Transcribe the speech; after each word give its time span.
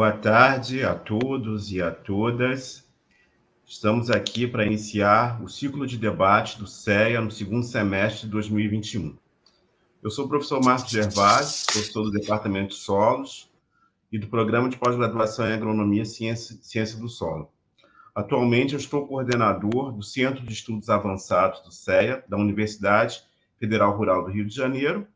Boa 0.00 0.12
tarde 0.12 0.82
a 0.82 0.94
todos 0.94 1.70
e 1.70 1.82
a 1.82 1.90
todas. 1.90 2.88
Estamos 3.66 4.08
aqui 4.08 4.46
para 4.46 4.64
iniciar 4.64 5.42
o 5.42 5.46
ciclo 5.46 5.86
de 5.86 5.98
debate 5.98 6.58
do 6.58 6.66
CEA 6.66 7.20
no 7.20 7.30
segundo 7.30 7.66
semestre 7.66 8.22
de 8.22 8.32
2021. 8.32 9.14
Eu 10.02 10.10
sou 10.10 10.24
o 10.24 10.28
professor 10.30 10.64
Marcos 10.64 10.90
Gervasi, 10.90 11.66
professor 11.66 12.04
do 12.04 12.12
Departamento 12.12 12.70
de 12.70 12.76
Solos 12.76 13.50
e 14.10 14.18
do 14.18 14.26
Programa 14.28 14.70
de 14.70 14.78
Pós-Graduação 14.78 15.46
em 15.46 15.52
Agronomia 15.52 16.00
e 16.00 16.06
Ciência, 16.06 16.56
Ciência 16.62 16.98
do 16.98 17.06
Solo. 17.06 17.50
Atualmente, 18.14 18.72
eu 18.72 18.80
estou 18.80 19.06
coordenador 19.06 19.92
do 19.92 20.02
Centro 20.02 20.42
de 20.42 20.54
Estudos 20.54 20.88
Avançados 20.88 21.60
do 21.60 21.70
CEA, 21.70 22.24
da 22.26 22.38
Universidade 22.38 23.22
Federal 23.58 23.94
Rural 23.94 24.24
do 24.24 24.30
Rio 24.30 24.46
de 24.46 24.54
Janeiro, 24.54 25.06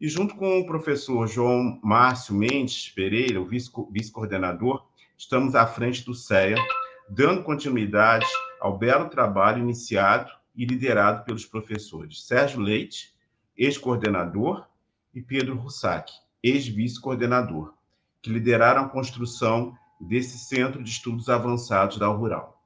e 0.00 0.08
junto 0.08 0.34
com 0.34 0.58
o 0.58 0.66
professor 0.66 1.26
João 1.26 1.78
Márcio 1.82 2.34
Mendes 2.34 2.88
Pereira, 2.88 3.40
o 3.40 3.44
vice-coordenador, 3.44 4.86
estamos 5.16 5.54
à 5.54 5.66
frente 5.66 6.02
do 6.04 6.14
CEA, 6.14 6.56
dando 7.08 7.42
continuidade 7.42 8.26
ao 8.60 8.78
belo 8.78 9.10
trabalho 9.10 9.58
iniciado 9.58 10.30
e 10.56 10.64
liderado 10.64 11.24
pelos 11.24 11.44
professores 11.44 12.26
Sérgio 12.26 12.60
Leite, 12.60 13.14
ex-coordenador, 13.56 14.66
e 15.12 15.20
Pedro 15.20 15.56
Russac, 15.56 16.10
ex-vice-coordenador, 16.42 17.74
que 18.22 18.30
lideraram 18.30 18.82
a 18.84 18.88
construção 18.88 19.76
desse 20.00 20.38
Centro 20.38 20.82
de 20.82 20.88
Estudos 20.88 21.28
Avançados 21.28 21.98
da 21.98 22.06
Rural. 22.06 22.59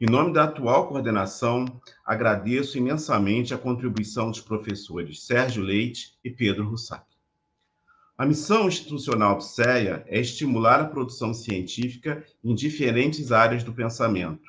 Em 0.00 0.06
nome 0.06 0.32
da 0.32 0.44
atual 0.44 0.86
coordenação, 0.86 1.64
agradeço 2.06 2.78
imensamente 2.78 3.52
a 3.52 3.58
contribuição 3.58 4.30
dos 4.30 4.40
professores 4.40 5.26
Sérgio 5.26 5.60
Leite 5.60 6.16
e 6.22 6.30
Pedro 6.30 6.68
Russac. 6.68 7.04
A 8.16 8.24
missão 8.24 8.68
institucional 8.68 9.40
CEA 9.40 10.04
é 10.06 10.20
estimular 10.20 10.80
a 10.80 10.86
produção 10.86 11.34
científica 11.34 12.24
em 12.44 12.54
diferentes 12.54 13.32
áreas 13.32 13.64
do 13.64 13.72
pensamento, 13.72 14.48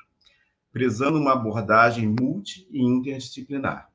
prezando 0.72 1.18
uma 1.18 1.32
abordagem 1.32 2.06
multi 2.06 2.68
e 2.70 2.80
interdisciplinar, 2.80 3.90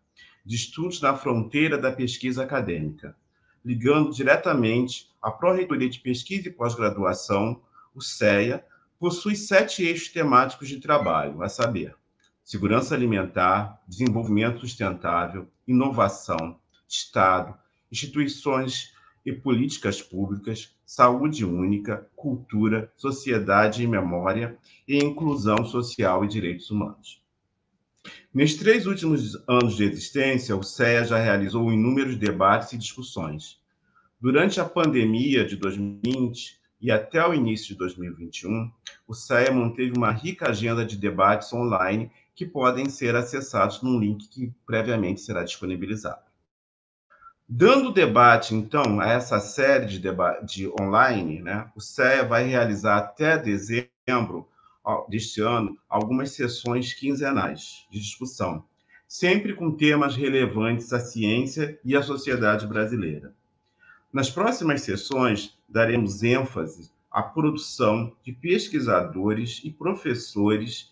de 0.46 0.58
estudos 0.58 1.00
na 1.00 1.16
fronteira 1.16 1.78
da 1.78 1.90
pesquisa 1.90 2.44
acadêmica, 2.44 3.16
ligando 3.64 4.12
diretamente 4.12 5.10
à 5.22 5.32
Pró-Reitoria 5.32 5.90
de 5.90 6.02
Pesquisa 6.02 6.50
e 6.50 6.52
Pós-Graduação 6.52 7.62
o 7.96 8.02
CEA 8.02 8.62
possui 9.00 9.36
sete 9.36 9.84
eixos 9.84 10.10
temáticos 10.10 10.68
de 10.68 10.80
trabalho, 10.80 11.42
a 11.44 11.50
saber, 11.50 11.96
segurança 12.44 12.96
alimentar, 12.96 13.82
desenvolvimento 13.88 14.62
sustentável, 14.62 15.48
inovação, 15.68 16.60
Estado, 16.88 17.58
instituições 17.92 18.94
e 19.26 19.34
políticas 19.34 20.02
públicas, 20.02 20.76
saúde 20.86 21.44
única, 21.44 22.08
cultura, 22.16 22.92
sociedade 22.96 23.82
e 23.82 23.88
memória 23.88 24.58
e 24.88 24.98
inclusão 24.98 25.66
social 25.66 26.24
e 26.24 26.28
direitos 26.28 26.70
humanos. 26.70 27.24
Nestes 28.32 28.60
três 28.60 28.86
últimos 28.86 29.36
anos 29.48 29.76
de 29.76 29.84
existência, 29.84 30.56
o 30.56 30.62
CEA 30.62 31.06
já 31.06 31.18
realizou 31.18 31.72
inúmeros 31.72 32.18
debates 32.18 32.74
e 32.74 32.78
discussões. 32.78 33.60
Durante 34.22 34.60
a 34.60 34.66
pandemia 34.66 35.44
de 35.44 35.56
2020, 35.56 36.60
e 36.86 36.92
até 36.92 37.28
o 37.28 37.34
início 37.34 37.70
de 37.70 37.80
2021, 37.80 38.72
o 39.08 39.14
CEA 39.16 39.52
manteve 39.52 39.98
uma 39.98 40.12
rica 40.12 40.50
agenda 40.50 40.86
de 40.86 40.96
debates 40.96 41.52
online 41.52 42.12
que 42.36 42.46
podem 42.46 42.90
ser 42.90 43.16
acessados 43.16 43.82
num 43.82 44.00
link 44.00 44.28
que 44.30 44.54
previamente 44.68 45.20
será 45.20 45.44
disponibilizado. 45.44 46.22
Dando 47.50 47.92
debate, 47.92 48.54
então, 48.54 49.00
a 49.00 49.10
essa 49.10 49.40
série 49.40 49.88
de, 49.88 50.00
de 50.44 50.72
online, 50.80 51.42
né, 51.42 51.72
o 51.76 51.82
CEA 51.82 52.24
vai 52.24 52.46
realizar 52.46 52.98
até 52.98 53.36
dezembro 53.36 54.48
deste 55.10 55.42
ano 55.42 55.76
algumas 55.90 56.34
sessões 56.34 56.94
quinzenais 56.94 57.88
de 57.90 58.00
discussão, 58.00 58.64
sempre 59.08 59.56
com 59.56 59.72
temas 59.72 60.16
relevantes 60.16 60.94
à 60.94 61.00
ciência 61.00 61.80
e 61.84 61.96
à 61.96 62.04
sociedade 62.04 62.68
brasileira. 62.68 63.34
Nas 64.14 64.30
próximas 64.30 64.82
sessões, 64.82 65.55
daremos 65.68 66.24
ênfase 66.24 66.92
à 67.10 67.24
produção 67.24 68.16
de 68.24 68.32
pesquisadores 68.32 69.62
e 69.64 69.72
professores 69.72 70.92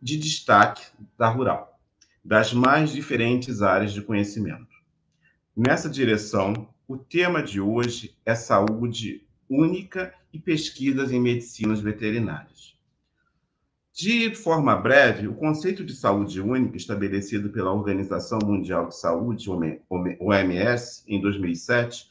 de 0.00 0.16
destaque 0.16 0.84
da 1.16 1.28
Rural, 1.28 1.78
das 2.24 2.52
mais 2.52 2.92
diferentes 2.92 3.62
áreas 3.62 3.92
de 3.92 4.02
conhecimento. 4.02 4.74
Nessa 5.56 5.88
direção, 5.88 6.68
o 6.86 6.96
tema 6.96 7.42
de 7.42 7.60
hoje 7.60 8.14
é 8.26 8.34
saúde 8.34 9.26
única 9.48 10.14
e 10.32 10.38
pesquisas 10.38 11.12
em 11.12 11.20
medicinas 11.20 11.80
veterinárias. 11.80 12.74
De 13.92 14.34
forma 14.34 14.74
breve, 14.74 15.28
o 15.28 15.34
conceito 15.34 15.84
de 15.84 15.94
saúde 15.94 16.40
única, 16.40 16.76
estabelecido 16.76 17.50
pela 17.50 17.72
Organização 17.72 18.40
Mundial 18.44 18.88
de 18.88 18.98
Saúde, 18.98 19.48
OMS, 19.88 21.04
em 21.06 21.20
2007, 21.20 22.10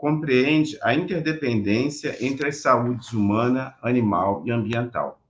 compreende 0.00 0.78
a 0.82 0.94
interdependência 0.94 2.16
entre 2.24 2.48
as 2.48 2.56
saúdes 2.62 3.12
humana, 3.12 3.74
animal 3.82 4.42
e 4.46 4.50
ambiental, 4.50 5.20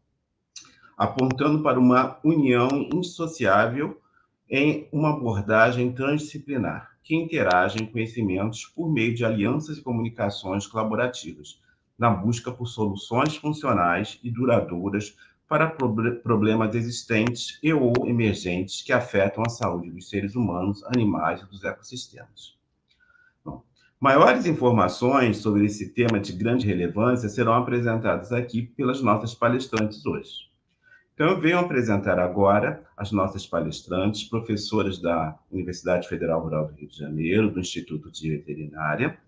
apontando 0.96 1.60
para 1.60 1.80
uma 1.80 2.20
união 2.22 2.68
indissociável 2.70 4.00
em 4.48 4.86
uma 4.92 5.10
abordagem 5.10 5.90
transdisciplinar, 5.92 6.88
que 7.02 7.16
interage 7.16 7.82
em 7.82 7.86
conhecimentos 7.86 8.64
por 8.64 8.88
meio 8.88 9.12
de 9.12 9.24
alianças 9.24 9.76
e 9.76 9.82
comunicações 9.82 10.68
colaborativas, 10.68 11.60
na 11.98 12.08
busca 12.08 12.52
por 12.52 12.66
soluções 12.66 13.36
funcionais 13.36 14.20
e 14.22 14.30
duradouras 14.30 15.16
para 15.48 15.66
problemas 16.22 16.76
existentes 16.76 17.58
e 17.60 17.72
ou 17.72 17.92
emergentes 18.06 18.82
que 18.82 18.92
afetam 18.92 19.42
a 19.44 19.50
saúde 19.50 19.90
dos 19.90 20.08
seres 20.08 20.36
humanos, 20.36 20.84
animais 20.84 21.42
e 21.42 21.46
dos 21.46 21.64
ecossistemas. 21.64 22.59
Maiores 24.00 24.46
informações 24.46 25.36
sobre 25.36 25.66
esse 25.66 25.90
tema 25.90 26.18
de 26.18 26.32
grande 26.32 26.66
relevância 26.66 27.28
serão 27.28 27.52
apresentadas 27.52 28.32
aqui 28.32 28.62
pelas 28.62 29.02
nossas 29.02 29.34
palestrantes 29.34 30.06
hoje. 30.06 30.48
Então, 31.12 31.28
eu 31.28 31.38
venho 31.38 31.58
apresentar 31.58 32.18
agora 32.18 32.82
as 32.96 33.12
nossas 33.12 33.46
palestrantes, 33.46 34.24
professoras 34.24 34.98
da 34.98 35.38
Universidade 35.52 36.08
Federal 36.08 36.40
Rural 36.40 36.68
do 36.68 36.74
Rio 36.76 36.88
de 36.88 36.96
Janeiro, 36.96 37.50
do 37.50 37.60
Instituto 37.60 38.10
de 38.10 38.30
Veterinária. 38.30 39.18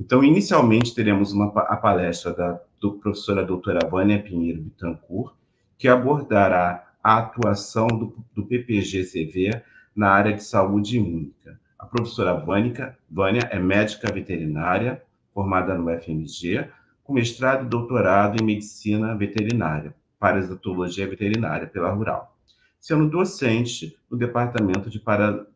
Então, 0.00 0.24
inicialmente, 0.24 0.94
teremos 0.94 1.34
uma, 1.34 1.48
a 1.48 1.76
palestra 1.76 2.32
da 2.32 2.58
do 2.80 2.92
professora 2.94 3.44
doutora 3.44 3.86
Vânia 3.86 4.22
Pinheiro 4.22 4.62
Bittencourt, 4.62 5.34
que 5.76 5.86
abordará 5.86 6.92
a 7.04 7.18
atuação 7.18 7.86
do, 7.88 8.16
do 8.34 8.46
PPG-CV 8.46 9.62
na 9.94 10.08
área 10.08 10.32
de 10.32 10.42
saúde 10.42 10.98
única. 10.98 11.60
A 11.78 11.86
professora 11.86 12.34
Vânica, 12.34 12.98
Vânia 13.08 13.48
é 13.52 13.58
médica 13.58 14.12
veterinária, 14.12 15.00
formada 15.32 15.78
no 15.78 15.88
FMG, 15.88 16.68
com 17.04 17.12
mestrado 17.12 17.64
e 17.64 17.68
doutorado 17.68 18.42
em 18.42 18.44
medicina 18.44 19.14
veterinária, 19.14 19.94
parasitologia 20.18 21.08
veterinária 21.08 21.68
pela 21.68 21.92
Rural, 21.92 22.36
sendo 22.80 23.08
docente 23.08 23.96
no 24.10 24.18
Departamento 24.18 24.90
de 24.90 25.00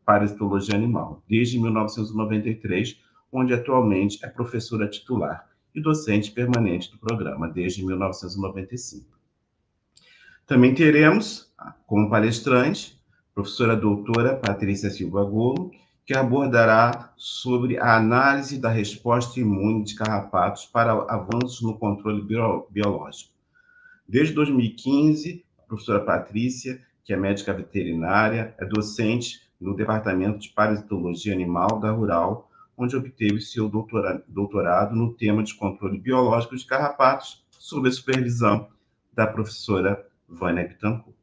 Parasitologia 0.05 0.77
Animal, 0.77 1.22
desde 1.28 1.59
1993, 1.59 2.97
onde 3.33 3.53
atualmente 3.53 4.25
é 4.25 4.28
professora 4.28 4.89
titular 4.89 5.49
e 5.75 5.81
docente 5.83 6.31
permanente 6.31 6.91
do 6.93 6.99
programa, 6.99 7.49
desde 7.49 7.84
1995. 7.84 9.19
Também 10.47 10.72
teremos, 10.72 11.53
como 11.87 12.09
palestrante, 12.09 12.97
professora 13.34 13.75
doutora 13.75 14.37
Patrícia 14.37 14.91
Silva 14.91 15.25
Golo, 15.25 15.72
que 16.04 16.15
abordará 16.15 17.13
sobre 17.16 17.78
a 17.78 17.97
análise 17.97 18.59
da 18.59 18.69
resposta 18.69 19.39
imune 19.39 19.84
de 19.84 19.95
carrapatos 19.95 20.66
para 20.66 20.93
avanços 20.93 21.63
no 21.63 21.78
controle 21.78 22.22
biológico. 22.71 23.33
Desde 24.09 24.34
2015, 24.34 25.45
a 25.59 25.63
professora 25.63 26.01
Patrícia, 26.01 26.81
que 27.04 27.13
é 27.13 27.16
médica 27.16 27.53
veterinária, 27.53 28.54
é 28.59 28.65
docente 28.65 29.41
no 29.60 29.77
Departamento 29.77 30.41
de 30.41 30.49
Parasitologia 30.49 31.33
Animal 31.33 31.78
da 31.78 31.93
Rural, 31.93 32.51
onde 32.77 32.97
obteve 32.97 33.41
seu 33.41 33.69
doutorado 33.69 34.97
no 34.97 35.15
tema 35.15 35.43
de 35.43 35.54
controle 35.54 35.99
biológico 35.99 36.57
de 36.57 36.66
carrapatos, 36.66 37.45
sob 37.51 37.89
a 37.89 37.93
supervisão 37.93 38.69
da 39.13 39.27
professora 39.27 40.04
Vânia 40.28 40.66
Bittencourt. 40.66 41.16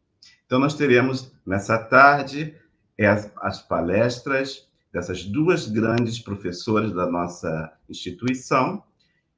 Então, 0.46 0.58
nós 0.58 0.74
teremos 0.74 1.34
nessa 1.46 1.78
tarde 1.78 2.56
as, 2.98 3.31
as 3.38 3.62
palestras 3.62 4.69
dessas 4.91 5.24
duas 5.24 5.68
grandes 5.68 6.19
professoras 6.19 6.91
da 6.94 7.09
nossa 7.09 7.71
instituição, 7.89 8.83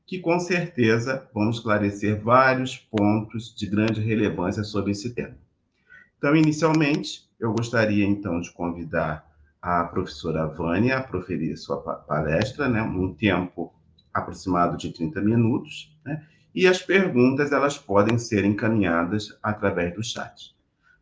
que 0.06 0.20
com 0.20 0.40
certeza 0.40 1.30
vão 1.34 1.50
esclarecer 1.50 2.22
vários 2.22 2.78
pontos 2.78 3.56
de 3.56 3.66
grande 3.66 4.02
relevância 4.02 4.64
sobre 4.64 4.92
esse 4.92 5.14
tema. 5.14 5.38
Então, 6.18 6.36
inicialmente, 6.36 7.30
eu 7.40 7.54
gostaria 7.54 8.06
então 8.06 8.40
de 8.40 8.52
convidar 8.52 9.26
a 9.62 9.84
professora 9.84 10.48
Vânia 10.48 10.98
a 10.98 11.04
proferir 11.04 11.56
sua 11.58 11.78
palestra, 11.78 12.68
né, 12.68 12.82
um 12.82 13.14
tempo 13.14 13.74
aproximado 14.14 14.76
de 14.76 14.92
30 14.92 15.22
minutos, 15.22 15.98
né, 16.04 16.26
e 16.54 16.68
as 16.68 16.82
perguntas 16.82 17.52
elas 17.52 17.78
podem 17.78 18.18
ser 18.18 18.44
encaminhadas 18.44 19.38
através 19.42 19.94
do 19.94 20.04
chat. 20.04 20.56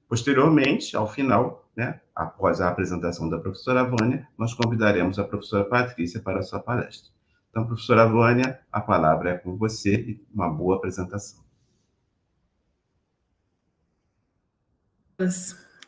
Posteriormente, 0.08 0.96
ao 0.96 1.12
final, 1.12 1.68
né, 1.76 2.00
após 2.20 2.60
a 2.60 2.68
apresentação 2.68 3.30
da 3.30 3.40
professora 3.40 3.82
Vânia, 3.86 4.28
nós 4.38 4.54
convidaremos 4.54 5.18
a 5.18 5.24
professora 5.24 5.64
Patrícia 5.64 6.20
para 6.20 6.40
a 6.40 6.44
sua 6.44 6.60
palestra. 6.60 7.10
Então, 7.50 7.66
professora 7.66 8.06
Vânia, 8.06 8.60
a 8.70 8.82
palavra 8.82 9.30
é 9.30 9.38
com 9.38 9.56
você 9.56 9.96
e 9.96 10.22
uma 10.34 10.50
boa 10.50 10.76
apresentação. 10.76 11.40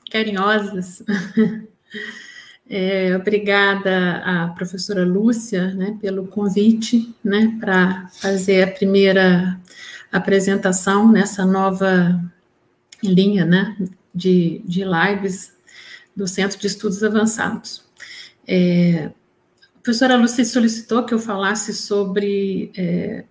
Carinhosas. 0.09 1.03
É, 2.73 3.17
obrigada 3.17 4.21
à 4.23 4.47
professora 4.47 5.03
Lúcia 5.03 5.73
né, 5.73 5.97
pelo 5.99 6.25
convite 6.27 7.13
né, 7.21 7.57
para 7.59 8.07
fazer 8.13 8.63
a 8.63 8.71
primeira 8.71 9.59
apresentação 10.09 11.11
nessa 11.11 11.45
nova 11.45 12.17
linha 13.03 13.43
né, 13.43 13.75
de, 14.15 14.61
de 14.63 14.85
lives 14.85 15.53
do 16.15 16.27
Centro 16.27 16.59
de 16.59 16.67
Estudos 16.67 17.03
Avançados. 17.03 17.83
É, 18.47 19.11
a 19.75 19.79
professora 19.81 20.17
Lúcia 20.17 20.45
solicitou 20.45 21.05
que 21.05 21.13
eu 21.13 21.19
falasse 21.19 21.73
sobre 21.73 22.71
é, 22.75 23.23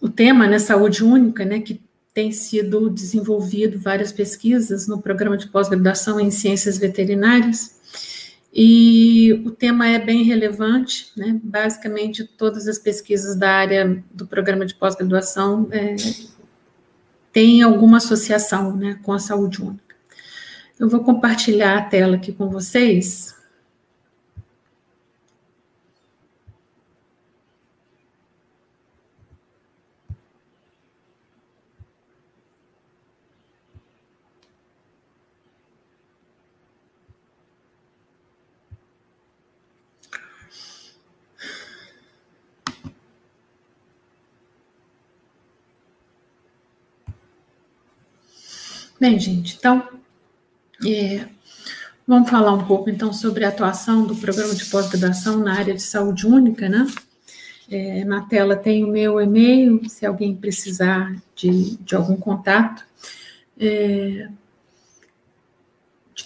o 0.00 0.08
tema, 0.08 0.46
né, 0.46 0.58
saúde 0.58 1.04
única, 1.04 1.44
né, 1.44 1.60
que 1.60 1.80
tem 2.12 2.30
sido 2.32 2.90
desenvolvido 2.90 3.78
várias 3.78 4.12
pesquisas 4.12 4.86
no 4.86 5.00
programa 5.00 5.36
de 5.36 5.48
pós-graduação 5.48 6.20
em 6.20 6.30
ciências 6.30 6.76
veterinárias, 6.76 7.80
e 8.54 9.32
o 9.46 9.50
tema 9.50 9.88
é 9.88 9.98
bem 9.98 10.24
relevante, 10.24 11.10
né? 11.16 11.40
Basicamente, 11.42 12.22
todas 12.22 12.68
as 12.68 12.78
pesquisas 12.78 13.34
da 13.34 13.50
área 13.50 14.04
do 14.12 14.26
programa 14.26 14.66
de 14.66 14.74
pós-graduação 14.74 15.68
é, 15.70 15.96
têm 17.32 17.62
alguma 17.62 17.96
associação 17.96 18.76
né, 18.76 18.98
com 19.02 19.12
a 19.14 19.18
saúde 19.18 19.62
única. 19.62 19.91
Eu 20.78 20.88
vou 20.88 21.04
compartilhar 21.04 21.78
a 21.78 21.82
tela 21.82 22.16
aqui 22.16 22.32
com 22.32 22.48
vocês. 22.48 23.34
Bem, 49.02 49.18
gente, 49.18 49.56
então, 49.56 50.01
é, 50.86 51.26
vamos 52.06 52.30
falar 52.30 52.52
um 52.52 52.64
pouco, 52.64 52.90
então, 52.90 53.12
sobre 53.12 53.44
a 53.44 53.48
atuação 53.48 54.04
do 54.04 54.16
programa 54.16 54.54
de 54.54 54.64
pós-graduação 54.66 55.38
na 55.38 55.54
área 55.58 55.74
de 55.74 55.82
saúde 55.82 56.26
única, 56.26 56.68
né? 56.68 56.86
É, 57.70 58.04
na 58.04 58.22
tela 58.22 58.54
tem 58.54 58.84
o 58.84 58.88
meu 58.88 59.20
e-mail, 59.20 59.88
se 59.88 60.04
alguém 60.04 60.36
precisar 60.36 61.16
de, 61.34 61.76
de 61.78 61.94
algum 61.94 62.16
contato. 62.16 62.84
É, 63.58 64.28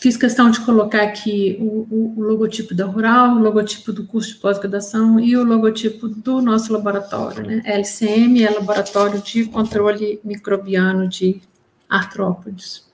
fiz 0.01 0.17
questão 0.17 0.51
de 0.51 0.61
colocar 0.61 1.03
aqui 1.03 1.57
o, 1.61 1.87
o, 1.91 2.15
o, 2.17 2.23
logotipo 2.23 2.75
da 2.75 2.85
Rural, 2.85 3.37
o 3.37 3.39
logotipo 3.39 3.93
do 3.93 4.05
curso 4.05 4.31
de 4.31 4.37
pós-graduação 4.37 5.19
e 5.21 5.37
o 5.37 5.45
logotipo 5.45 6.09
do 6.09 6.41
nosso 6.41 6.73
laboratório, 6.73 7.45
né? 7.45 7.63
LCM 7.65 8.45
é 8.45 8.51
Laboratório 8.51 9.21
de 9.21 9.45
Controle 9.47 10.21
Microbiano 10.25 11.09
de 11.09 11.41
artrópodes. 11.89 12.87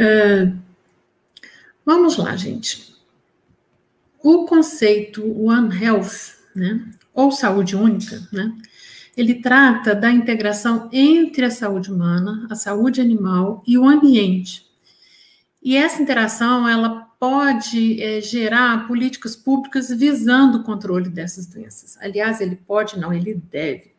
Uh, 0.00 0.56
vamos 1.84 2.16
lá, 2.16 2.34
gente. 2.34 2.96
O 4.22 4.46
conceito 4.46 5.22
One 5.44 5.76
Health, 5.82 6.36
né, 6.56 6.86
ou 7.12 7.30
saúde 7.30 7.76
única, 7.76 8.26
né, 8.32 8.52
ele 9.16 9.34
trata 9.42 9.94
da 9.94 10.10
integração 10.10 10.88
entre 10.90 11.44
a 11.44 11.50
saúde 11.50 11.92
humana, 11.92 12.46
a 12.50 12.54
saúde 12.54 13.00
animal 13.00 13.62
e 13.66 13.76
o 13.76 13.86
ambiente. 13.86 14.66
E 15.62 15.76
essa 15.76 16.02
interação, 16.02 16.66
ela 16.66 17.10
pode 17.18 18.02
é, 18.02 18.22
gerar 18.22 18.86
políticas 18.88 19.36
públicas 19.36 19.90
visando 19.90 20.58
o 20.58 20.62
controle 20.62 21.10
dessas 21.10 21.46
doenças. 21.46 21.98
Aliás, 22.00 22.40
ele 22.40 22.56
pode, 22.56 22.98
não, 22.98 23.12
ele 23.12 23.34
deve. 23.34 23.92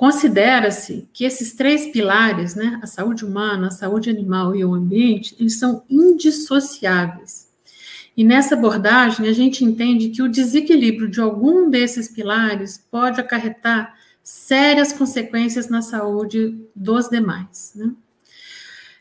Considera-se 0.00 1.06
que 1.12 1.26
esses 1.26 1.52
três 1.52 1.88
pilares, 1.88 2.54
né, 2.54 2.80
a 2.82 2.86
saúde 2.86 3.22
humana, 3.22 3.66
a 3.66 3.70
saúde 3.70 4.08
animal 4.08 4.56
e 4.56 4.64
o 4.64 4.72
ambiente, 4.72 5.36
eles 5.38 5.58
são 5.58 5.84
indissociáveis. 5.90 7.50
E 8.16 8.24
nessa 8.24 8.54
abordagem, 8.54 9.28
a 9.28 9.32
gente 9.34 9.62
entende 9.62 10.08
que 10.08 10.22
o 10.22 10.28
desequilíbrio 10.30 11.06
de 11.06 11.20
algum 11.20 11.68
desses 11.68 12.08
pilares 12.08 12.82
pode 12.90 13.20
acarretar 13.20 13.94
sérias 14.22 14.90
consequências 14.90 15.68
na 15.68 15.82
saúde 15.82 16.58
dos 16.74 17.10
demais. 17.10 17.72
Né? 17.74 17.92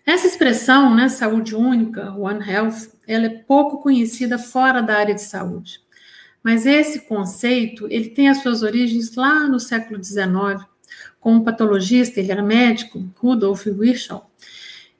Essa 0.06 0.28
expressão, 0.28 0.94
né, 0.94 1.08
saúde 1.08 1.56
única, 1.56 2.12
One 2.12 2.46
Health, 2.46 2.90
ela 3.08 3.28
é 3.28 3.30
pouco 3.30 3.78
conhecida 3.78 4.38
fora 4.38 4.82
da 4.82 4.98
área 4.98 5.16
de 5.16 5.22
saúde. 5.22 5.80
Mas 6.44 6.66
esse 6.66 7.08
conceito, 7.08 7.88
ele 7.90 8.10
tem 8.10 8.28
as 8.28 8.42
suas 8.42 8.64
origens 8.64 9.16
lá 9.16 9.48
no 9.48 9.62
século 9.62 10.04
XIX, 10.04 10.68
com 11.20 11.34
um 11.34 11.44
patologista, 11.44 12.20
ele 12.20 12.32
era 12.32 12.42
médico, 12.42 13.04
Rudolf 13.18 13.66
Virchow, 13.66 14.30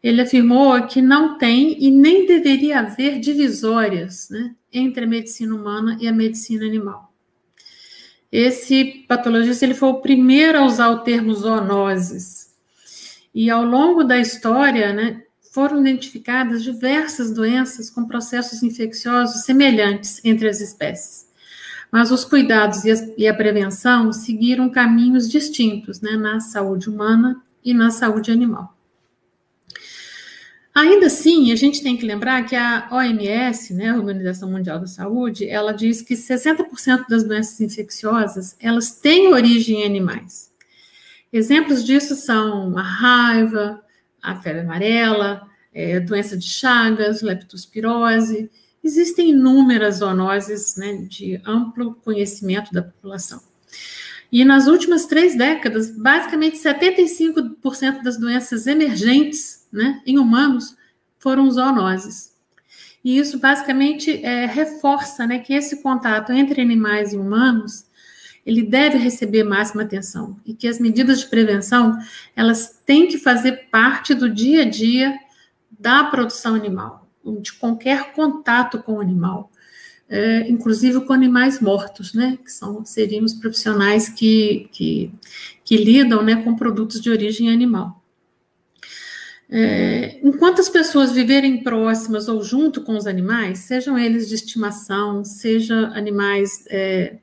ele 0.02 0.22
afirmou 0.22 0.82
que 0.88 1.02
não 1.02 1.38
tem 1.38 1.82
e 1.84 1.92
nem 1.92 2.26
deveria 2.26 2.80
haver 2.80 3.20
divisórias 3.20 4.30
né, 4.30 4.56
entre 4.72 5.04
a 5.04 5.08
medicina 5.08 5.54
humana 5.54 5.98
e 6.00 6.08
a 6.08 6.14
medicina 6.14 6.66
animal. 6.66 7.14
Esse 8.32 9.06
patologista 9.08 9.66
ele 9.66 9.74
foi 9.74 9.90
o 9.90 10.02
primeiro 10.02 10.60
a 10.60 10.66
usar 10.66 10.90
o 10.90 11.00
termo 11.00 11.34
zoonoses. 11.34 12.50
E 13.34 13.50
ao 13.50 13.64
longo 13.64 14.04
da 14.04 14.18
história, 14.18 14.94
né, 14.94 15.24
foram 15.52 15.82
identificadas 15.82 16.64
diversas 16.64 17.34
doenças 17.34 17.90
com 17.90 18.06
processos 18.06 18.62
infecciosos 18.62 19.44
semelhantes 19.44 20.24
entre 20.24 20.48
as 20.48 20.62
espécies. 20.62 21.29
Mas 21.92 22.12
os 22.12 22.24
cuidados 22.24 22.84
e 23.18 23.28
a, 23.28 23.34
prevenção 23.34 24.14
seguiram 24.14 24.70
caminhos 24.70 25.28
distintos 25.28 26.02
né, 26.02 26.12
na 26.12 26.40
saúde 26.40 26.90
humana 26.90 27.42
e 27.64 27.74
na 27.74 27.90
saúde 27.90 28.32
animal. 28.32 28.76
Ainda 30.74 31.08
assim, 31.08 31.52
a 31.52 31.56
gente 31.56 31.82
tem 31.82 31.98
que 31.98 32.06
lembrar 32.06 32.46
que 32.46 32.56
a 32.56 32.88
OMS, 32.92 33.74
né, 33.74 33.90
a 33.90 33.98
Organização 33.98 34.52
Mundial 34.52 34.80
da 34.80 34.88
Saúde, 34.88 35.50
ela 35.50 35.74
diz 35.74 36.02
que 36.02 36.14
60% 36.14 37.08
das 37.10 37.24
doenças 37.24 37.60
infecciosas, 37.60 38.56
elas 38.62 38.92
têm 38.92 39.34
origem 39.34 39.82
em 39.82 39.86
animais. 39.86 40.50
Exemplos 41.34 41.84
disso 41.84 42.16
são 42.16 42.78
a 42.78 42.82
raiva, 42.82 43.84
a 44.22 44.36
febre 44.36 44.62
amarela, 44.62 45.48
é, 45.74 46.00
doença 46.00 46.38
de 46.38 46.48
Chagas, 46.48 47.22
leptospirose, 47.22 48.50
existem 48.84 49.32
inúmeras 49.32 49.98
zoonoses 49.98 50.76
né, 50.76 50.94
de 51.08 51.42
amplo 51.46 51.96
conhecimento 51.96 52.72
da 52.72 52.82
população. 52.82 53.42
E 54.32 54.46
nas 54.46 54.68
últimas 54.68 55.06
três 55.06 55.36
décadas, 55.36 55.90
basicamente 55.90 56.58
75% 56.58 58.04
das 58.04 58.18
doenças 58.18 58.68
emergentes 58.68 59.68
né, 59.72 60.02
em 60.06 60.20
humanos 60.20 60.78
foram 61.18 61.50
zoonoses. 61.50 62.30
E 63.04 63.18
isso 63.18 63.40
basicamente 63.40 64.24
é, 64.24 64.46
reforça 64.46 65.26
né, 65.26 65.40
que 65.40 65.54
esse 65.54 65.82
contato 65.82 66.32
entre 66.32 66.62
animais 66.62 67.14
e 67.14 67.18
humanos 67.18 67.88
ele 68.46 68.64
deve 68.64 68.98
receber 68.98 69.44
máxima 69.44 69.84
atenção 69.84 70.36
e 70.46 70.54
que 70.54 70.68
as 70.68 70.80
medidas 70.80 71.20
de 71.20 71.28
prevenção 71.28 71.98
elas 72.36 72.80
têm 72.86 73.08
que 73.08 73.18
fazer 73.18 73.70
parte 73.70 74.14
do 74.14 74.30
dia 74.30 74.64
a 74.64 74.66
dia 74.66 75.18
da 75.70 76.06
produção 76.06 76.56
animal 76.56 76.99
de 77.42 77.54
qualquer 77.54 78.14
contato 78.14 78.82
com 78.82 78.94
o 78.94 79.02
animal, 79.02 79.52
é, 80.10 80.50
inclusive 80.50 81.02
com 81.02 81.14
animais 81.14 81.60
mortos, 81.60 82.14
né, 82.14 82.38
que 82.44 82.52
são, 82.52 82.84
seriam 82.84 83.24
os 83.24 83.34
profissionais 83.34 84.10
que, 84.10 84.68
que, 84.72 85.12
que 85.64 85.78
lidam 85.78 86.24
né, 86.24 86.42
com 86.44 86.56
produtos 86.56 87.00
de 87.00 87.10
origem 87.10 87.52
animal. 87.52 88.00
É, 89.52 90.20
enquanto 90.24 90.62
as 90.62 90.70
pessoas 90.70 91.12
viverem 91.12 91.64
próximas 91.64 92.28
ou 92.28 92.44
junto 92.44 92.82
com 92.82 92.96
os 92.96 93.08
animais, 93.08 93.60
sejam 93.60 93.98
eles 93.98 94.30
de 94.30 94.36
estimação, 94.36 95.24
seja 95.24 95.88
animais 95.88 96.66
é, 96.70 97.18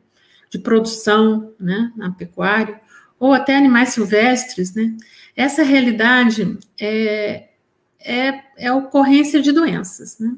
de 0.51 0.59
produção, 0.59 1.53
né, 1.59 1.93
na 1.97 2.11
pecuária, 2.11 2.81
ou 3.19 3.33
até 3.33 3.57
animais 3.57 3.91
silvestres, 3.91 4.75
né, 4.75 4.97
essa 5.37 5.63
realidade 5.63 6.59
é, 6.81 7.51
é, 8.01 8.41
é 8.57 8.69
a 8.69 8.75
ocorrência 8.75 9.41
de 9.41 9.53
doenças. 9.53 10.19
Né? 10.19 10.35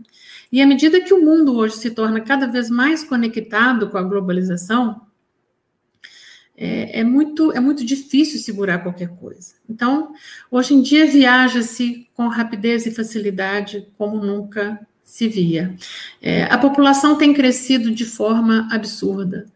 E 0.50 0.62
à 0.62 0.66
medida 0.66 1.00
que 1.00 1.12
o 1.12 1.24
mundo 1.24 1.56
hoje 1.56 1.76
se 1.76 1.90
torna 1.90 2.20
cada 2.20 2.46
vez 2.46 2.70
mais 2.70 3.04
conectado 3.04 3.88
com 3.88 3.98
a 3.98 4.02
globalização, 4.02 5.02
é, 6.56 7.00
é, 7.00 7.04
muito, 7.04 7.52
é 7.52 7.60
muito 7.60 7.84
difícil 7.84 8.40
segurar 8.40 8.80
qualquer 8.80 9.08
coisa. 9.10 9.54
Então, 9.70 10.12
hoje 10.50 10.74
em 10.74 10.82
dia, 10.82 11.06
viaja-se 11.06 12.08
com 12.14 12.26
rapidez 12.26 12.84
e 12.84 12.90
facilidade 12.90 13.86
como 13.96 14.16
nunca 14.16 14.84
se 15.04 15.28
via. 15.28 15.76
É, 16.20 16.44
a 16.44 16.58
população 16.58 17.16
tem 17.16 17.32
crescido 17.32 17.92
de 17.92 18.04
forma 18.04 18.68
absurda. 18.72 19.46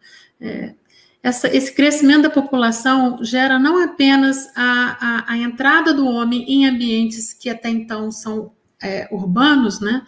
É, 0.40 0.74
essa, 1.22 1.54
esse 1.54 1.72
crescimento 1.72 2.22
da 2.22 2.30
população 2.30 3.22
gera 3.22 3.58
não 3.58 3.82
apenas 3.82 4.50
a, 4.56 4.96
a, 5.00 5.32
a, 5.32 5.38
entrada 5.38 5.94
do 5.94 6.06
homem 6.06 6.44
em 6.48 6.66
ambientes 6.66 7.32
que 7.32 7.48
até 7.48 7.70
então 7.70 8.10
são 8.10 8.52
é, 8.82 9.08
urbanos, 9.12 9.80
né? 9.80 10.04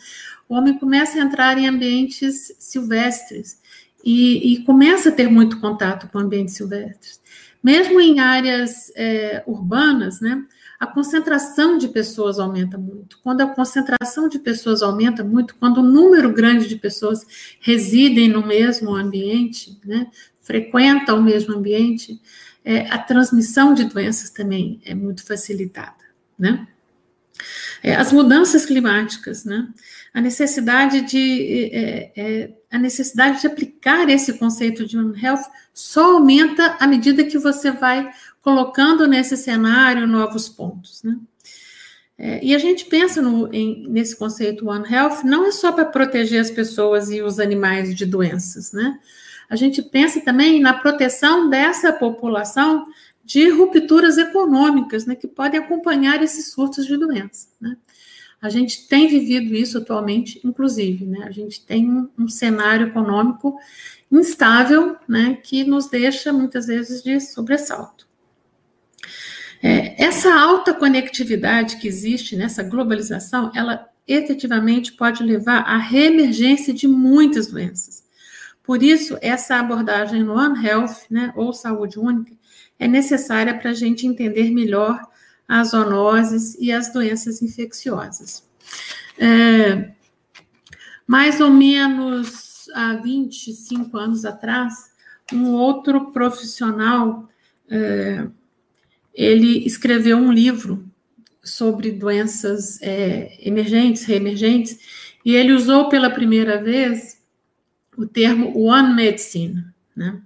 O 0.49 0.54
homem 0.54 0.76
começa 0.76 1.16
a 1.16 1.23
entrar 1.23 1.56
em 1.56 1.68
ambientes 1.68 2.54
silvestres 2.59 3.61
e, 4.04 4.54
e, 4.54 4.64
começa 4.64 5.09
a 5.09 5.12
ter 5.12 5.30
muito 5.30 5.59
contato 5.61 6.09
com 6.09 6.18
ambientes 6.18 6.54
silvestres. 6.54 7.21
Mesmo 7.64 7.99
em 7.99 8.21
áreas 8.21 8.92
é, 8.94 9.42
urbanas, 9.47 10.21
né, 10.21 10.44
a 10.78 10.87
concentração 10.87 11.78
de 11.78 11.88
pessoas 11.88 12.38
aumenta 12.38 12.76
muito. 12.76 13.18
Quando 13.23 13.40
a 13.40 13.47
concentração 13.47 14.28
de 14.28 14.38
pessoas 14.38 14.83
aumenta 14.83 15.25
muito, 15.25 15.54
quando 15.56 15.78
o 15.78 15.80
um 15.80 15.90
número 15.90 16.30
grande 16.30 16.68
de 16.68 16.76
pessoas 16.76 17.25
residem 17.59 18.28
no 18.28 18.47
mesmo 18.47 18.94
ambiente, 18.94 19.80
né, 19.83 20.09
frequentam 20.42 21.21
o 21.21 21.23
mesmo 21.23 21.54
ambiente, 21.56 22.21
é, 22.62 22.80
a 22.90 22.99
transmissão 22.99 23.73
de 23.73 23.85
doenças 23.85 24.28
também 24.28 24.78
é 24.85 24.94
muito 24.94 25.25
facilitada, 25.25 26.04
né? 26.38 26.68
É, 27.83 27.94
as 27.94 28.12
mudanças 28.12 28.64
climáticas, 28.64 29.44
né? 29.44 29.68
A 30.12 30.21
necessidade 30.21 31.02
de 31.02 31.71
é, 31.73 32.12
é, 32.16 32.54
a 32.75 32.78
necessidade 32.78 33.40
de 33.40 33.47
aplicar 33.47 34.09
esse 34.11 34.33
conceito 34.33 34.85
de 34.85 34.99
One 34.99 35.16
Health 35.23 35.45
só 35.73 36.14
aumenta 36.14 36.76
à 36.81 36.88
medida 36.88 37.23
que 37.23 37.38
você 37.38 37.71
vai 37.71 38.11
colocando 38.43 39.07
nesse 39.07 39.37
cenário 39.37 40.09
novos 40.09 40.49
pontos, 40.49 41.00
né? 41.04 41.16
É, 42.19 42.45
e 42.45 42.52
a 42.52 42.59
gente 42.59 42.85
pensa 42.87 43.23
no, 43.23 43.52
em, 43.54 43.88
nesse 43.88 44.16
conceito 44.16 44.69
One 44.69 44.93
Health 44.93 45.23
não 45.25 45.47
é 45.47 45.52
só 45.52 45.71
para 45.71 45.85
proteger 45.85 46.40
as 46.40 46.50
pessoas 46.50 47.11
e 47.11 47.23
os 47.23 47.38
animais 47.38 47.95
de 47.95 48.04
doenças, 48.04 48.73
né? 48.73 48.99
A 49.49 49.54
gente 49.54 49.81
pensa 49.81 50.21
também 50.21 50.61
na 50.61 50.75
proteção 50.75 51.49
dessa 51.49 51.93
população 51.93 52.87
de 53.25 53.50
rupturas 53.50 54.19
econômicas, 54.19 55.07
né, 55.07 55.14
que 55.14 55.28
podem 55.28 55.61
acompanhar 55.61 56.23
esses 56.23 56.50
surtos 56.50 56.87
de 56.87 56.97
doença, 56.97 57.49
né? 57.61 57.76
A 58.44 58.50
gente 58.50 58.86
tem 58.86 59.08
vivido 59.08 59.54
isso 59.54 59.78
atualmente, 59.78 60.38
inclusive, 60.44 61.06
né? 61.06 61.24
A 61.24 61.30
gente 61.30 61.64
tem 61.64 61.90
um, 61.90 62.10
um 62.18 62.28
cenário 62.28 62.88
econômico 62.88 63.58
instável, 64.12 64.96
né, 65.08 65.38
que 65.42 65.64
nos 65.64 65.88
deixa 65.88 66.30
muitas 66.30 66.66
vezes 66.66 67.02
de 67.02 67.18
sobressalto. 67.20 68.06
É, 69.62 70.04
essa 70.04 70.38
alta 70.38 70.74
conectividade 70.74 71.78
que 71.78 71.88
existe 71.88 72.36
nessa 72.36 72.62
globalização, 72.62 73.50
ela 73.54 73.88
efetivamente 74.06 74.92
pode 74.92 75.22
levar 75.22 75.60
à 75.60 75.78
reemergência 75.78 76.74
de 76.74 76.86
muitas 76.86 77.46
doenças. 77.46 78.04
Por 78.62 78.82
isso, 78.82 79.16
essa 79.22 79.56
abordagem 79.56 80.22
no 80.22 80.34
One 80.34 80.62
Health, 80.66 81.06
né, 81.10 81.32
ou 81.34 81.50
saúde 81.54 81.98
única, 81.98 82.36
é 82.78 82.86
necessária 82.86 83.54
para 83.54 83.70
a 83.70 83.74
gente 83.74 84.06
entender 84.06 84.50
melhor 84.50 85.00
as 85.48 85.70
zoonoses 85.70 86.56
e 86.58 86.72
as 86.72 86.92
doenças 86.92 87.42
infecciosas. 87.42 88.42
É, 89.18 89.90
mais 91.06 91.40
ou 91.40 91.50
menos 91.50 92.68
há 92.74 92.94
25 92.94 93.96
anos 93.96 94.24
atrás, 94.24 94.90
um 95.32 95.50
outro 95.52 96.12
profissional, 96.12 97.28
é, 97.68 98.26
ele 99.14 99.66
escreveu 99.66 100.16
um 100.16 100.32
livro 100.32 100.84
sobre 101.42 101.92
doenças 101.92 102.80
é, 102.82 103.36
emergentes, 103.46 104.04
reemergentes, 104.04 104.78
e 105.24 105.34
ele 105.34 105.52
usou 105.52 105.88
pela 105.88 106.10
primeira 106.10 106.62
vez 106.62 107.22
o 107.96 108.06
termo 108.06 108.58
One 108.58 108.94
Medicine, 108.94 109.64
né? 109.94 110.20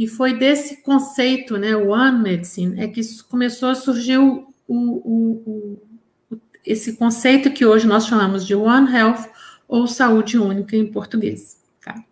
E 0.00 0.08
foi 0.08 0.32
desse 0.32 0.78
conceito, 0.78 1.58
né, 1.58 1.76
One 1.76 2.22
Medicine, 2.22 2.80
é 2.82 2.88
que 2.88 3.02
começou 3.24 3.68
a 3.68 3.74
surgir 3.74 4.16
o, 4.16 4.50
o, 4.66 5.78
o, 6.30 6.38
esse 6.64 6.96
conceito 6.96 7.50
que 7.50 7.66
hoje 7.66 7.86
nós 7.86 8.06
chamamos 8.06 8.46
de 8.46 8.54
One 8.54 8.90
Health 8.90 9.28
ou 9.68 9.86
saúde 9.86 10.38
única 10.38 10.74
em 10.74 10.90
português. 10.90 11.60
Tá? 11.84 12.02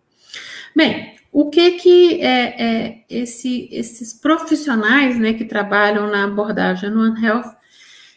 Bem, 0.76 1.14
o 1.33 1.49
que 1.49 1.78
que 1.78 2.21
é, 2.21 2.62
é 2.62 3.04
esse, 3.09 3.71
esses 3.73 4.12
profissionais, 4.12 5.18
né, 5.18 5.33
que 5.33 5.47
trabalham 5.47 6.11
na 6.11 6.25
abordagem 6.25 6.92
One 6.92 7.25
Health, 7.25 7.57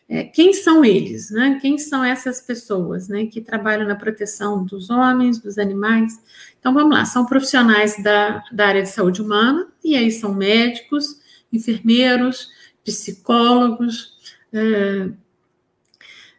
é, 0.10 0.26
quem 0.26 0.52
são 0.52 0.84
eles, 0.84 1.32
né? 1.32 1.58
Quem 1.62 1.78
são 1.78 2.04
essas 2.04 2.42
pessoas, 2.42 3.08
né, 3.08 3.28
que 3.28 3.40
trabalham 3.40 3.88
na 3.88 3.96
proteção 3.96 4.66
dos 4.66 4.90
homens, 4.90 5.40
dos 5.40 5.58
animais? 5.58 6.20
Então, 6.62 6.76
vamos 6.76 6.96
lá, 6.96 7.04
são 7.06 7.26
profissionais 7.26 8.02
da, 8.04 8.44
da 8.52 8.68
área 8.68 8.84
de 8.84 8.90
saúde 8.90 9.20
humana, 9.20 9.68
e 9.84 9.96
aí 9.96 10.12
são 10.12 10.32
médicos, 10.32 11.20
enfermeiros, 11.52 12.50
psicólogos, 12.86 14.16
é, 14.54 15.10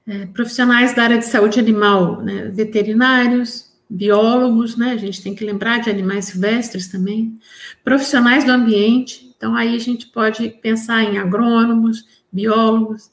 é, 0.07 0.27
profissionais 0.27 0.95
da 0.95 1.03
área 1.03 1.19
de 1.19 1.27
saúde 1.27 1.59
animal, 1.59 2.23
né, 2.23 2.53
veterinários, 2.55 3.73
biólogos, 3.91 4.77
né, 4.77 4.93
a 4.93 4.97
gente 4.97 5.21
tem 5.21 5.35
que 5.35 5.45
lembrar 5.45 5.79
de 5.79 5.91
animais 5.91 6.27
silvestres 6.27 6.87
também, 6.87 7.37
profissionais 7.83 8.45
do 8.45 8.53
ambiente, 8.53 9.35
então 9.37 9.57
aí 9.57 9.75
a 9.75 9.81
gente 9.81 10.07
pode 10.07 10.49
pensar 10.63 11.03
em 11.03 11.19
agrônomos, 11.19 12.07
biólogos, 12.31 13.11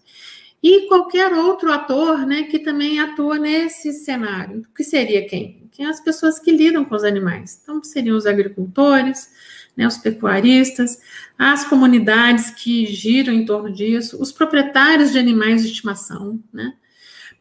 e 0.61 0.87
qualquer 0.87 1.33
outro 1.33 1.71
ator, 1.71 2.19
né, 2.27 2.43
que 2.43 2.59
também 2.59 2.99
atua 2.99 3.39
nesse 3.39 3.93
cenário, 3.93 4.63
que 4.75 4.83
seria 4.83 5.27
quem? 5.27 5.58
Que 5.79 5.86
as 5.86 6.01
pessoas 6.01 6.38
que 6.38 6.51
lidam 6.51 6.83
com 6.83 6.93
os 6.93 7.05
animais. 7.05 7.57
Então, 7.63 7.81
seriam 7.81 8.17
os 8.17 8.25
agricultores, 8.25 9.31
né, 9.77 9.88
os 9.88 9.98
pecuaristas, 9.98 11.00
as 11.38 11.63
comunidades 11.63 12.50
que 12.50 12.86
giram 12.86 13.31
em 13.31 13.45
torno 13.45 13.71
disso, 13.71 14.21
os 14.21 14.29
proprietários 14.29 15.13
de 15.13 15.17
animais 15.17 15.62
de 15.62 15.69
estimação, 15.69 16.38
né, 16.51 16.74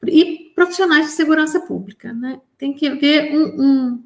e 0.07 0.53
profissionais 0.55 1.07
de 1.07 1.13
segurança 1.13 1.59
pública. 1.59 2.13
Né. 2.13 2.41
Tem 2.57 2.73
que 2.73 2.87
haver 2.87 3.35
um, 3.35 3.61
um, 3.61 4.05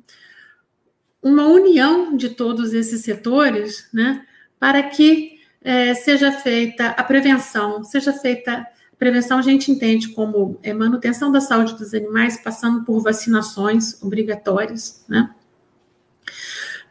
uma 1.23 1.47
união 1.49 2.17
de 2.17 2.31
todos 2.31 2.73
esses 2.73 3.03
setores, 3.03 3.87
né, 3.93 4.27
para 4.59 4.83
que 4.83 5.41
é, 5.61 5.93
seja 5.93 6.33
feita 6.33 6.87
a 6.87 7.05
prevenção, 7.05 7.85
seja 7.85 8.15
feita 8.15 8.67
Prevenção 9.03 9.41
a 9.41 9.43
gente 9.43 9.69
entende 9.69 10.11
como 10.11 10.61
é, 10.63 10.73
manutenção 10.73 11.33
da 11.33 11.41
saúde 11.41 11.75
dos 11.75 11.93
animais, 11.93 12.37
passando 12.37 12.85
por 12.85 13.03
vacinações 13.03 14.01
obrigatórias, 14.01 15.05
né? 15.09 15.29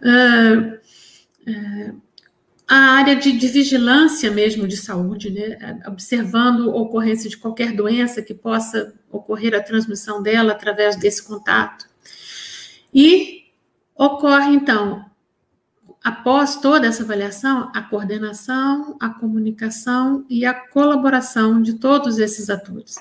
Uh, 0.01 0.75
uh, 1.49 2.01
a 2.67 2.75
área 2.75 3.15
de, 3.15 3.31
de, 3.31 3.47
vigilância 3.47 4.29
mesmo 4.29 4.67
de 4.67 4.75
saúde, 4.75 5.31
né? 5.31 5.81
Observando 5.87 6.71
a 6.71 6.75
ocorrência 6.81 7.29
de 7.29 7.37
qualquer 7.37 7.71
doença 7.71 8.21
que 8.21 8.33
possa 8.33 8.93
ocorrer 9.09 9.55
a 9.55 9.63
transmissão 9.63 10.21
dela 10.21 10.51
através 10.51 10.97
desse 10.97 11.23
contato. 11.23 11.87
E 12.93 13.45
ocorre, 13.95 14.53
então, 14.53 15.05
após 16.03 16.55
toda 16.55 16.87
essa 16.87 17.03
avaliação, 17.03 17.71
a 17.73 17.81
coordenação, 17.81 18.95
a 18.99 19.09
comunicação 19.09 20.25
e 20.29 20.45
a 20.45 20.53
colaboração 20.53 21.61
de 21.61 21.73
todos 21.73 22.17
esses 22.17 22.49
atores. 22.49 22.95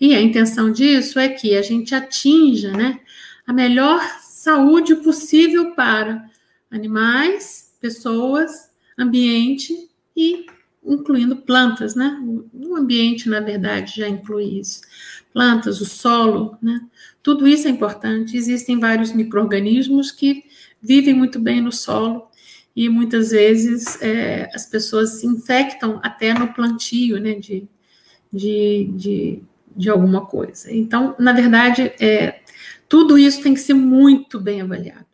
E 0.00 0.14
a 0.14 0.20
intenção 0.20 0.70
disso 0.70 1.18
é 1.18 1.28
que 1.28 1.56
a 1.56 1.62
gente 1.62 1.94
atinja 1.94 2.70
né, 2.70 3.00
a 3.46 3.52
melhor 3.52 4.00
saúde 4.20 4.94
possível 4.96 5.74
para 5.74 6.30
animais, 6.70 7.72
pessoas, 7.80 8.70
ambiente 8.96 9.90
e 10.16 10.46
incluindo 10.86 11.36
plantas, 11.36 11.94
né? 11.94 12.20
O 12.52 12.76
ambiente, 12.76 13.28
na 13.28 13.40
verdade, 13.40 13.94
já 13.96 14.08
inclui 14.08 14.60
isso. 14.60 14.82
Plantas, 15.32 15.80
o 15.80 15.86
solo, 15.86 16.58
né? 16.60 16.82
Tudo 17.22 17.48
isso 17.48 17.66
é 17.66 17.70
importante. 17.70 18.36
Existem 18.36 18.78
vários 18.78 19.12
micro-organismos 19.12 20.12
que 20.12 20.44
vivem 20.82 21.14
muito 21.14 21.40
bem 21.40 21.62
no 21.62 21.72
solo 21.72 22.28
e 22.74 22.88
muitas 22.88 23.30
vezes 23.30 24.00
é, 24.02 24.50
as 24.54 24.66
pessoas 24.66 25.20
se 25.20 25.26
infectam 25.26 26.00
até 26.02 26.34
no 26.34 26.52
plantio 26.52 27.20
né, 27.20 27.34
de, 27.34 27.68
de, 28.32 28.90
de, 28.96 29.42
de 29.76 29.90
alguma 29.90 30.26
coisa. 30.26 30.72
Então, 30.72 31.14
na 31.18 31.32
verdade, 31.32 31.92
é, 32.00 32.40
tudo 32.88 33.16
isso 33.16 33.42
tem 33.42 33.54
que 33.54 33.60
ser 33.60 33.74
muito 33.74 34.40
bem 34.40 34.60
avaliado. 34.60 35.06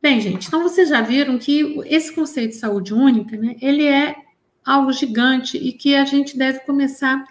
Bem, 0.00 0.20
gente, 0.20 0.48
então 0.48 0.62
vocês 0.62 0.88
já 0.88 1.00
viram 1.00 1.38
que 1.38 1.80
esse 1.86 2.12
conceito 2.12 2.50
de 2.50 2.56
saúde 2.56 2.92
única, 2.92 3.36
né, 3.36 3.56
ele 3.60 3.86
é 3.86 4.16
algo 4.64 4.92
gigante 4.92 5.56
e 5.56 5.72
que 5.72 5.94
a 5.94 6.04
gente 6.04 6.36
deve 6.36 6.60
começar 6.60 7.24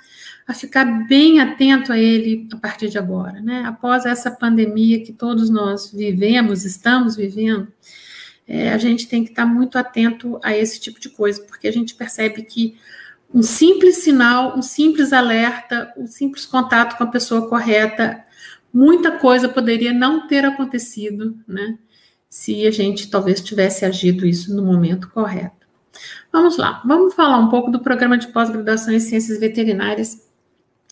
a 0.47 0.53
ficar 0.53 0.85
bem 1.07 1.39
atento 1.39 1.93
a 1.93 1.99
ele 1.99 2.47
a 2.51 2.57
partir 2.57 2.89
de 2.89 2.97
agora, 2.97 3.41
né? 3.41 3.63
Após 3.65 4.05
essa 4.05 4.29
pandemia 4.29 5.03
que 5.03 5.13
todos 5.13 5.49
nós 5.49 5.91
vivemos, 5.91 6.65
estamos 6.65 7.15
vivendo, 7.15 7.71
é, 8.53 8.69
a 8.69 8.77
gente 8.77 9.07
tem 9.07 9.23
que 9.23 9.29
estar 9.29 9.45
muito 9.45 9.77
atento 9.77 10.37
a 10.43 10.53
esse 10.53 10.77
tipo 10.77 10.99
de 10.99 11.07
coisa, 11.07 11.41
porque 11.43 11.69
a 11.69 11.71
gente 11.71 11.95
percebe 11.95 12.41
que 12.41 12.75
um 13.33 13.41
simples 13.41 13.99
sinal, 13.99 14.57
um 14.57 14.61
simples 14.61 15.13
alerta, 15.13 15.93
um 15.95 16.05
simples 16.05 16.45
contato 16.45 16.97
com 16.97 17.03
a 17.05 17.07
pessoa 17.07 17.47
correta, 17.47 18.21
muita 18.73 19.17
coisa 19.19 19.47
poderia 19.47 19.93
não 19.93 20.27
ter 20.27 20.43
acontecido, 20.43 21.39
né? 21.47 21.79
Se 22.29 22.67
a 22.67 22.71
gente 22.71 23.09
talvez 23.09 23.39
tivesse 23.39 23.85
agido 23.85 24.25
isso 24.25 24.53
no 24.53 24.65
momento 24.65 25.09
correto. 25.11 25.65
Vamos 26.29 26.57
lá, 26.57 26.81
vamos 26.85 27.13
falar 27.13 27.37
um 27.37 27.47
pouco 27.47 27.71
do 27.71 27.79
programa 27.79 28.17
de 28.17 28.27
pós-graduação 28.27 28.93
em 28.93 28.99
ciências 28.99 29.39
veterinárias 29.39 30.27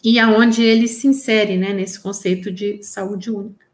e 0.01 0.17
aonde 0.17 0.61
ele 0.61 0.87
se 0.87 1.07
insere, 1.07 1.57
né, 1.57 1.73
nesse 1.73 1.99
conceito 1.99 2.49
de 2.49 2.81
saúde 2.83 3.29
única. 3.29 3.68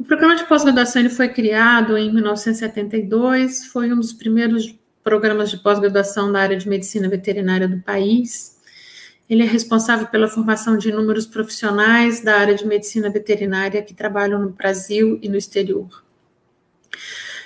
O 0.00 0.04
programa 0.04 0.34
de 0.34 0.44
pós-graduação 0.46 1.02
ele 1.02 1.10
foi 1.10 1.28
criado 1.28 1.98
em 1.98 2.10
1972, 2.10 3.66
foi 3.66 3.92
um 3.92 3.96
dos 3.96 4.14
primeiros 4.14 4.74
programas 5.04 5.50
de 5.50 5.58
pós-graduação 5.58 6.32
da 6.32 6.40
área 6.40 6.56
de 6.56 6.66
medicina 6.66 7.06
veterinária 7.06 7.68
do 7.68 7.82
país. 7.82 8.58
Ele 9.28 9.42
é 9.42 9.46
responsável 9.46 10.06
pela 10.06 10.26
formação 10.26 10.78
de 10.78 10.88
inúmeros 10.88 11.26
profissionais 11.26 12.22
da 12.22 12.38
área 12.38 12.54
de 12.54 12.66
medicina 12.66 13.10
veterinária 13.10 13.82
que 13.82 13.92
trabalham 13.92 14.40
no 14.40 14.48
Brasil 14.48 15.18
e 15.22 15.28
no 15.28 15.36
exterior. 15.36 16.02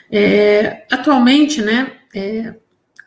É, 0.08 0.86
atualmente, 0.92 1.60
né, 1.60 1.94
é, 2.14 2.54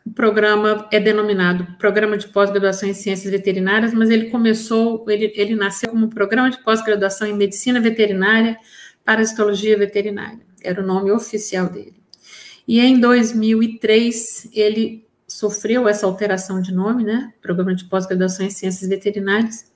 o 0.04 0.10
programa 0.10 0.86
é 0.92 1.00
denominado 1.00 1.66
Programa 1.78 2.18
de 2.18 2.28
Pós-Graduação 2.28 2.86
em 2.86 2.94
Ciências 2.94 3.32
Veterinárias, 3.32 3.94
mas 3.94 4.10
ele 4.10 4.26
começou, 4.28 5.06
ele, 5.08 5.32
ele 5.34 5.56
nasceu 5.56 5.88
como 5.88 6.10
Programa 6.10 6.50
de 6.50 6.62
Pós-Graduação 6.62 7.26
em 7.26 7.34
Medicina 7.34 7.80
Veterinária 7.80 8.58
para 9.08 9.22
Histologia 9.22 9.74
Veterinária. 9.78 10.40
Era 10.62 10.82
o 10.82 10.86
nome 10.86 11.10
oficial 11.10 11.66
dele. 11.66 11.94
E 12.66 12.78
em 12.78 13.00
2003, 13.00 14.50
ele 14.52 15.08
sofreu 15.26 15.88
essa 15.88 16.04
alteração 16.04 16.60
de 16.60 16.74
nome, 16.74 17.04
né? 17.04 17.32
Programa 17.40 17.74
de 17.74 17.86
Pós-Graduação 17.86 18.44
em 18.44 18.50
Ciências 18.50 18.86
Veterinárias. 18.86 19.72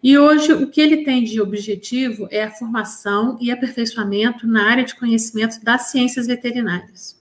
E 0.00 0.16
hoje, 0.16 0.52
o 0.52 0.70
que 0.70 0.80
ele 0.80 1.02
tem 1.02 1.24
de 1.24 1.40
objetivo 1.40 2.28
é 2.30 2.44
a 2.44 2.50
formação 2.52 3.36
e 3.40 3.50
aperfeiçoamento 3.50 4.46
na 4.46 4.70
área 4.70 4.84
de 4.84 4.94
conhecimento 4.94 5.60
das 5.64 5.90
ciências 5.90 6.28
veterinárias. 6.28 7.20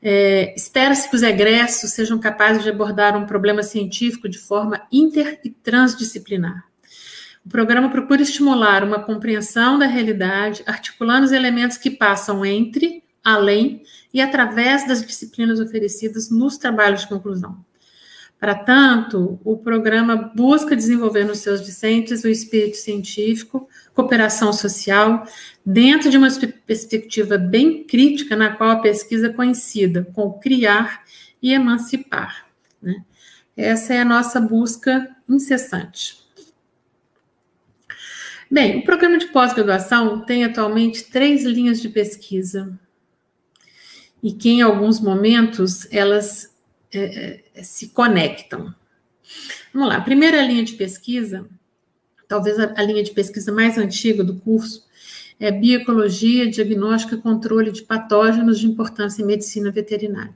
É, 0.00 0.54
Espera-se 0.56 1.10
que 1.10 1.16
os 1.16 1.22
egressos 1.22 1.90
sejam 1.90 2.18
capazes 2.18 2.62
de 2.62 2.70
abordar 2.70 3.14
um 3.14 3.26
problema 3.26 3.62
científico 3.62 4.26
de 4.26 4.38
forma 4.38 4.80
inter 4.90 5.38
e 5.44 5.50
transdisciplinar. 5.50 6.64
O 7.46 7.48
programa 7.48 7.88
procura 7.88 8.22
estimular 8.22 8.82
uma 8.82 8.98
compreensão 8.98 9.78
da 9.78 9.86
realidade, 9.86 10.64
articulando 10.66 11.26
os 11.26 11.30
elementos 11.30 11.78
que 11.78 11.92
passam 11.92 12.44
entre 12.44 13.04
além 13.22 13.82
e 14.12 14.20
através 14.20 14.86
das 14.86 15.06
disciplinas 15.06 15.60
oferecidas 15.60 16.28
nos 16.28 16.58
trabalhos 16.58 17.02
de 17.02 17.08
conclusão. 17.08 17.64
Para 18.40 18.56
tanto, 18.56 19.38
o 19.44 19.56
programa 19.56 20.16
busca 20.16 20.74
desenvolver 20.74 21.24
nos 21.24 21.38
seus 21.38 21.64
discentes 21.64 22.24
o 22.24 22.28
espírito 22.28 22.78
científico, 22.78 23.68
cooperação 23.94 24.52
social, 24.52 25.24
dentro 25.64 26.10
de 26.10 26.18
uma 26.18 26.28
perspectiva 26.66 27.38
bem 27.38 27.84
crítica, 27.84 28.34
na 28.34 28.56
qual 28.56 28.70
a 28.70 28.80
pesquisa 28.80 29.32
coincida 29.32 30.04
com 30.12 30.32
criar 30.32 31.04
e 31.40 31.52
emancipar. 31.54 32.44
Né? 32.82 33.04
Essa 33.56 33.94
é 33.94 34.00
a 34.00 34.04
nossa 34.04 34.40
busca 34.40 35.08
incessante. 35.28 36.25
Bem, 38.48 38.78
o 38.78 38.84
programa 38.84 39.18
de 39.18 39.26
pós-graduação 39.26 40.20
tem 40.20 40.44
atualmente 40.44 41.04
três 41.04 41.44
linhas 41.44 41.80
de 41.80 41.88
pesquisa 41.88 42.78
e 44.22 44.32
que 44.32 44.48
em 44.50 44.62
alguns 44.62 45.00
momentos 45.00 45.86
elas 45.92 46.54
é, 46.92 47.42
é, 47.54 47.62
se 47.64 47.88
conectam. 47.88 48.72
Vamos 49.74 49.88
lá, 49.88 49.96
a 49.96 50.00
primeira 50.00 50.40
linha 50.42 50.64
de 50.64 50.74
pesquisa, 50.74 51.44
talvez 52.28 52.58
a, 52.58 52.72
a 52.76 52.82
linha 52.82 53.02
de 53.02 53.10
pesquisa 53.10 53.50
mais 53.50 53.76
antiga 53.76 54.22
do 54.22 54.36
curso, 54.36 54.86
é 55.40 55.50
Bioecologia, 55.50 56.48
Diagnóstico 56.48 57.16
e 57.16 57.20
Controle 57.20 57.72
de 57.72 57.82
Patógenos 57.82 58.60
de 58.60 58.66
Importância 58.66 59.22
em 59.22 59.26
Medicina 59.26 59.72
Veterinária. 59.72 60.34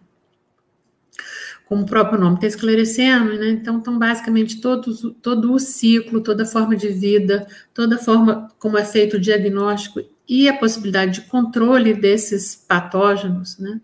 Como 1.70 1.82
o 1.84 1.86
próprio 1.86 2.18
nome 2.18 2.34
está 2.34 2.48
esclarecendo, 2.48 3.38
né? 3.38 3.50
então, 3.50 3.76
então 3.76 3.96
basicamente, 3.96 4.60
todo, 4.60 5.14
todo 5.14 5.52
o 5.52 5.58
ciclo, 5.60 6.20
toda 6.20 6.42
a 6.42 6.46
forma 6.46 6.74
de 6.74 6.88
vida, 6.88 7.46
toda 7.72 7.94
a 7.94 7.98
forma 7.98 8.48
como 8.58 8.76
é 8.76 8.84
feito 8.84 9.16
o 9.16 9.20
diagnóstico 9.20 10.02
e 10.28 10.48
a 10.48 10.56
possibilidade 10.56 11.20
de 11.20 11.28
controle 11.28 11.94
desses 11.94 12.56
patógenos, 12.56 13.56
né, 13.56 13.80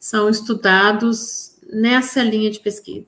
são 0.00 0.28
estudados 0.28 1.56
nessa 1.72 2.24
linha 2.24 2.50
de 2.50 2.58
pesquisa. 2.58 3.06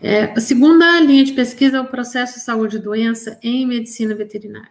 É, 0.00 0.26
a 0.26 0.40
segunda 0.40 1.00
linha 1.00 1.24
de 1.24 1.32
pesquisa 1.32 1.78
é 1.78 1.80
o 1.80 1.88
processo 1.88 2.38
saúde 2.38 2.76
e 2.76 2.80
doença 2.80 3.36
em 3.42 3.66
medicina 3.66 4.14
veterinária. 4.14 4.70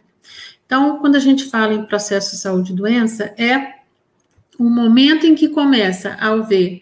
Então, 0.65 0.99
quando 0.99 1.17
a 1.17 1.19
gente 1.19 1.49
fala 1.49 1.73
em 1.73 1.86
processo 1.86 2.38
saúde 2.38 2.71
e 2.71 2.76
doença, 2.78 3.34
é 3.38 3.73
o 4.58 4.69
momento 4.69 5.26
em 5.26 5.36
que 5.36 5.49
começa 5.49 6.12
a 6.17 6.30
haver 6.30 6.82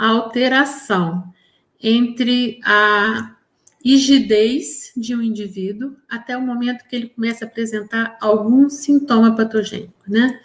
a 0.00 0.08
alteração 0.08 1.30
entre 1.78 2.58
a 2.64 3.36
rigidez 3.84 4.92
de 4.96 5.14
um 5.14 5.20
indivíduo 5.20 5.94
até 6.08 6.34
o 6.38 6.40
momento 6.40 6.86
que 6.88 6.96
ele 6.96 7.10
começa 7.10 7.44
a 7.44 7.48
apresentar 7.48 8.16
algum 8.18 8.70
sintoma 8.70 9.36
patogênico, 9.36 9.92
né? 10.08 10.40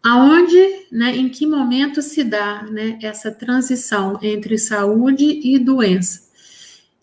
Aonde, 0.00 0.86
né, 0.92 1.16
em 1.16 1.28
que 1.28 1.46
momento 1.48 2.00
se 2.00 2.22
dá, 2.22 2.62
né, 2.62 2.96
essa 3.02 3.32
transição 3.32 4.20
entre 4.22 4.56
saúde 4.56 5.24
e 5.24 5.58
doença? 5.58 6.30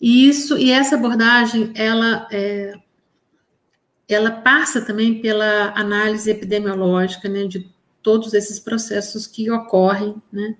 E 0.00 0.26
isso 0.26 0.56
e 0.56 0.70
essa 0.70 0.94
abordagem, 0.94 1.70
ela 1.74 2.26
é, 2.32 2.72
ela 4.08 4.30
passa 4.30 4.80
também 4.80 5.20
pela 5.20 5.74
análise 5.76 6.30
epidemiológica, 6.30 7.28
né, 7.28 7.44
de 7.44 7.70
todos 8.02 8.32
esses 8.32 8.58
processos 8.58 9.26
que 9.26 9.50
ocorrem, 9.50 10.14
né, 10.32 10.56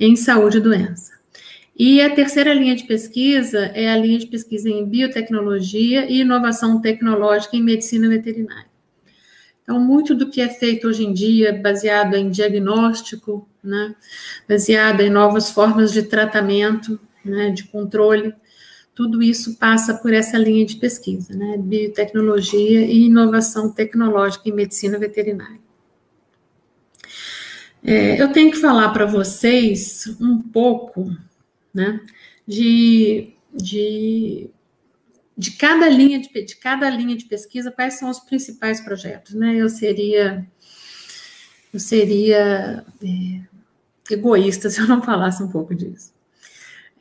em 0.00 0.16
saúde 0.16 0.56
e 0.56 0.60
doença. 0.60 1.12
E 1.78 2.00
a 2.00 2.14
terceira 2.14 2.52
linha 2.52 2.74
de 2.74 2.84
pesquisa 2.84 3.66
é 3.74 3.88
a 3.88 3.96
linha 3.96 4.18
de 4.18 4.26
pesquisa 4.26 4.68
em 4.68 4.84
biotecnologia 4.84 6.10
e 6.10 6.20
inovação 6.20 6.80
tecnológica 6.80 7.56
em 7.56 7.62
medicina 7.62 8.08
veterinária. 8.08 8.68
Então, 9.62 9.78
muito 9.78 10.14
do 10.14 10.28
que 10.28 10.40
é 10.40 10.48
feito 10.48 10.88
hoje 10.88 11.04
em 11.04 11.12
dia, 11.12 11.52
baseado 11.52 12.14
em 12.16 12.28
diagnóstico, 12.28 13.48
né, 13.62 13.94
baseado 14.48 15.00
em 15.00 15.10
novas 15.10 15.50
formas 15.50 15.92
de 15.92 16.02
tratamento, 16.02 16.98
né, 17.24 17.50
de 17.50 17.64
controle, 17.64 18.34
tudo 18.94 19.22
isso 19.22 19.56
passa 19.56 19.94
por 19.94 20.12
essa 20.12 20.36
linha 20.36 20.66
de 20.66 20.76
pesquisa, 20.76 21.34
né, 21.34 21.56
biotecnologia 21.56 22.80
e 22.82 23.04
inovação 23.04 23.70
tecnológica 23.70 24.48
em 24.48 24.52
medicina 24.52 24.98
veterinária. 24.98 25.69
É, 27.82 28.20
eu 28.20 28.32
tenho 28.32 28.50
que 28.50 28.58
falar 28.58 28.90
para 28.90 29.06
vocês 29.06 30.06
um 30.20 30.38
pouco 30.38 31.10
né? 31.72 32.00
De, 32.46 33.32
de, 33.52 34.50
de 35.36 35.50
cada 35.52 35.88
linha 35.88 36.20
de, 36.20 36.28
de 36.28 36.56
cada 36.56 36.90
linha 36.90 37.16
de 37.16 37.24
pesquisa, 37.24 37.70
quais 37.70 37.94
são 37.94 38.10
os 38.10 38.20
principais 38.20 38.80
projetos, 38.80 39.34
né? 39.34 39.54
Eu 39.56 39.68
seria 39.68 40.46
eu 41.72 41.78
seria 41.78 42.84
é, 43.02 43.40
egoísta 44.12 44.68
se 44.70 44.80
eu 44.80 44.88
não 44.88 45.02
falasse 45.02 45.42
um 45.42 45.48
pouco 45.48 45.74
disso. 45.74 46.12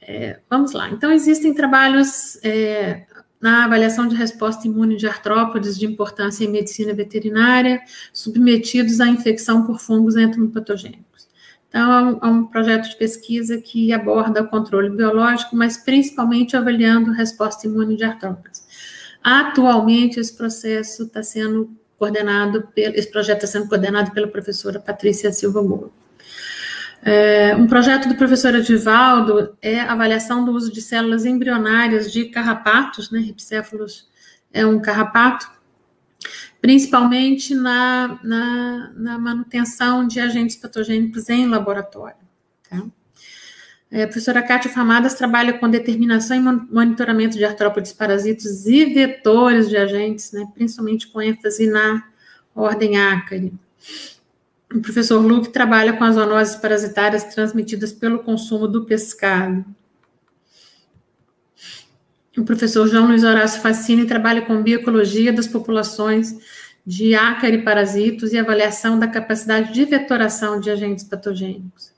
É, 0.02 0.40
vamos 0.50 0.72
lá. 0.72 0.90
Então, 0.90 1.12
existem 1.12 1.54
trabalhos 1.54 2.44
é, 2.44 3.06
na 3.42 3.66
avaliação 3.66 4.08
de 4.08 4.16
resposta 4.16 4.68
imune 4.68 4.98
de 4.98 5.08
artrópodes 5.08 5.78
de 5.78 5.86
importância 5.86 6.44
em 6.44 6.50
medicina 6.50 6.94
veterinária, 6.94 7.82
submetidos 8.12 9.00
à 9.00 9.08
infecção 9.08 9.66
por 9.66 9.80
fungos 9.80 10.16
entomopatogênicos. 10.16 11.28
Então, 11.70 12.20
é 12.22 12.26
um 12.26 12.46
projeto 12.46 12.90
de 12.90 12.98
pesquisa 12.98 13.62
que 13.62 13.94
aborda 13.94 14.42
o 14.42 14.48
controle 14.48 14.90
biológico, 14.90 15.56
mas 15.56 15.78
principalmente 15.78 16.58
avaliando 16.58 17.12
resposta 17.12 17.68
imune 17.68 17.96
de 17.96 18.04
artrópodes. 18.04 18.64
Atualmente, 19.24 20.20
esse 20.20 20.36
processo 20.36 21.04
está 21.04 21.22
sendo 21.22 21.70
coordenado, 21.98 22.68
esse 22.76 23.12
projeto 23.12 23.44
está 23.44 23.60
sendo 23.60 23.68
coordenado 23.68 24.12
pela 24.12 24.28
professora 24.28 24.80
Patrícia 24.80 25.32
Silva 25.32 25.62
Moura. 25.62 25.92
É, 27.02 27.56
um 27.56 27.66
projeto 27.66 28.10
do 28.10 28.16
professor 28.16 28.54
Edivaldo 28.56 29.58
é 29.62 29.80
a 29.80 29.94
avaliação 29.94 30.44
do 30.44 30.52
uso 30.52 30.72
de 30.72 30.82
células 30.82 31.26
embrionárias 31.26 32.12
de 32.12 32.26
carrapatos, 32.26 33.10
né, 33.10 33.20
ripcéfalos 33.20 34.10
é 34.52 34.66
um 34.66 34.80
carrapato, 34.82 35.50
principalmente 36.62 37.56
na, 37.56 38.20
na, 38.24 38.92
na 38.96 39.18
manutenção 39.18 40.06
de 40.06 40.20
agentes 40.20 40.58
patogênicos 40.58 41.30
em 41.30 41.48
laboratório. 41.48 42.18
Tá? 42.70 42.84
É, 43.92 44.04
a 44.04 44.08
professora 44.08 44.44
Kátia 44.44 44.70
Famadas 44.70 45.16
trabalha 45.16 45.54
com 45.54 45.70
determinação 45.70 46.38
e 46.38 46.40
monitoramento 46.40 47.38
de 47.38 47.46
artrópodes 47.46 47.94
parasitos 47.94 48.68
e 48.68 48.86
vetores 48.86 49.70
de 49.70 49.78
agentes, 49.78 50.32
né, 50.32 50.46
principalmente 50.54 51.08
com 51.08 51.22
ênfase 51.22 51.66
na 51.66 52.04
ordem 52.54 52.98
ácari. 52.98 53.54
O 54.74 54.82
professor 54.82 55.20
Luke 55.20 55.50
trabalha 55.50 55.94
com 55.94 56.04
as 56.04 56.14
zoonoses 56.14 56.56
parasitárias 56.56 57.24
transmitidas 57.24 57.92
pelo 57.92 58.20
consumo 58.20 58.68
do 58.68 58.86
pescado. 58.86 59.66
O 62.38 62.44
professor 62.44 62.88
João 62.88 63.08
Luiz 63.08 63.24
Horácio 63.24 63.62
Facini 63.62 64.06
trabalha 64.06 64.44
com 64.44 64.62
bioecologia 64.62 65.34
das 65.34 65.48
populações 65.48 66.38
de 66.86 67.16
ácaro 67.16 67.56
e 67.56 67.64
parasitos 67.64 68.32
e 68.32 68.38
avaliação 68.38 69.00
da 69.00 69.08
capacidade 69.08 69.74
de 69.74 69.86
vetoração 69.86 70.60
de 70.60 70.70
agentes 70.70 71.04
patogênicos. 71.04 71.92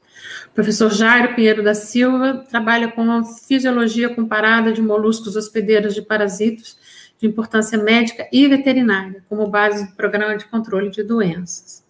O 0.47 0.53
professor 0.53 0.89
Jairo 0.89 1.35
Pinheiro 1.35 1.61
da 1.61 1.73
Silva 1.73 2.45
trabalha 2.49 2.89
com 2.89 3.11
a 3.11 3.23
fisiologia 3.23 4.15
comparada 4.15 4.71
de 4.71 4.81
moluscos 4.81 5.35
hospedeiros 5.35 5.93
de 5.93 6.01
parasitos 6.01 6.77
de 7.19 7.27
importância 7.27 7.77
médica 7.77 8.27
e 8.31 8.47
veterinária, 8.47 9.23
como 9.27 9.47
base 9.47 9.87
do 9.87 9.95
programa 9.95 10.37
de 10.37 10.45
controle 10.45 10.89
de 10.89 11.03
doenças. 11.03 11.80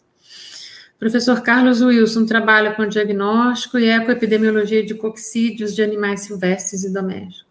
Professor 1.02 1.42
Carlos 1.42 1.82
Wilson 1.82 2.28
trabalha 2.28 2.76
com 2.76 2.86
diagnóstico 2.86 3.80
e 3.80 3.90
ecoepidemiologia 3.90 4.86
de 4.86 4.94
coccídeos 4.94 5.74
de 5.74 5.82
animais 5.82 6.22
silvestres 6.22 6.84
e 6.84 6.94
domésticos. 6.94 7.48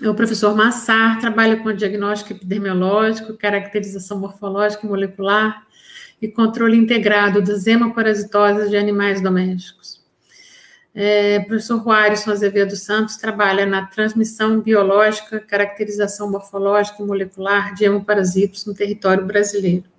O 0.00 0.14
professor 0.14 0.56
Massar 0.56 1.20
trabalha 1.20 1.58
com 1.58 1.70
diagnóstico 1.70 2.32
epidemiológico, 2.32 3.36
caracterização 3.36 4.18
morfológica 4.18 4.86
e 4.86 4.88
molecular 4.88 5.66
e 6.22 6.28
controle 6.28 6.78
integrado 6.78 7.42
das 7.42 7.66
hemoparasitoses 7.66 8.70
de 8.70 8.76
animais 8.78 9.20
domésticos. 9.20 10.02
É, 10.94 11.42
o 11.44 11.46
professor 11.46 11.82
Juarez 11.82 12.26
Azevedo 12.26 12.74
Santos 12.74 13.18
trabalha 13.18 13.66
na 13.66 13.84
transmissão 13.84 14.62
biológica, 14.62 15.40
caracterização 15.40 16.30
morfológica 16.30 17.02
e 17.02 17.06
molecular 17.06 17.74
de 17.74 17.84
hemoparasitos 17.84 18.64
no 18.64 18.72
território 18.72 19.26
brasileiro. 19.26 19.97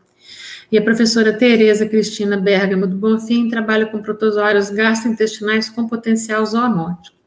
E 0.71 0.77
a 0.77 0.81
professora 0.81 1.33
Tereza 1.33 1.87
Cristina 1.87 2.37
Bergamo 2.37 2.85
do 2.85 2.95
Bonfim 2.95 3.49
trabalha 3.49 3.87
com 3.87 4.01
protozoários 4.01 4.69
gastrointestinais 4.69 5.69
com 5.69 5.87
potencial 5.87 6.45
zoonótico. 6.45 7.17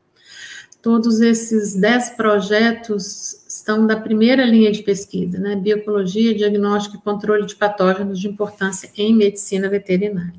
Todos 0.81 1.21
esses 1.21 1.75
dez 1.75 2.11
projetos 2.11 3.45
estão 3.49 3.87
da 3.87 3.97
primeira 3.97 4.45
linha 4.45 4.71
de 4.73 4.83
pesquisa, 4.83 5.39
né? 5.39 5.55
Biocologia, 5.55 6.35
diagnóstico 6.35 6.97
e 6.97 7.01
controle 7.01 7.47
de 7.47 7.55
patógenos 7.55 8.19
de 8.19 8.29
importância 8.29 8.91
em 8.97 9.15
medicina 9.15 9.69
veterinária. 9.69 10.35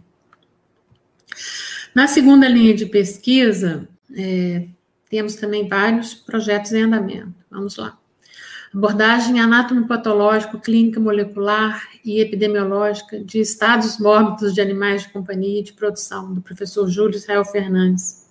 Na 1.96 2.08
segunda 2.08 2.48
linha 2.48 2.74
de 2.74 2.86
pesquisa, 2.86 3.88
é, 4.16 4.68
temos 5.10 5.36
também 5.36 5.68
vários 5.68 6.14
projetos 6.14 6.74
em 6.74 6.82
andamento. 6.82 7.34
Vamos 7.50 7.78
lá. 7.78 7.98
Abordagem 8.74 9.40
anatomopatológico, 9.40 10.60
clínica 10.60 11.00
molecular 11.00 11.82
e 12.04 12.20
epidemiológica 12.20 13.24
de 13.24 13.40
estados 13.40 14.00
mórbidos 14.00 14.54
de 14.54 14.62
animais 14.62 15.04
de 15.04 15.10
companhia 15.10 15.60
e 15.60 15.64
de 15.64 15.74
produção, 15.74 16.34
do 16.34 16.42
professor 16.42 16.90
Júlio 16.90 17.16
Israel 17.16 17.46
Fernandes 17.46 18.24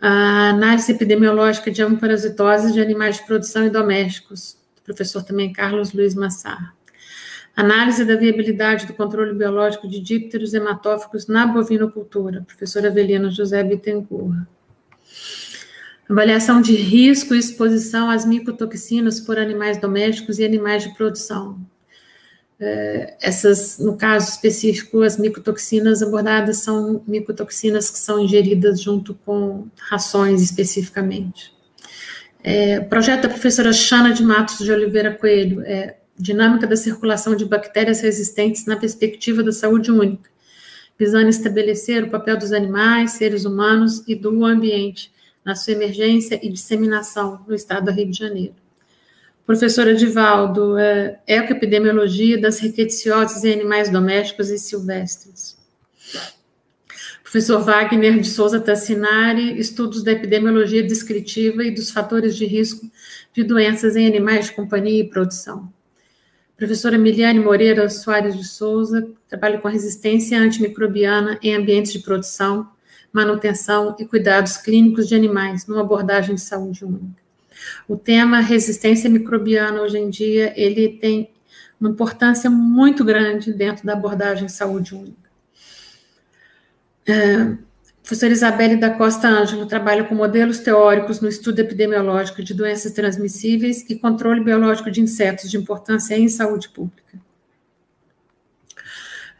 a 0.00 0.50
análise 0.50 0.92
epidemiológica 0.92 1.70
de 1.70 1.82
amoparasitoses 1.82 2.72
de 2.72 2.80
animais 2.80 3.16
de 3.16 3.24
produção 3.24 3.64
e 3.66 3.70
domésticos, 3.70 4.58
do 4.76 4.82
professor 4.82 5.22
também 5.22 5.52
Carlos 5.52 5.92
Luiz 5.92 6.14
Massar. 6.14 6.74
Análise 7.56 8.04
da 8.04 8.16
viabilidade 8.16 8.86
do 8.86 8.92
controle 8.92 9.32
biológico 9.32 9.88
de 9.88 9.98
dípteros 9.98 10.52
hematófagos 10.52 11.26
na 11.26 11.46
bovinocultura, 11.46 12.42
professor 12.42 12.84
Avelino 12.84 13.30
José 13.30 13.64
Bittencourt. 13.64 14.46
Avaliação 16.08 16.60
de 16.60 16.74
risco 16.74 17.34
e 17.34 17.38
exposição 17.38 18.08
às 18.08 18.24
micotoxinas 18.24 19.18
por 19.20 19.38
animais 19.38 19.80
domésticos 19.80 20.38
e 20.38 20.44
animais 20.44 20.84
de 20.84 20.94
produção, 20.94 21.58
é, 22.58 23.16
essas, 23.20 23.78
no 23.78 23.96
caso 23.96 24.30
específico, 24.30 25.02
as 25.02 25.18
micotoxinas 25.18 26.02
abordadas 26.02 26.58
são 26.58 27.02
micotoxinas 27.06 27.90
que 27.90 27.98
são 27.98 28.18
ingeridas 28.18 28.80
junto 28.80 29.14
com 29.14 29.66
rações 29.78 30.40
especificamente. 30.40 31.52
É, 32.42 32.78
o 32.78 32.88
projeto 32.88 33.22
da 33.22 33.28
professora 33.28 33.72
Chana 33.72 34.12
de 34.12 34.22
Matos 34.22 34.58
de 34.58 34.72
Oliveira 34.72 35.12
Coelho 35.12 35.62
é 35.62 35.98
Dinâmica 36.18 36.66
da 36.66 36.76
circulação 36.76 37.36
de 37.36 37.44
bactérias 37.44 38.00
resistentes 38.00 38.64
na 38.64 38.76
perspectiva 38.76 39.42
da 39.42 39.52
saúde 39.52 39.90
única, 39.90 40.30
visando 40.98 41.28
estabelecer 41.28 42.04
o 42.04 42.10
papel 42.10 42.38
dos 42.38 42.52
animais, 42.52 43.12
seres 43.12 43.44
humanos 43.44 44.02
e 44.08 44.14
do 44.14 44.44
ambiente 44.44 45.12
na 45.46 45.54
sua 45.54 45.74
emergência 45.74 46.40
e 46.42 46.48
disseminação 46.48 47.44
no 47.46 47.54
estado 47.54 47.84
do 47.86 47.92
Rio 47.92 48.10
de 48.10 48.18
Janeiro. 48.18 48.56
Professor 49.46 49.86
Edivaldo, 49.86 50.76
é, 50.76 51.20
Ecoepidemiologia 51.24 52.40
das 52.40 52.58
Rickettsiosis 52.58 53.44
em 53.44 53.52
Animais 53.52 53.88
Domésticos 53.88 54.50
e 54.50 54.58
Silvestres. 54.58 55.56
Professor 57.22 57.62
Wagner 57.62 58.18
de 58.18 58.28
Souza 58.28 58.58
Tassinari, 58.58 59.56
Estudos 59.56 60.02
da 60.02 60.10
Epidemiologia 60.10 60.82
Descritiva 60.82 61.62
e 61.62 61.70
dos 61.70 61.92
Fatores 61.92 62.36
de 62.36 62.44
Risco 62.44 62.90
de 63.32 63.44
Doenças 63.44 63.94
em 63.94 64.04
Animais 64.04 64.46
de 64.46 64.52
Companhia 64.52 65.00
e 65.00 65.08
Produção. 65.08 65.72
Professora 66.56 66.96
Emiliane 66.96 67.38
Moreira 67.38 67.88
Soares 67.88 68.36
de 68.36 68.44
Souza, 68.44 69.06
trabalha 69.28 69.58
com 69.58 69.68
resistência 69.68 70.40
antimicrobiana 70.40 71.38
em 71.40 71.54
ambientes 71.54 71.92
de 71.92 72.00
produção, 72.00 72.66
manutenção 73.16 73.96
e 73.98 74.04
cuidados 74.04 74.58
clínicos 74.58 75.08
de 75.08 75.14
animais, 75.14 75.66
numa 75.66 75.80
abordagem 75.80 76.34
de 76.34 76.40
saúde 76.42 76.84
única. 76.84 77.24
O 77.88 77.96
tema 77.96 78.40
resistência 78.40 79.08
microbiana 79.08 79.80
hoje 79.80 79.96
em 79.96 80.10
dia, 80.10 80.52
ele 80.54 80.98
tem 81.00 81.30
uma 81.80 81.88
importância 81.88 82.50
muito 82.50 83.02
grande 83.02 83.54
dentro 83.54 83.86
da 83.86 83.94
abordagem 83.94 84.48
saúde 84.48 84.94
única. 84.94 85.30
É, 87.06 87.56
professora 88.02 88.34
Isabelle 88.34 88.76
da 88.76 88.90
Costa 88.90 89.28
Ângelo 89.28 89.64
trabalha 89.64 90.04
com 90.04 90.14
modelos 90.14 90.58
teóricos 90.58 91.18
no 91.18 91.28
estudo 91.28 91.58
epidemiológico 91.60 92.42
de 92.42 92.52
doenças 92.52 92.92
transmissíveis 92.92 93.82
e 93.88 93.98
controle 93.98 94.44
biológico 94.44 94.90
de 94.90 95.00
insetos 95.00 95.50
de 95.50 95.56
importância 95.56 96.18
em 96.18 96.28
saúde 96.28 96.68
pública. 96.68 97.18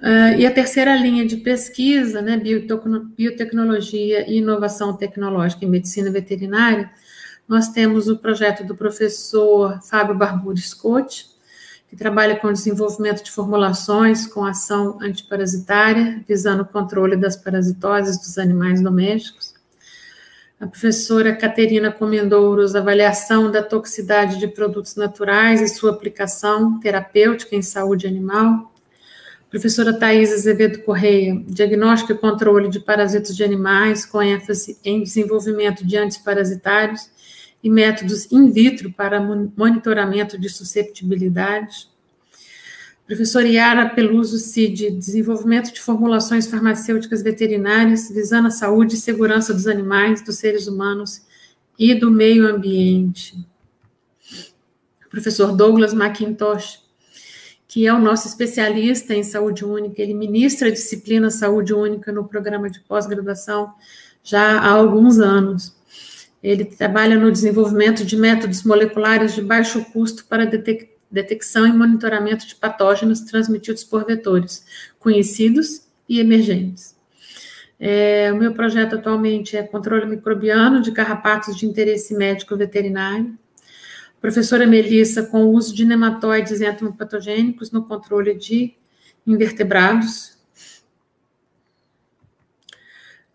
Uh, 0.01 0.39
e 0.39 0.47
a 0.47 0.53
terceira 0.53 0.95
linha 0.95 1.27
de 1.27 1.39
pesquisa, 1.39 2.21
né, 2.21 2.37
biotecnologia 2.37 4.31
e 4.31 4.39
inovação 4.39 4.95
tecnológica 4.95 5.65
em 5.65 5.71
medicina 5.71 6.11
veterinária, 6.11 6.91
nós 7.49 7.69
temos 7.69 8.09
o 8.09 8.19
projeto 8.19 8.65
do 8.65 8.75
professor 8.75 9.81
Fábio 9.83 10.15
Barburi 10.15 10.61
Scott, 10.61 11.31
que 11.89 11.97
trabalha 11.97 12.37
com 12.37 12.53
desenvolvimento 12.53 13.23
de 13.23 13.31
formulações 13.31 14.27
com 14.27 14.45
ação 14.45 14.99
antiparasitária, 15.01 16.23
visando 16.29 16.63
o 16.63 16.67
controle 16.67 17.17
das 17.17 17.37
parasitoses 17.37 18.19
dos 18.19 18.37
animais 18.37 18.83
domésticos. 18.83 19.55
A 20.59 20.67
professora 20.67 21.37
Caterina 21.37 21.93
Comendouros, 21.93 22.75
avaliação 22.75 23.51
da 23.51 23.63
toxicidade 23.63 24.39
de 24.39 24.49
produtos 24.49 24.97
naturais 24.97 25.61
e 25.61 25.69
sua 25.69 25.93
aplicação 25.93 26.81
terapêutica 26.81 27.55
em 27.55 27.63
saúde 27.63 28.07
animal. 28.07 28.73
Professora 29.49 29.97
Thais 29.97 30.33
Azevedo 30.33 30.83
Correia, 30.83 31.41
diagnóstico 31.47 32.13
e 32.13 32.19
controle 32.19 32.69
de 32.69 32.81
parasitos 32.81 33.37
de 33.37 33.45
animais, 33.45 34.05
com 34.05 34.21
ênfase 34.21 34.77
em 34.85 35.03
desenvolvimento 35.03 35.87
de 35.87 35.97
antiparasitários 35.97 37.09
e 37.63 37.71
métodos 37.71 38.31
in 38.33 38.51
vitro 38.51 38.93
para 38.93 39.21
monitoramento 39.21 40.39
de 40.39 40.49
susceptibilidades. 40.49 41.89
Professor 43.07 43.47
Yara 43.47 43.89
Peluso 43.89 44.37
Cid, 44.37 44.91
desenvolvimento 44.91 45.73
de 45.73 45.81
formulações 45.81 46.49
farmacêuticas 46.49 47.23
veterinárias 47.23 48.11
visando 48.11 48.49
a 48.49 48.51
saúde 48.51 48.97
e 48.97 48.99
segurança 48.99 49.55
dos 49.55 49.69
animais, 49.69 50.23
dos 50.23 50.39
seres 50.39 50.67
humanos 50.67 51.23
e 51.79 51.95
do 51.95 52.11
meio 52.11 52.49
ambiente. 52.49 53.39
Professor 55.09 55.55
Douglas 55.57 55.95
McIntosh, 55.95 56.81
que 57.69 57.87
é 57.87 57.93
o 57.93 57.99
nosso 57.99 58.29
especialista 58.29 59.15
em 59.15 59.23
saúde 59.23 59.65
única, 59.65 60.01
ele 60.01 60.15
ministra 60.15 60.69
a 60.69 60.73
disciplina 60.73 61.31
saúde 61.31 61.75
única 61.75 62.13
no 62.13 62.25
programa 62.25 62.71
de 62.71 62.81
pós-graduação 62.81 63.73
já 64.23 64.59
há 64.59 64.71
alguns 64.71 65.19
anos. 65.19 65.77
Ele 66.43 66.65
trabalha 66.65 67.19
no 67.19 67.33
desenvolvimento 67.33 68.05
de 68.05 68.17
métodos 68.17 68.63
moleculares 68.63 69.35
de 69.35 69.43
baixo 69.43 69.85
custo 69.93 70.25
para 70.27 70.49
detecção 71.11 71.67
e 71.67 71.73
monitoramento 71.73 72.47
de 72.47 72.55
patógenos 72.55 73.21
transmitidos 73.21 73.83
por 73.83 74.05
vetores, 74.05 74.65
conhecidos 74.99 75.83
e 76.09 76.21
emergentes. 76.21 76.97
É, 77.79 78.33
o 78.33 78.37
meu 78.37 78.55
projeto 78.55 78.95
atualmente 78.95 79.57
é 79.57 79.63
controle 79.63 80.07
microbiano 80.07 80.81
de 80.81 80.93
carrapatos 80.93 81.57
de 81.57 81.67
interesse 81.67 82.15
médico 82.15 82.57
veterinário. 82.57 83.37
Professora 84.27 84.67
Melissa, 84.67 85.23
com 85.23 85.45
o 85.45 85.53
uso 85.53 85.73
de 85.73 85.85
nematóides 85.85 86.61
entomopatogênicos 86.61 87.71
no 87.71 87.85
controle 87.85 88.35
de 88.35 88.75
invertebrados, 89.25 90.37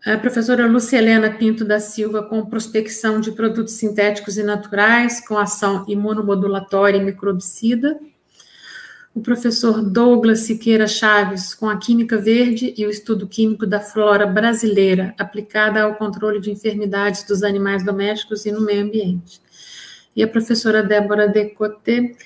a 0.04 0.18
professora 0.18 0.64
Helena 0.92 1.30
Pinto 1.30 1.64
da 1.64 1.80
Silva, 1.80 2.22
com 2.22 2.44
prospecção 2.44 3.20
de 3.20 3.32
produtos 3.32 3.72
sintéticos 3.72 4.36
e 4.36 4.42
naturais, 4.42 5.26
com 5.26 5.38
ação 5.38 5.82
imunomodulatória 5.88 6.98
e 6.98 7.02
microbicida. 7.02 7.98
o 9.14 9.22
professor 9.22 9.82
Douglas 9.82 10.40
Siqueira 10.40 10.86
Chaves, 10.86 11.54
com 11.54 11.70
a 11.70 11.78
química 11.78 12.18
verde 12.18 12.74
e 12.76 12.84
o 12.84 12.90
estudo 12.90 13.26
químico 13.26 13.66
da 13.66 13.80
flora 13.80 14.26
brasileira, 14.26 15.14
aplicada 15.18 15.84
ao 15.84 15.94
controle 15.94 16.38
de 16.38 16.50
enfermidades 16.50 17.22
dos 17.22 17.42
animais 17.42 17.82
domésticos 17.82 18.44
e 18.44 18.52
no 18.52 18.60
meio 18.60 18.84
ambiente. 18.84 19.40
E 20.14 20.22
a 20.22 20.28
professora 20.28 20.82
Débora 20.82 21.28
Decote, 21.28 22.16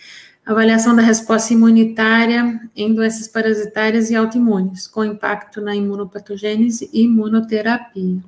avaliação 0.44 0.94
da 0.94 1.02
resposta 1.02 1.52
imunitária 1.52 2.60
em 2.74 2.94
doenças 2.94 3.26
parasitárias 3.28 4.10
e 4.10 4.16
autoimunes, 4.16 4.86
com 4.86 5.04
impacto 5.04 5.60
na 5.60 5.74
imunopatogênese 5.74 6.88
e 6.92 7.02
imunoterapia. 7.02 8.22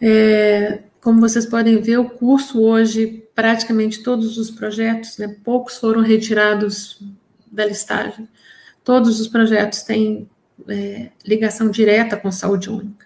É, 0.00 0.82
como 1.00 1.20
vocês 1.20 1.46
podem 1.46 1.80
ver, 1.80 1.98
o 1.98 2.10
curso 2.10 2.60
hoje, 2.60 3.28
praticamente 3.34 4.02
todos 4.02 4.38
os 4.38 4.50
projetos, 4.50 5.18
né, 5.18 5.36
poucos 5.44 5.78
foram 5.78 6.00
retirados 6.00 7.00
da 7.50 7.64
listagem. 7.64 8.28
Todos 8.82 9.20
os 9.20 9.28
projetos 9.28 9.82
têm 9.82 10.28
é, 10.68 11.10
ligação 11.24 11.70
direta 11.70 12.16
com 12.16 12.30
saúde 12.30 12.70
única. 12.70 13.05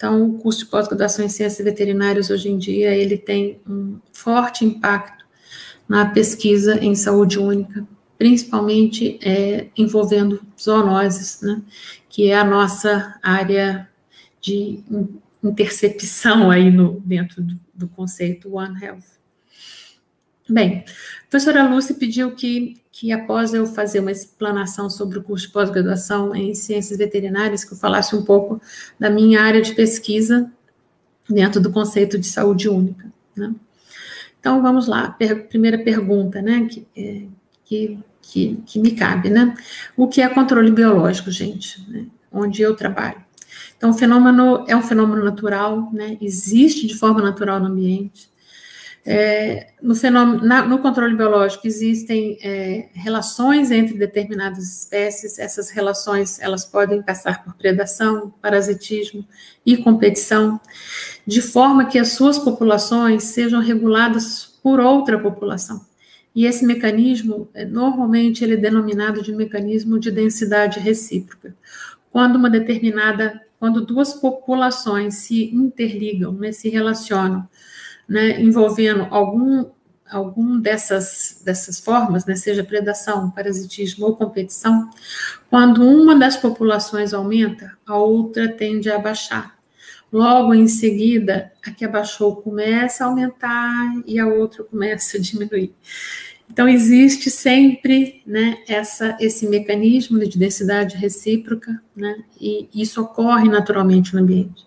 Então, 0.00 0.30
o 0.30 0.38
curso 0.38 0.60
de 0.60 0.64
pós-graduação 0.64 1.22
em 1.22 1.28
ciências 1.28 1.62
veterinárias 1.62 2.30
hoje 2.30 2.48
em 2.48 2.56
dia, 2.56 2.96
ele 2.96 3.18
tem 3.18 3.60
um 3.68 3.98
forte 4.10 4.64
impacto 4.64 5.26
na 5.86 6.06
pesquisa 6.06 6.82
em 6.82 6.94
saúde 6.94 7.38
única, 7.38 7.86
principalmente 8.16 9.18
é, 9.22 9.68
envolvendo 9.76 10.40
zoonoses, 10.58 11.42
né, 11.42 11.60
que 12.08 12.30
é 12.30 12.38
a 12.38 12.44
nossa 12.44 13.18
área 13.22 13.90
de 14.40 14.82
intercepção 15.44 16.50
aí 16.50 16.70
no, 16.70 16.98
dentro 17.00 17.42
do, 17.42 17.60
do 17.74 17.86
conceito 17.86 18.56
One 18.56 18.82
Health. 18.82 19.04
Bem, 20.48 20.82
a 21.26 21.28
professora 21.28 21.68
Lúcia 21.68 21.94
pediu 21.94 22.34
que, 22.34 22.80
que 23.00 23.12
após 23.12 23.54
eu 23.54 23.64
fazer 23.64 24.00
uma 24.00 24.12
explanação 24.12 24.90
sobre 24.90 25.18
o 25.18 25.22
curso 25.22 25.46
de 25.46 25.52
pós-graduação 25.54 26.36
em 26.36 26.54
ciências 26.54 26.98
veterinárias, 26.98 27.64
que 27.64 27.72
eu 27.72 27.78
falasse 27.78 28.14
um 28.14 28.22
pouco 28.22 28.60
da 28.98 29.08
minha 29.08 29.40
área 29.40 29.62
de 29.62 29.74
pesquisa 29.74 30.52
dentro 31.26 31.62
do 31.62 31.72
conceito 31.72 32.18
de 32.18 32.26
saúde 32.26 32.68
única. 32.68 33.10
Né? 33.34 33.54
Então, 34.38 34.60
vamos 34.60 34.86
lá, 34.86 35.08
per 35.12 35.48
primeira 35.48 35.78
pergunta, 35.78 36.42
né, 36.42 36.68
que, 36.70 36.86
é, 36.94 37.22
que, 37.64 37.98
que, 38.20 38.62
que, 38.66 38.78
me 38.78 38.90
cabe, 38.90 39.30
né? 39.30 39.54
O 39.96 40.06
que 40.06 40.20
é 40.20 40.28
controle 40.28 40.70
biológico, 40.70 41.30
gente? 41.30 41.82
Né? 41.90 42.04
Onde 42.30 42.60
eu 42.60 42.76
trabalho. 42.76 43.24
Então, 43.78 43.88
o 43.88 43.94
fenômeno 43.94 44.66
é 44.68 44.76
um 44.76 44.82
fenômeno 44.82 45.24
natural, 45.24 45.90
né? 45.90 46.18
existe 46.20 46.86
de 46.86 46.94
forma 46.94 47.22
natural 47.22 47.60
no 47.60 47.68
ambiente. 47.68 48.28
É, 49.04 49.68
no, 49.82 49.94
fenômeno, 49.94 50.44
na, 50.44 50.66
no 50.66 50.78
controle 50.78 51.16
biológico 51.16 51.66
existem 51.66 52.38
é, 52.42 52.90
relações 52.92 53.70
entre 53.70 53.96
determinadas 53.96 54.80
espécies. 54.80 55.38
Essas 55.38 55.70
relações 55.70 56.38
elas 56.40 56.64
podem 56.64 57.02
passar 57.02 57.42
por 57.42 57.54
predação, 57.54 58.32
parasitismo 58.42 59.26
e 59.64 59.76
competição, 59.78 60.60
de 61.26 61.40
forma 61.40 61.86
que 61.86 61.98
as 61.98 62.12
suas 62.12 62.38
populações 62.38 63.24
sejam 63.24 63.60
reguladas 63.60 64.58
por 64.62 64.80
outra 64.80 65.18
população. 65.18 65.84
E 66.34 66.46
esse 66.46 66.64
mecanismo, 66.64 67.48
é, 67.54 67.64
normalmente, 67.64 68.44
ele 68.44 68.54
é 68.54 68.58
denominado 68.58 69.22
de 69.22 69.34
mecanismo 69.34 69.98
de 69.98 70.10
densidade 70.10 70.78
recíproca. 70.78 71.56
Quando 72.10 72.36
uma 72.36 72.50
determinada 72.50 73.40
quando 73.60 73.84
duas 73.84 74.14
populações 74.14 75.16
se 75.16 75.54
interligam, 75.54 76.32
né, 76.32 76.50
se 76.50 76.70
relacionam, 76.70 77.46
né, 78.10 78.40
envolvendo 78.40 79.06
algum, 79.08 79.66
algum 80.10 80.58
dessas, 80.58 81.40
dessas 81.44 81.78
formas, 81.78 82.26
né, 82.26 82.34
seja 82.34 82.64
predação, 82.64 83.30
parasitismo 83.30 84.04
ou 84.04 84.16
competição, 84.16 84.90
quando 85.48 85.84
uma 85.84 86.16
das 86.16 86.36
populações 86.36 87.14
aumenta, 87.14 87.78
a 87.86 87.96
outra 87.96 88.48
tende 88.48 88.90
a 88.90 88.98
baixar. 88.98 89.56
Logo 90.12 90.52
em 90.52 90.66
seguida, 90.66 91.52
a 91.64 91.70
que 91.70 91.84
abaixou 91.84 92.34
começa 92.34 93.04
a 93.04 93.06
aumentar 93.06 94.02
e 94.04 94.18
a 94.18 94.26
outra 94.26 94.64
começa 94.64 95.16
a 95.16 95.20
diminuir. 95.20 95.72
Então, 96.50 96.68
existe 96.68 97.30
sempre 97.30 98.24
né, 98.26 98.58
essa, 98.66 99.16
esse 99.20 99.46
mecanismo 99.46 100.18
de 100.18 100.36
densidade 100.36 100.96
recíproca, 100.96 101.80
né, 101.94 102.24
e 102.40 102.68
isso 102.74 103.00
ocorre 103.00 103.48
naturalmente 103.48 104.12
no 104.14 104.20
ambiente. 104.20 104.66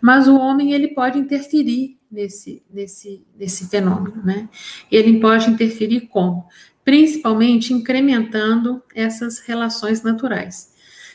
Mas 0.00 0.26
o 0.26 0.36
homem 0.36 0.72
ele 0.72 0.88
pode 0.88 1.20
interferir 1.20 1.99
nesse, 2.10 2.62
nesse, 2.72 3.22
nesse 3.38 3.68
fenômeno. 3.68 4.22
Né? 4.24 4.48
Ele 4.90 5.20
pode 5.20 5.50
interferir 5.50 6.02
como? 6.08 6.46
Principalmente 6.84 7.72
incrementando 7.72 8.82
essas 8.94 9.38
relações 9.40 10.02
naturais 10.02 10.70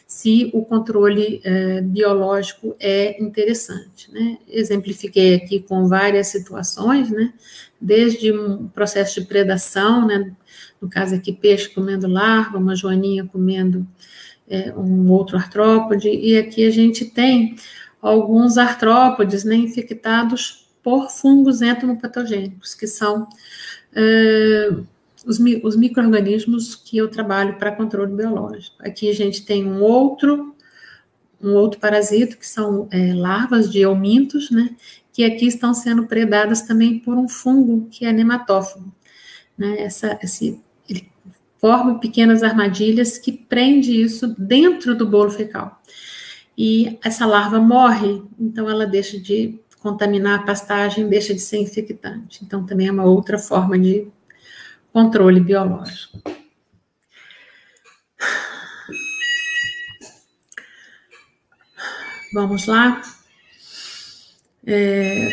se 0.08 0.52
o 0.54 0.64
controle 0.64 1.42
eh, 1.44 1.82
biológico 1.82 2.76
é 2.80 3.22
interessante. 3.22 4.12
Né? 4.12 4.38
Exemplifiquei 4.48 5.34
aqui 5.34 5.60
com 5.60 5.88
várias 5.88 6.28
situações, 6.28 7.10
né? 7.10 7.34
desde 7.82 8.32
um 8.32 8.68
processo 8.68 9.20
de 9.20 9.28
predação, 9.28 10.06
né? 10.06 10.32
no 10.80 10.90
caso 10.90 11.16
aqui, 11.16 11.34
peixe 11.34 11.70
comendo 11.70 12.08
larva, 12.08 12.58
uma 12.58 12.76
joaninha 12.76 13.26
comendo 13.26 13.86
é, 14.48 14.72
um 14.74 15.10
outro 15.10 15.38
artrópode, 15.38 16.08
e 16.08 16.38
aqui 16.38 16.66
a 16.66 16.70
gente 16.70 17.06
tem 17.06 17.56
alguns 18.02 18.58
artrópodes 18.58 19.44
né, 19.44 19.56
infectados 19.56 20.65
por 20.86 21.10
fungos 21.10 21.64
entomopatogênicos, 21.64 22.76
que 22.76 22.86
são 22.86 23.28
é, 23.92 24.70
os, 25.26 25.40
os 25.64 25.76
micro-organismos 25.76 26.76
que 26.76 26.96
eu 26.96 27.10
trabalho 27.10 27.58
para 27.58 27.72
controle 27.72 28.14
biológico. 28.14 28.76
Aqui 28.82 29.10
a 29.10 29.14
gente 29.14 29.44
tem 29.44 29.66
um 29.66 29.82
outro 29.82 30.54
um 31.42 31.54
outro 31.54 31.80
parasito, 31.80 32.38
que 32.38 32.48
são 32.48 32.88
é, 32.92 33.14
larvas 33.14 33.72
de 33.72 33.80
eumintos, 33.80 34.50
né, 34.50 34.76
que 35.12 35.24
aqui 35.24 35.46
estão 35.46 35.74
sendo 35.74 36.08
predadas 36.08 36.62
também 36.62 37.00
por 37.00 37.16
um 37.18 37.28
fungo 37.28 37.88
que 37.90 38.06
é 38.06 38.14
nematófago. 38.14 38.92
Né? 39.58 39.82
Essa, 39.82 40.18
esse, 40.24 40.60
ele 40.90 41.10
forma 41.60 42.00
pequenas 42.00 42.42
armadilhas 42.42 43.18
que 43.18 43.32
prende 43.32 44.02
isso 44.02 44.34
dentro 44.40 44.96
do 44.96 45.06
bolo 45.06 45.30
fecal. 45.30 45.82
E 46.58 46.98
essa 47.04 47.26
larva 47.26 47.60
morre, 47.60 48.24
então 48.40 48.70
ela 48.70 48.88
deixa 48.88 49.20
de 49.20 49.60
contaminar 49.86 50.40
a 50.40 50.44
pastagem, 50.44 51.08
deixa 51.08 51.32
de 51.32 51.40
ser 51.40 51.58
infectante. 51.60 52.44
Então 52.44 52.66
também 52.66 52.88
é 52.88 52.92
uma 52.92 53.06
outra 53.06 53.38
forma 53.38 53.78
de 53.78 54.08
controle 54.92 55.40
biológico. 55.40 56.20
Vamos 62.34 62.66
lá. 62.66 63.00
É, 64.66 65.30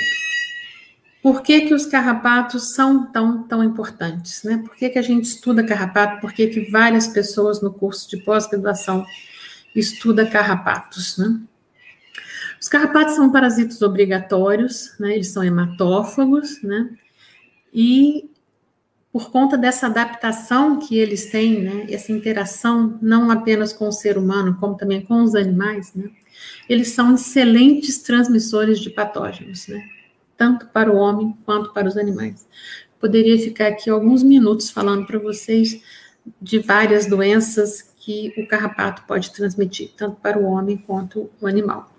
por 1.22 1.40
que, 1.40 1.62
que 1.62 1.72
os 1.72 1.86
carrapatos 1.86 2.74
são 2.74 3.06
tão, 3.10 3.44
tão 3.44 3.64
importantes? 3.64 4.42
Né? 4.42 4.58
Por 4.58 4.76
que, 4.76 4.90
que 4.90 4.98
a 4.98 5.02
gente 5.02 5.24
estuda 5.24 5.64
carrapato? 5.64 6.20
Por 6.20 6.30
que, 6.30 6.48
que 6.48 6.70
várias 6.70 7.06
pessoas 7.06 7.62
no 7.62 7.72
curso 7.72 8.06
de 8.10 8.18
pós-graduação 8.18 9.06
estudam 9.74 10.28
carrapatos? 10.28 11.16
Né? 11.16 11.40
Os 12.62 12.68
carrapatos 12.68 13.16
são 13.16 13.32
parasitos 13.32 13.82
obrigatórios, 13.82 14.94
né? 15.00 15.14
eles 15.14 15.32
são 15.32 15.42
hematófagos, 15.42 16.62
né? 16.62 16.90
e 17.74 18.30
por 19.12 19.32
conta 19.32 19.58
dessa 19.58 19.86
adaptação 19.86 20.78
que 20.78 20.96
eles 20.96 21.26
têm, 21.28 21.60
né? 21.60 21.86
essa 21.90 22.12
interação 22.12 23.00
não 23.02 23.32
apenas 23.32 23.72
com 23.72 23.88
o 23.88 23.92
ser 23.92 24.16
humano, 24.16 24.56
como 24.60 24.76
também 24.76 25.04
com 25.04 25.24
os 25.24 25.34
animais, 25.34 25.92
né? 25.92 26.08
eles 26.68 26.90
são 26.90 27.16
excelentes 27.16 27.98
transmissores 27.98 28.78
de 28.78 28.90
patógenos, 28.90 29.66
né? 29.66 29.84
Tanto 30.36 30.66
para 30.68 30.90
o 30.90 30.96
homem 30.96 31.36
quanto 31.44 31.72
para 31.72 31.88
os 31.88 31.96
animais. 31.96 32.46
Poderia 33.00 33.36
ficar 33.38 33.66
aqui 33.66 33.90
alguns 33.90 34.22
minutos 34.22 34.70
falando 34.70 35.04
para 35.04 35.18
vocês 35.18 35.82
de 36.40 36.60
várias 36.60 37.06
doenças 37.06 37.92
que 37.96 38.32
o 38.36 38.46
carrapato 38.46 39.02
pode 39.02 39.32
transmitir, 39.32 39.90
tanto 39.96 40.20
para 40.20 40.38
o 40.38 40.44
homem 40.44 40.76
quanto 40.76 41.28
o 41.40 41.46
animal. 41.46 41.92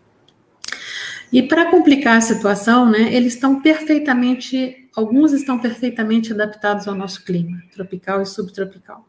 E 1.33 1.41
para 1.41 1.71
complicar 1.71 2.17
a 2.17 2.21
situação, 2.21 2.87
né, 2.87 3.11
eles 3.11 3.33
estão 3.33 3.59
perfeitamente, 3.59 4.87
alguns 4.95 5.33
estão 5.33 5.57
perfeitamente 5.57 6.31
adaptados 6.31 6.87
ao 6.87 6.93
nosso 6.93 7.25
clima, 7.25 7.59
tropical 7.71 8.21
e 8.21 8.25
subtropical, 8.27 9.03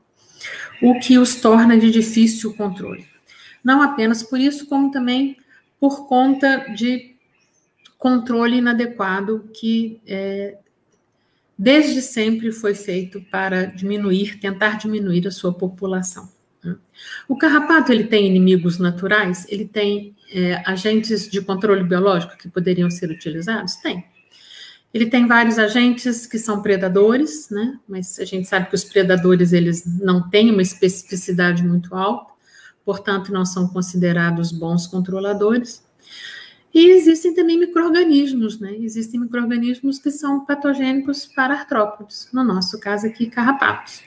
o 0.81 0.99
que 1.01 1.19
os 1.19 1.37
torna 1.37 1.77
de 1.77 1.91
difícil 1.91 2.55
controle. 2.55 3.07
Não 3.63 3.83
apenas 3.83 4.23
por 4.23 4.41
isso, 4.41 4.65
como 4.67 4.91
também 4.91 5.37
por 5.79 6.09
conta 6.09 6.73
de 6.75 7.15
controle 7.99 8.57
inadequado 8.57 9.51
que 9.53 10.01
é, 10.07 10.57
desde 11.59 12.01
sempre 12.01 12.53
foi 12.53 12.75
feito 12.75 13.21
para 13.31 13.67
diminuir, 13.67 14.39
tentar 14.41 14.79
diminuir 14.79 15.27
a 15.29 15.31
sua 15.31 15.53
população. 15.53 16.34
O 17.29 17.37
carrapato 17.37 17.93
ele 17.93 18.05
tem 18.05 18.27
inimigos 18.27 18.79
naturais, 18.79 19.47
ele 19.49 19.67
tem 19.67 20.15
é, 20.33 20.63
agentes 20.67 21.29
de 21.29 21.41
controle 21.41 21.85
biológico 21.85 22.37
que 22.37 22.49
poderiam 22.49 22.91
ser 22.91 23.11
utilizados, 23.11 23.77
tem. 23.77 24.05
Ele 24.93 25.07
tem 25.07 25.27
vários 25.27 25.59
agentes 25.59 26.25
que 26.25 26.39
são 26.39 26.63
predadores, 26.63 27.51
né? 27.51 27.81
Mas 27.89 28.19
a 28.21 28.25
gente 28.25 28.47
sabe 28.47 28.69
que 28.69 28.77
os 28.77 28.85
predadores 28.85 29.53
eles 29.53 29.85
não 30.01 30.29
têm 30.31 30.53
uma 30.53 30.63
especificidade 30.63 31.65
muito 31.67 31.95
alta, 31.97 32.33
portanto 32.85 33.33
não 33.33 33.45
são 33.45 33.67
considerados 33.67 34.53
bons 34.53 34.87
controladores. 34.87 35.85
E 36.73 36.91
existem 36.91 37.35
também 37.35 37.59
microrganismos, 37.59 38.61
né? 38.61 38.77
Existem 38.79 39.21
microrganismos 39.21 39.99
que 39.99 40.13
são 40.13 40.45
patogênicos 40.45 41.27
para 41.27 41.55
artrópodes, 41.55 42.29
no 42.33 42.45
nosso 42.45 42.79
caso 42.79 43.07
aqui 43.07 43.27
carrapatos. 43.27 44.03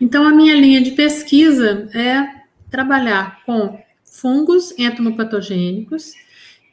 Então 0.00 0.26
a 0.26 0.30
minha 0.30 0.54
linha 0.54 0.80
de 0.80 0.92
pesquisa 0.92 1.88
é 1.94 2.42
trabalhar 2.70 3.42
com 3.44 3.78
fungos 4.04 4.76
entomopatogênicos 4.78 6.12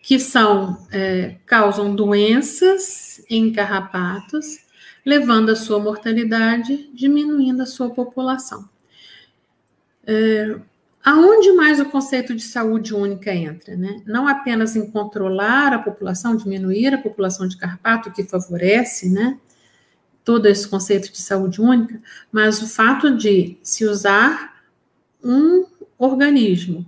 que 0.02 0.20
são 0.20 0.86
é, 0.92 1.36
causam 1.46 1.96
doenças 1.96 3.24
em 3.30 3.52
carrapatos, 3.52 4.60
levando 5.06 5.50
a 5.50 5.56
sua 5.56 5.80
mortalidade, 5.80 6.90
diminuindo 6.94 7.62
a 7.62 7.68
sua 7.68 7.92
população. 7.92 8.68
É, 10.06 10.60
aonde 11.04 11.52
mais 11.54 11.80
o 11.80 11.86
conceito 11.86 12.36
de 12.36 12.42
saúde 12.42 12.96
única 12.96 13.34
entra? 13.34 13.76
Né? 13.76 14.02
Não 14.06 14.28
apenas 14.28 14.76
em 14.76 14.90
controlar 14.90 15.72
a 15.74 15.80
população, 15.80 16.36
diminuir 16.36 16.94
a 16.94 17.02
população 17.02 17.48
de 17.48 17.58
carrapato, 17.58 18.12
que 18.12 18.24
favorece 18.24 19.10
né, 19.10 19.38
todo 20.24 20.46
esse 20.46 20.68
conceito 20.68 21.12
de 21.12 21.20
saúde 21.20 21.62
única, 21.62 22.02
mas 22.32 22.62
o 22.62 22.68
fato 22.68 23.16
de 23.16 23.58
se 23.64 23.86
usar 23.86 24.62
um 25.24 25.66
organismo 25.98 26.86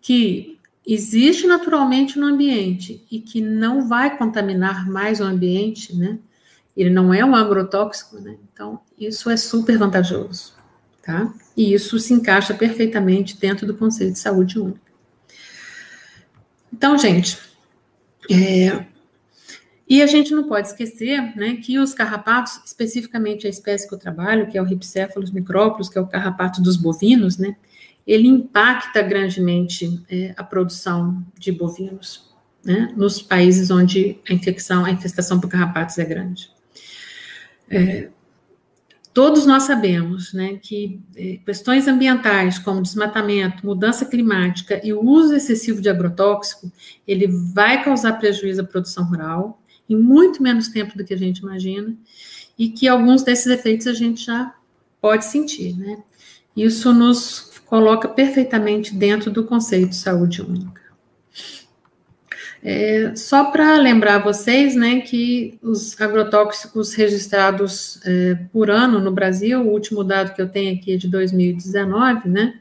que 0.00 0.58
existe 0.86 1.46
naturalmente 1.46 2.18
no 2.18 2.26
ambiente 2.26 3.04
e 3.10 3.20
que 3.20 3.40
não 3.40 3.88
vai 3.88 4.16
contaminar 4.16 4.88
mais 4.90 5.20
o 5.20 5.24
ambiente, 5.24 5.96
né? 5.96 6.18
Ele 6.76 6.90
não 6.90 7.14
é 7.14 7.24
um 7.24 7.34
agrotóxico, 7.34 8.18
né? 8.20 8.36
Então, 8.52 8.80
isso 8.98 9.30
é 9.30 9.36
super 9.36 9.78
vantajoso, 9.78 10.54
tá? 11.02 11.32
E 11.56 11.72
isso 11.72 11.98
se 11.98 12.12
encaixa 12.12 12.52
perfeitamente 12.52 13.38
dentro 13.38 13.66
do 13.66 13.74
conceito 13.74 14.12
de 14.12 14.18
saúde 14.18 14.58
única. 14.58 14.92
Então, 16.72 16.98
gente, 16.98 17.38
é, 18.30 18.84
e 19.88 20.02
a 20.02 20.06
gente 20.06 20.34
não 20.34 20.44
pode 20.44 20.68
esquecer, 20.68 21.36
né, 21.36 21.56
que 21.56 21.78
os 21.78 21.92
carrapatos, 21.92 22.60
especificamente 22.64 23.46
a 23.46 23.50
espécie 23.50 23.86
que 23.86 23.94
eu 23.94 23.98
trabalho, 23.98 24.46
que 24.46 24.56
é 24.56 24.62
o 24.62 24.64
Ripcephalus 24.64 25.30
micrópolis, 25.30 25.88
que 25.88 25.98
é 25.98 26.00
o 26.00 26.06
carrapato 26.06 26.62
dos 26.62 26.76
bovinos, 26.76 27.36
né, 27.36 27.54
ele 28.06 28.28
impacta 28.28 29.02
grandemente 29.02 30.02
é, 30.10 30.34
a 30.36 30.42
produção 30.42 31.22
de 31.38 31.52
bovinos, 31.52 32.32
né, 32.64 32.92
nos 32.96 33.20
países 33.20 33.70
onde 33.70 34.18
a 34.28 34.32
infecção, 34.32 34.84
a 34.86 34.90
infestação 34.90 35.38
por 35.38 35.48
carrapatos 35.48 35.98
é 35.98 36.04
grande. 36.04 36.50
É, 37.68 38.08
todos 39.12 39.44
nós 39.44 39.64
sabemos, 39.64 40.32
né, 40.32 40.58
que 40.62 40.98
é, 41.14 41.38
questões 41.44 41.86
ambientais, 41.86 42.58
como 42.58 42.80
desmatamento, 42.80 43.66
mudança 43.66 44.06
climática 44.06 44.80
e 44.82 44.94
o 44.94 45.02
uso 45.02 45.34
excessivo 45.34 45.82
de 45.82 45.90
agrotóxico, 45.90 46.72
ele 47.06 47.26
vai 47.26 47.84
causar 47.84 48.14
prejuízo 48.14 48.62
à 48.62 48.64
produção 48.64 49.04
rural 49.04 49.60
em 49.88 49.96
muito 49.96 50.42
menos 50.42 50.68
tempo 50.68 50.96
do 50.96 51.04
que 51.04 51.14
a 51.14 51.18
gente 51.18 51.38
imagina, 51.38 51.96
e 52.58 52.68
que 52.68 52.86
alguns 52.86 53.22
desses 53.22 53.46
efeitos 53.46 53.86
a 53.86 53.92
gente 53.92 54.24
já 54.24 54.54
pode 55.00 55.24
sentir, 55.24 55.76
né? 55.76 55.98
Isso 56.56 56.92
nos 56.92 57.52
coloca 57.66 58.08
perfeitamente 58.08 58.94
dentro 58.94 59.30
do 59.30 59.44
conceito 59.44 59.90
de 59.90 59.96
saúde 59.96 60.40
única. 60.40 60.84
É, 62.62 63.14
só 63.14 63.50
para 63.50 63.76
lembrar 63.76 64.18
vocês, 64.18 64.74
né, 64.74 65.00
que 65.00 65.58
os 65.60 66.00
agrotóxicos 66.00 66.94
registrados 66.94 68.00
é, 68.06 68.36
por 68.50 68.70
ano 68.70 68.98
no 69.00 69.12
Brasil, 69.12 69.60
o 69.60 69.70
último 69.70 70.02
dado 70.02 70.34
que 70.34 70.40
eu 70.40 70.48
tenho 70.48 70.74
aqui 70.74 70.94
é 70.94 70.96
de 70.96 71.06
2019, 71.06 72.26
né, 72.30 72.54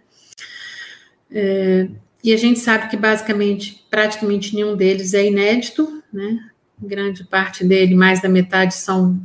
é, 1.32 1.88
e 2.22 2.34
a 2.34 2.38
gente 2.38 2.60
sabe 2.60 2.90
que 2.90 2.98
basicamente, 2.98 3.86
praticamente 3.90 4.54
nenhum 4.54 4.76
deles 4.76 5.14
é 5.14 5.26
inédito, 5.26 6.04
né, 6.12 6.50
grande 6.84 7.24
parte 7.24 7.66
dele, 7.66 7.96
mais 7.96 8.22
da 8.22 8.30
metade 8.30 8.76
são 8.76 9.20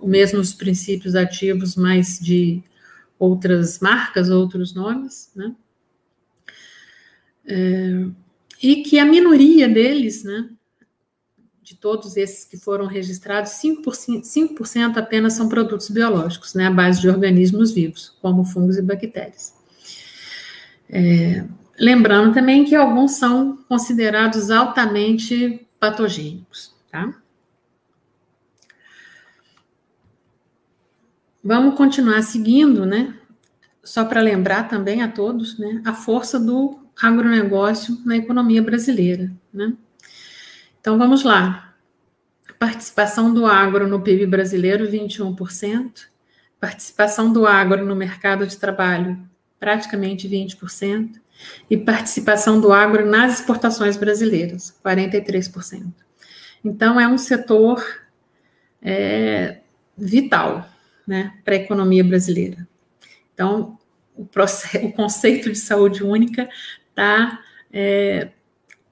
os 0.00 0.08
mesmos 0.08 0.52
princípios 0.52 1.14
ativos, 1.14 1.74
mas 1.76 2.18
de 2.18 2.62
outras 3.18 3.80
marcas, 3.80 4.30
outros 4.30 4.74
nomes, 4.74 5.30
né? 5.34 5.54
É, 7.44 8.06
e 8.62 8.82
que 8.82 8.98
a 8.98 9.04
minoria 9.04 9.68
deles, 9.68 10.22
né, 10.22 10.50
de 11.62 11.74
todos 11.74 12.16
esses 12.16 12.44
que 12.44 12.56
foram 12.56 12.86
registrados, 12.86 13.52
5%, 13.52 14.24
5 14.24 14.54
apenas 14.96 15.34
são 15.34 15.48
produtos 15.48 15.90
biológicos, 15.90 16.54
né, 16.54 16.66
à 16.66 16.70
base 16.70 17.00
de 17.00 17.08
organismos 17.08 17.72
vivos, 17.72 18.16
como 18.20 18.44
fungos 18.44 18.76
e 18.76 18.82
bactérias. 18.82 19.54
É, 20.90 21.44
lembrando 21.78 22.34
também 22.34 22.64
que 22.64 22.74
alguns 22.74 23.12
são 23.12 23.58
considerados 23.68 24.50
altamente 24.50 25.67
patogênicos, 25.78 26.74
tá? 26.90 27.14
Vamos 31.42 31.76
continuar 31.76 32.22
seguindo, 32.22 32.84
né? 32.84 33.16
Só 33.82 34.04
para 34.04 34.20
lembrar 34.20 34.68
também 34.68 35.02
a 35.02 35.08
todos, 35.08 35.58
né? 35.58 35.80
A 35.84 35.94
força 35.94 36.38
do 36.38 36.78
agronegócio 37.00 37.98
na 38.04 38.16
economia 38.16 38.60
brasileira, 38.62 39.32
né? 39.52 39.72
Então 40.80 40.98
vamos 40.98 41.22
lá. 41.22 41.74
Participação 42.58 43.32
do 43.32 43.46
agro 43.46 43.86
no 43.86 44.02
PIB 44.02 44.26
brasileiro, 44.26 44.90
21%. 44.90 46.08
Participação 46.60 47.32
do 47.32 47.46
agro 47.46 47.86
no 47.86 47.94
mercado 47.94 48.46
de 48.46 48.56
trabalho, 48.56 49.18
praticamente 49.60 50.28
20%. 50.28 51.20
E 51.70 51.76
participação 51.76 52.60
do 52.60 52.72
agro 52.72 53.06
nas 53.06 53.40
exportações 53.40 53.96
brasileiras, 53.96 54.76
43%. 54.84 55.92
Então, 56.64 56.98
é 56.98 57.06
um 57.06 57.18
setor 57.18 57.84
é, 58.82 59.60
vital, 59.96 60.68
né, 61.06 61.38
para 61.44 61.54
a 61.54 61.58
economia 61.58 62.04
brasileira. 62.04 62.66
Então, 63.32 63.78
o, 64.16 64.24
processo, 64.24 64.78
o 64.86 64.92
conceito 64.92 65.50
de 65.50 65.58
saúde 65.58 66.02
única 66.02 66.48
tá, 66.94 67.40
é, 67.72 68.30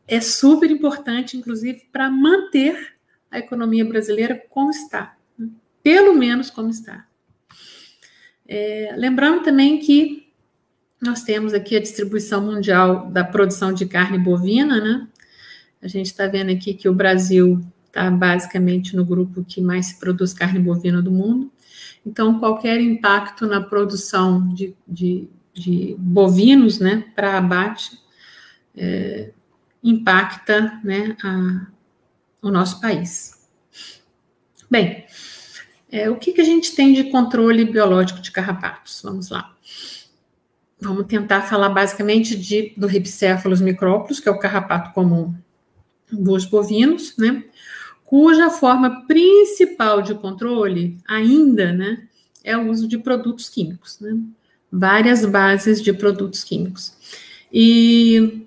é 0.07 0.21
super 0.21 0.71
importante, 0.71 1.37
inclusive, 1.37 1.89
para 1.91 2.09
manter 2.09 2.95
a 3.31 3.39
economia 3.39 3.85
brasileira 3.85 4.41
como 4.49 4.71
está, 4.71 5.17
né? 5.37 5.49
pelo 5.83 6.15
menos 6.15 6.51
como 6.51 6.71
está. 6.71 7.07
É, 8.49 8.95
lembrando 8.97 9.43
também 9.43 9.81
que 9.81 10.26
nós 11.01 11.23
temos 11.23 11.53
aqui 11.53 11.77
a 11.77 11.81
distribuição 11.81 12.41
mundial 12.41 13.11
da 13.11 13.25
produção 13.25 13.73
de 13.73 13.87
carne 13.87 14.19
bovina, 14.19 14.81
né? 14.81 15.09
A 15.83 15.89
gente 15.89 16.07
está 16.07 16.27
vendo 16.27 16.51
aqui 16.51 16.75
que 16.75 16.89
o 16.89 16.95
Brasil 16.95 17.65
está 17.87 18.11
basicamente 18.11 18.97
no 18.97 19.05
grupo 19.05 19.45
que 19.45 19.61
mais 19.61 19.87
se 19.87 19.99
produz 19.99 20.33
carne 20.33 20.59
bovina 20.59 21.03
do 21.03 21.11
mundo. 21.11 21.51
Então, 22.05 22.39
qualquer 22.39 22.81
impacto 22.81 23.47
na 23.47 23.61
produção 23.61 24.49
de, 24.49 24.75
de, 24.87 25.29
de 25.53 25.97
bovinos, 25.99 26.79
né, 26.79 27.05
para 27.15 27.37
abate, 27.37 27.99
é, 28.77 29.33
impacta, 29.83 30.81
né, 30.85 31.17
a, 31.23 31.67
o 32.43 32.51
nosso 32.51 32.81
país. 32.81 33.49
Bem, 34.71 35.05
é, 35.91 36.11
o 36.11 36.17
que, 36.17 36.33
que 36.33 36.41
a 36.41 36.45
gente 36.45 36.75
tem 36.75 36.93
de 36.93 37.05
controle 37.11 37.65
biológico 37.65 38.21
de 38.21 38.31
carrapatos? 38.31 39.01
Vamos 39.03 39.31
lá. 39.31 39.56
Vamos 40.81 41.07
tentar 41.07 41.43
falar 41.43 41.71
basicamente 41.71 42.37
de, 42.37 42.73
do 42.77 42.87
Ripcéfalos 42.87 43.61
micrópolis, 43.61 44.21
que 44.21 44.29
é 44.29 44.33
o 44.33 44.39
carrapato 44.39 44.93
comum 44.93 45.35
dos 46.13 46.45
bovinos, 46.45 47.17
né? 47.17 47.45
cuja 48.07 48.49
forma 48.51 49.05
principal 49.07 50.01
de 50.01 50.15
controle 50.15 50.97
ainda, 51.07 51.73
né, 51.73 52.09
é 52.43 52.57
o 52.57 52.71
uso 52.71 52.89
de 52.89 52.97
produtos 52.97 53.49
químicos, 53.49 53.99
né? 54.01 54.17
Várias 54.71 55.25
bases 55.25 55.83
de 55.83 55.93
produtos 55.93 56.45
químicos. 56.45 56.93
E, 57.53 58.47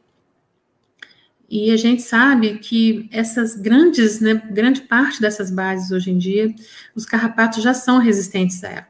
e 1.49 1.71
a 1.71 1.77
gente 1.77 2.01
sabe 2.01 2.59
que 2.59 3.09
essas 3.11 3.55
grandes, 3.55 4.21
né, 4.21 4.36
grande 4.51 4.82
parte 4.82 5.19
dessas 5.19 5.51
bases 5.51 5.91
hoje 5.91 6.11
em 6.11 6.17
dia, 6.17 6.53
os 6.95 7.05
carrapatos 7.05 7.61
já 7.63 7.73
são 7.73 7.99
resistentes 7.99 8.63
a 8.63 8.69
ela. 8.69 8.88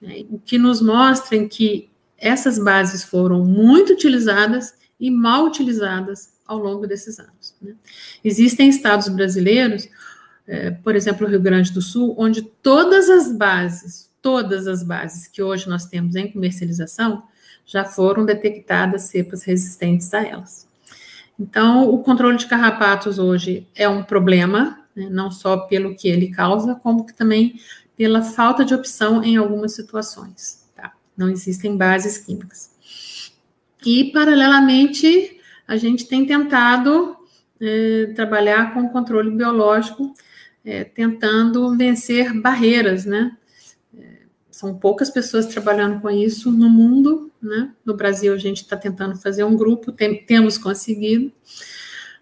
Né? 0.00 0.24
O 0.30 0.38
que 0.38 0.58
nos 0.58 0.82
mostra 0.82 1.46
que 1.46 1.89
essas 2.20 2.58
bases 2.58 3.02
foram 3.02 3.44
muito 3.44 3.94
utilizadas 3.94 4.74
e 4.98 5.10
mal 5.10 5.46
utilizadas 5.46 6.34
ao 6.46 6.58
longo 6.58 6.86
desses 6.86 7.18
anos. 7.18 7.54
Né? 7.60 7.74
Existem 8.22 8.68
estados 8.68 9.08
brasileiros 9.08 9.88
é, 10.50 10.68
por 10.68 10.96
exemplo, 10.96 11.28
o 11.28 11.30
Rio 11.30 11.40
Grande 11.40 11.72
do 11.72 11.80
Sul, 11.80 12.12
onde 12.18 12.42
todas 12.42 13.08
as 13.08 13.30
bases, 13.30 14.10
todas 14.20 14.66
as 14.66 14.82
bases 14.82 15.28
que 15.28 15.40
hoje 15.40 15.68
nós 15.68 15.86
temos 15.86 16.16
em 16.16 16.28
comercialização, 16.28 17.22
já 17.64 17.84
foram 17.84 18.24
detectadas 18.24 19.02
cepas 19.02 19.44
resistentes 19.44 20.12
a 20.12 20.26
elas. 20.26 20.66
Então, 21.38 21.88
o 21.88 22.00
controle 22.00 22.36
de 22.36 22.46
carrapatos 22.46 23.16
hoje 23.16 23.64
é 23.76 23.88
um 23.88 24.02
problema 24.02 24.80
né, 24.94 25.08
não 25.08 25.30
só 25.30 25.56
pelo 25.56 25.94
que 25.94 26.08
ele 26.08 26.32
causa, 26.32 26.74
como 26.74 27.06
também 27.16 27.54
pela 27.96 28.20
falta 28.20 28.64
de 28.64 28.74
opção 28.74 29.22
em 29.22 29.36
algumas 29.36 29.72
situações. 29.72 30.59
Não 31.16 31.28
existem 31.28 31.76
bases 31.76 32.18
químicas. 32.18 32.70
E, 33.84 34.12
paralelamente, 34.12 35.40
a 35.66 35.76
gente 35.76 36.06
tem 36.06 36.26
tentado 36.26 37.16
é, 37.60 38.12
trabalhar 38.14 38.74
com 38.74 38.88
controle 38.88 39.30
biológico, 39.30 40.14
é, 40.64 40.84
tentando 40.84 41.76
vencer 41.76 42.32
barreiras, 42.40 43.04
né? 43.04 43.36
É, 43.96 44.18
são 44.50 44.74
poucas 44.74 45.10
pessoas 45.10 45.46
trabalhando 45.46 46.00
com 46.00 46.10
isso 46.10 46.50
no 46.50 46.68
mundo, 46.68 47.30
né? 47.40 47.72
No 47.84 47.94
Brasil, 47.94 48.32
a 48.34 48.38
gente 48.38 48.62
está 48.62 48.76
tentando 48.76 49.16
fazer 49.16 49.44
um 49.44 49.56
grupo, 49.56 49.92
tem, 49.92 50.24
temos 50.24 50.58
conseguido, 50.58 51.32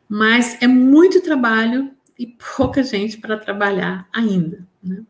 mas 0.09 0.57
é 0.61 0.67
muito 0.67 1.21
trabalho 1.21 1.91
e 2.19 2.27
pouca 2.57 2.83
gente 2.83 3.19
para 3.19 3.37
trabalhar 3.37 4.09
ainda, 4.13 4.67
né? 4.83 5.03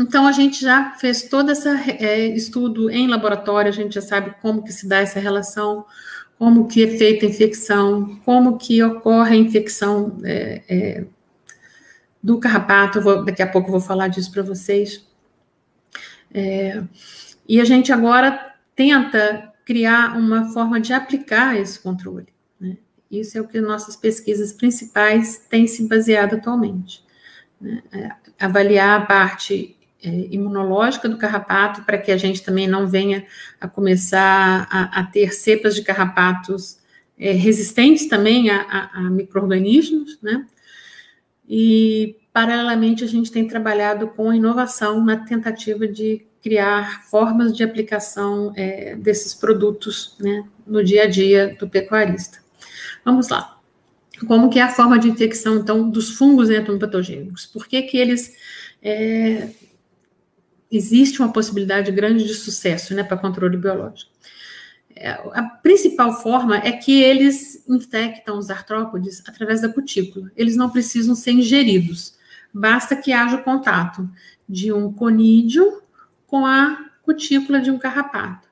Então, 0.00 0.26
a 0.26 0.32
gente 0.32 0.62
já 0.62 0.92
fez 0.92 1.24
todo 1.24 1.52
esse 1.52 1.68
é, 1.68 2.26
estudo 2.28 2.88
em 2.88 3.06
laboratório, 3.06 3.68
a 3.68 3.72
gente 3.72 3.94
já 3.94 4.00
sabe 4.00 4.34
como 4.40 4.64
que 4.64 4.72
se 4.72 4.88
dá 4.88 4.98
essa 4.98 5.20
relação, 5.20 5.84
como 6.38 6.66
que 6.66 6.82
é 6.82 6.88
feita 6.96 7.26
a 7.26 7.28
infecção, 7.28 8.18
como 8.24 8.56
que 8.56 8.82
ocorre 8.82 9.36
a 9.36 9.38
infecção 9.38 10.16
é, 10.24 10.62
é, 10.66 11.04
do 12.22 12.38
carrapato, 12.38 13.02
vou, 13.02 13.22
daqui 13.22 13.42
a 13.42 13.46
pouco 13.46 13.70
vou 13.70 13.80
falar 13.80 14.08
disso 14.08 14.32
para 14.32 14.42
vocês. 14.42 15.06
E 17.46 17.60
a 17.60 17.64
gente 17.64 17.92
agora 17.92 18.54
tenta 18.74 19.52
criar 19.66 20.16
uma 20.16 20.50
forma 20.52 20.80
de 20.80 20.94
aplicar 20.94 21.58
esse 21.58 21.78
controle. 21.78 22.28
Né? 22.58 22.78
Isso 23.10 23.36
é 23.36 23.40
o 23.40 23.46
que 23.46 23.60
nossas 23.60 23.96
pesquisas 23.96 24.52
principais 24.52 25.38
têm 25.50 25.66
se 25.66 25.86
baseado 25.86 26.34
atualmente. 26.34 27.04
Né? 27.60 27.82
É, 27.92 28.10
avaliar 28.38 29.02
a 29.02 29.04
parte 29.04 29.76
imunológica 30.02 31.08
do 31.08 31.18
carrapato, 31.18 31.82
para 31.82 31.98
que 31.98 32.10
a 32.10 32.16
gente 32.16 32.42
também 32.42 32.66
não 32.66 32.86
venha 32.86 33.24
a 33.60 33.68
começar 33.68 34.66
a, 34.70 35.00
a 35.00 35.04
ter 35.04 35.32
cepas 35.34 35.74
de 35.74 35.82
carrapatos 35.82 36.78
é, 37.18 37.32
resistentes 37.32 38.06
também 38.06 38.48
a, 38.48 38.62
a, 38.62 38.98
a 38.98 39.10
micro-organismos, 39.10 40.18
né? 40.22 40.46
E, 41.46 42.16
paralelamente, 42.32 43.04
a 43.04 43.06
gente 43.06 43.30
tem 43.30 43.46
trabalhado 43.46 44.08
com 44.08 44.32
inovação 44.32 45.04
na 45.04 45.16
tentativa 45.16 45.86
de 45.86 46.24
criar 46.42 47.02
formas 47.04 47.54
de 47.54 47.62
aplicação 47.62 48.52
é, 48.56 48.96
desses 48.96 49.34
produtos 49.34 50.16
né, 50.20 50.44
no 50.66 50.82
dia 50.82 51.02
a 51.02 51.06
dia 51.06 51.56
do 51.58 51.68
pecuarista. 51.68 52.38
Vamos 53.04 53.28
lá. 53.28 53.58
Como 54.26 54.48
que 54.48 54.58
é 54.58 54.62
a 54.62 54.68
forma 54.68 54.98
de 54.98 55.08
infecção, 55.08 55.56
então, 55.56 55.88
dos 55.90 56.10
fungos 56.10 56.50
entomopatogênicos? 56.50 57.46
Por 57.46 57.66
que 57.66 57.82
que 57.82 57.96
eles 57.96 58.34
é, 58.82 59.48
existe 60.70 61.20
uma 61.20 61.32
possibilidade 61.32 61.90
grande 61.90 62.24
de 62.24 62.34
sucesso 62.34 62.94
né, 62.94 63.02
para 63.02 63.16
controle 63.16 63.56
biológico. 63.56 64.10
É, 64.94 65.10
a 65.10 65.42
principal 65.62 66.20
forma 66.20 66.56
é 66.58 66.72
que 66.72 67.02
eles 67.02 67.64
infectam 67.68 68.38
os 68.38 68.50
artrópodes 68.50 69.22
através 69.26 69.62
da 69.62 69.68
cutícula. 69.68 70.30
Eles 70.36 70.56
não 70.56 70.70
precisam 70.70 71.14
ser 71.14 71.32
ingeridos, 71.32 72.14
basta 72.52 72.94
que 72.94 73.12
haja 73.12 73.36
o 73.36 73.42
contato 73.42 74.08
de 74.48 74.72
um 74.72 74.92
conídeo 74.92 75.82
com 76.26 76.44
a 76.44 76.90
cutícula 77.02 77.60
de 77.60 77.70
um 77.70 77.78
carrapato, 77.78 78.48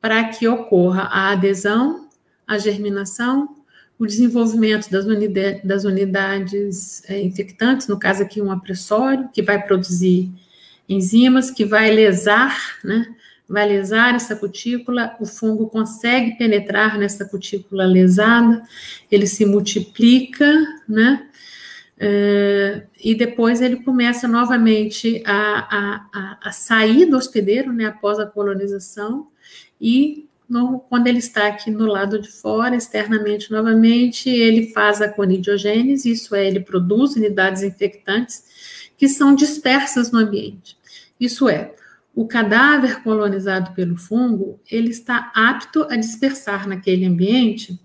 para 0.00 0.24
que 0.24 0.46
ocorra 0.46 1.02
a 1.02 1.32
adesão, 1.32 2.08
a 2.46 2.56
germinação, 2.56 3.56
o 3.98 4.06
desenvolvimento 4.06 4.90
das, 4.90 5.04
unidades, 5.04 5.62
das 5.62 5.84
unidades 5.84 7.02
é, 7.10 7.20
infectantes, 7.20 7.86
no 7.86 7.98
caso 7.98 8.22
aqui 8.22 8.40
um 8.40 8.50
apressório, 8.50 9.28
que 9.32 9.42
vai 9.42 9.62
produzir 9.62 10.32
enzimas 10.90 11.52
que 11.52 11.64
vai 11.64 11.88
lesar, 11.92 12.78
né? 12.84 13.06
Vai 13.48 13.68
lesar 13.68 14.14
essa 14.14 14.34
cutícula, 14.34 15.16
o 15.20 15.26
fungo 15.26 15.68
consegue 15.68 16.36
penetrar 16.36 16.98
nessa 16.98 17.24
cutícula 17.24 17.84
lesada, 17.84 18.62
ele 19.10 19.26
se 19.26 19.46
multiplica, 19.46 20.52
né? 20.88 21.26
Uh, 21.96 22.82
e 22.98 23.14
depois 23.14 23.60
ele 23.60 23.76
começa 23.84 24.26
novamente 24.26 25.22
a, 25.26 26.08
a, 26.12 26.38
a, 26.48 26.52
sair 26.52 27.04
do 27.04 27.16
hospedeiro, 27.18 27.74
né, 27.74 27.86
após 27.86 28.18
a 28.18 28.24
colonização, 28.24 29.28
e 29.78 30.26
no, 30.48 30.80
quando 30.80 31.08
ele 31.08 31.18
está 31.18 31.46
aqui 31.46 31.70
no 31.70 31.84
lado 31.84 32.18
de 32.18 32.30
fora, 32.30 32.74
externamente 32.74 33.50
novamente, 33.52 34.30
ele 34.30 34.72
faz 34.72 35.02
a 35.02 35.08
conidiogênese, 35.08 36.10
isso 36.10 36.34
é, 36.34 36.46
ele 36.46 36.60
produz 36.60 37.16
unidades 37.16 37.62
infectantes 37.62 38.90
que 38.96 39.06
são 39.08 39.34
dispersas 39.34 40.10
no 40.10 40.18
ambiente. 40.18 40.79
Isso 41.20 41.48
é, 41.48 41.74
o 42.14 42.26
cadáver 42.26 43.02
colonizado 43.02 43.74
pelo 43.74 43.96
fungo, 43.96 44.58
ele 44.70 44.90
está 44.90 45.30
apto 45.34 45.86
a 45.90 45.96
dispersar 45.96 46.66
naquele 46.66 47.04
ambiente 47.04 47.78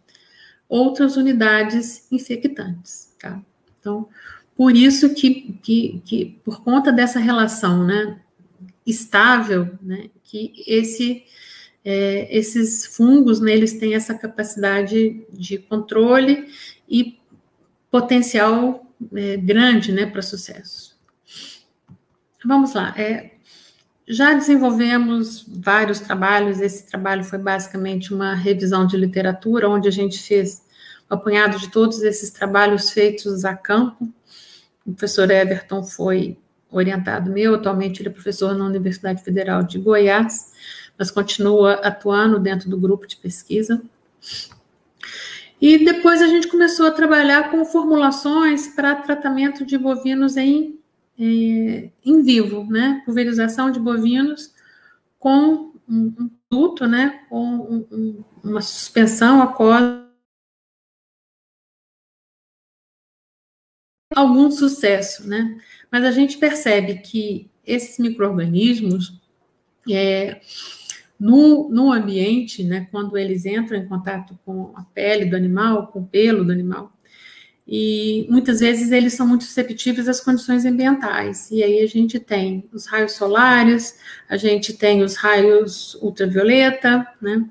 outras 0.68 1.16
unidades 1.16 2.08
infectantes, 2.12 3.14
tá? 3.20 3.40
Então, 3.80 4.08
por 4.56 4.76
isso 4.76 5.14
que, 5.14 5.60
que, 5.62 6.02
que 6.04 6.40
por 6.44 6.64
conta 6.64 6.92
dessa 6.92 7.20
relação, 7.20 7.86
né, 7.86 8.20
estável, 8.86 9.78
né, 9.82 10.10
que 10.24 10.54
esse, 10.66 11.24
é, 11.84 12.28
esses 12.36 12.86
fungos, 12.86 13.40
né, 13.40 13.52
eles 13.52 13.74
têm 13.74 13.94
essa 13.94 14.14
capacidade 14.16 15.24
de 15.32 15.58
controle 15.60 16.48
e 16.90 17.20
potencial 17.92 18.92
é, 19.14 19.38
grande, 19.38 19.92
né, 19.92 20.06
para 20.06 20.22
sucesso. 20.22 20.95
Vamos 22.46 22.74
lá. 22.74 22.94
É, 22.96 23.32
já 24.08 24.34
desenvolvemos 24.34 25.44
vários 25.48 26.00
trabalhos. 26.00 26.62
Esse 26.62 26.86
trabalho 26.86 27.24
foi 27.24 27.40
basicamente 27.40 28.14
uma 28.14 28.36
revisão 28.36 28.86
de 28.86 28.96
literatura, 28.96 29.70
onde 29.70 29.88
a 29.88 29.92
gente 29.92 30.22
fez 30.22 30.62
um 31.10 31.16
apanhado 31.16 31.58
de 31.58 31.70
todos 31.70 32.02
esses 32.04 32.30
trabalhos 32.30 32.92
feitos 32.92 33.44
a 33.46 33.56
campo. 33.56 34.08
O 34.86 34.92
professor 34.94 35.32
Everton 35.32 35.84
foi 35.84 36.38
orientado 36.72 37.32
meu, 37.32 37.56
atualmente 37.56 38.02
ele 38.02 38.10
é 38.10 38.12
professor 38.12 38.54
na 38.54 38.66
Universidade 38.66 39.24
Federal 39.24 39.64
de 39.64 39.80
Goiás, 39.80 40.52
mas 40.98 41.10
continua 41.10 41.74
atuando 41.76 42.38
dentro 42.38 42.70
do 42.70 42.78
grupo 42.78 43.08
de 43.08 43.16
pesquisa. 43.16 43.82
E 45.60 45.84
depois 45.84 46.22
a 46.22 46.28
gente 46.28 46.48
começou 46.48 46.86
a 46.86 46.92
trabalhar 46.92 47.50
com 47.50 47.64
formulações 47.66 48.68
para 48.68 48.96
tratamento 48.96 49.66
de 49.66 49.78
bovinos 49.78 50.38
em 50.38 50.75
é, 51.20 51.92
em 52.04 52.22
vivo, 52.24 52.66
né? 52.66 53.02
Pulverização 53.06 53.72
de 53.72 53.80
bovinos 53.80 54.54
com 55.18 55.74
um, 55.88 56.30
um 56.52 56.88
né? 56.88 57.26
Com 57.30 57.44
um, 57.44 57.88
um, 57.92 58.24
uma 58.44 58.62
suspensão 58.62 59.42
aquosa. 59.42 60.06
Algum 64.16 64.50
sucesso, 64.52 65.28
né? 65.28 65.60
Mas 65.92 66.04
a 66.04 66.12
gente 66.12 66.38
percebe 66.38 67.00
que 67.00 67.50
esses 67.66 67.98
micro-organismos, 67.98 69.20
é, 69.90 70.42
no, 71.20 71.70
no 71.70 71.92
ambiente, 71.92 72.64
né, 72.64 72.88
quando 72.92 73.18
eles 73.18 73.46
entram 73.46 73.78
em 73.78 73.88
contato 73.88 74.38
com 74.46 74.74
a 74.76 74.84
pele 74.84 75.26
do 75.26 75.36
animal, 75.36 75.88
com 75.88 76.00
o 76.00 76.06
pelo 76.06 76.44
do 76.44 76.52
animal, 76.52 76.95
e 77.68 78.28
muitas 78.30 78.60
vezes 78.60 78.92
eles 78.92 79.14
são 79.14 79.28
muito 79.28 79.44
susceptíveis 79.44 80.08
às 80.08 80.20
condições 80.20 80.66
ambientais. 80.66 81.50
E 81.50 81.64
aí 81.64 81.82
a 81.82 81.88
gente 81.88 82.20
tem 82.20 82.70
os 82.72 82.86
raios 82.86 83.14
solares, 83.14 83.98
a 84.30 84.38
gente 84.38 84.74
tem 84.74 85.02
os 85.02 85.16
raios 85.16 85.96
ultravioleta, 85.96 87.08
né? 87.20 87.44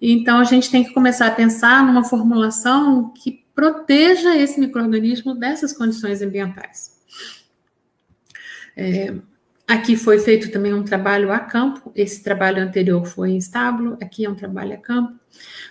Então 0.00 0.38
a 0.38 0.44
gente 0.44 0.70
tem 0.70 0.84
que 0.84 0.94
começar 0.94 1.26
a 1.26 1.32
pensar 1.32 1.84
numa 1.84 2.04
formulação 2.04 3.12
que 3.12 3.44
proteja 3.54 4.36
esse 4.36 4.58
microorganismo 4.58 5.34
dessas 5.34 5.72
condições 5.72 6.22
ambientais. 6.22 6.98
É, 8.76 9.14
aqui 9.66 9.96
foi 9.96 10.20
feito 10.20 10.50
também 10.52 10.72
um 10.72 10.84
trabalho 10.84 11.32
a 11.32 11.40
campo, 11.40 11.92
esse 11.94 12.22
trabalho 12.22 12.62
anterior 12.62 13.04
foi 13.04 13.30
em 13.30 13.36
estábulo, 13.36 13.98
aqui 14.00 14.24
é 14.24 14.30
um 14.30 14.34
trabalho 14.34 14.74
a 14.74 14.78
campo 14.78 15.19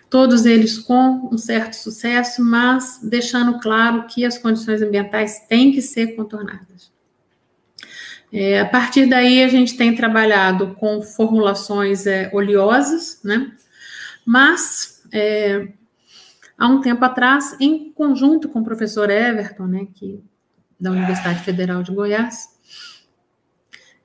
todos 0.09 0.45
eles 0.45 0.77
com 0.77 1.29
um 1.31 1.37
certo 1.37 1.73
sucesso, 1.73 2.43
mas 2.43 2.99
deixando 3.03 3.59
claro 3.59 4.07
que 4.07 4.25
as 4.25 4.37
condições 4.37 4.81
ambientais 4.81 5.41
têm 5.47 5.71
que 5.71 5.81
ser 5.81 6.15
contornadas. 6.15 6.91
É, 8.31 8.59
a 8.59 8.65
partir 8.65 9.07
daí, 9.07 9.43
a 9.43 9.47
gente 9.47 9.75
tem 9.75 9.95
trabalhado 9.95 10.75
com 10.75 11.01
formulações 11.01 12.05
é, 12.05 12.29
oleosas, 12.33 13.19
né? 13.23 13.51
Mas, 14.25 15.03
é, 15.11 15.69
há 16.57 16.67
um 16.67 16.81
tempo 16.81 17.03
atrás, 17.03 17.55
em 17.59 17.91
conjunto 17.91 18.47
com 18.49 18.59
o 18.59 18.63
professor 18.63 19.09
Everton, 19.09 19.65
né, 19.65 19.87
que, 19.95 20.23
da 20.79 20.91
Universidade 20.91 21.43
Federal 21.43 21.81
de 21.81 21.91
Goiás, 21.91 22.49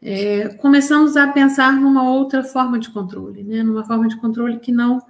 é, 0.01 0.49
começamos 0.55 1.17
a 1.17 1.29
pensar 1.29 1.73
numa 1.73 2.09
outra 2.09 2.43
forma 2.43 2.79
de 2.79 2.91
controle, 2.91 3.43
né, 3.43 3.63
numa 3.63 3.85
forma 3.85 4.09
de 4.09 4.17
controle 4.17 4.59
que 4.59 4.73
não 4.73 5.03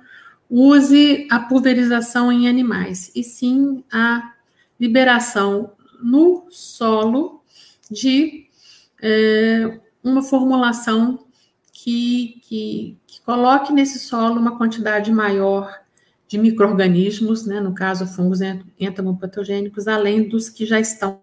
use 0.54 1.26
a 1.30 1.40
pulverização 1.40 2.30
em 2.30 2.48
animais, 2.48 3.10
e 3.12 3.24
sim 3.24 3.82
a 3.90 4.34
liberação 4.78 5.72
no 6.00 6.46
solo 6.48 7.42
de 7.90 8.46
é, 9.02 9.80
uma 10.02 10.22
formulação 10.22 11.26
que, 11.72 12.40
que, 12.44 12.96
que, 13.04 13.20
coloque 13.22 13.72
nesse 13.72 13.98
solo 13.98 14.38
uma 14.38 14.56
quantidade 14.56 15.10
maior 15.10 15.82
de 16.28 16.38
micro-organismos, 16.38 17.44
né, 17.44 17.58
no 17.60 17.74
caso 17.74 18.06
fungos 18.06 18.38
entomopatogênicos, 18.78 19.88
além 19.88 20.28
dos 20.28 20.48
que 20.48 20.64
já 20.64 20.78
estão. 20.78 21.20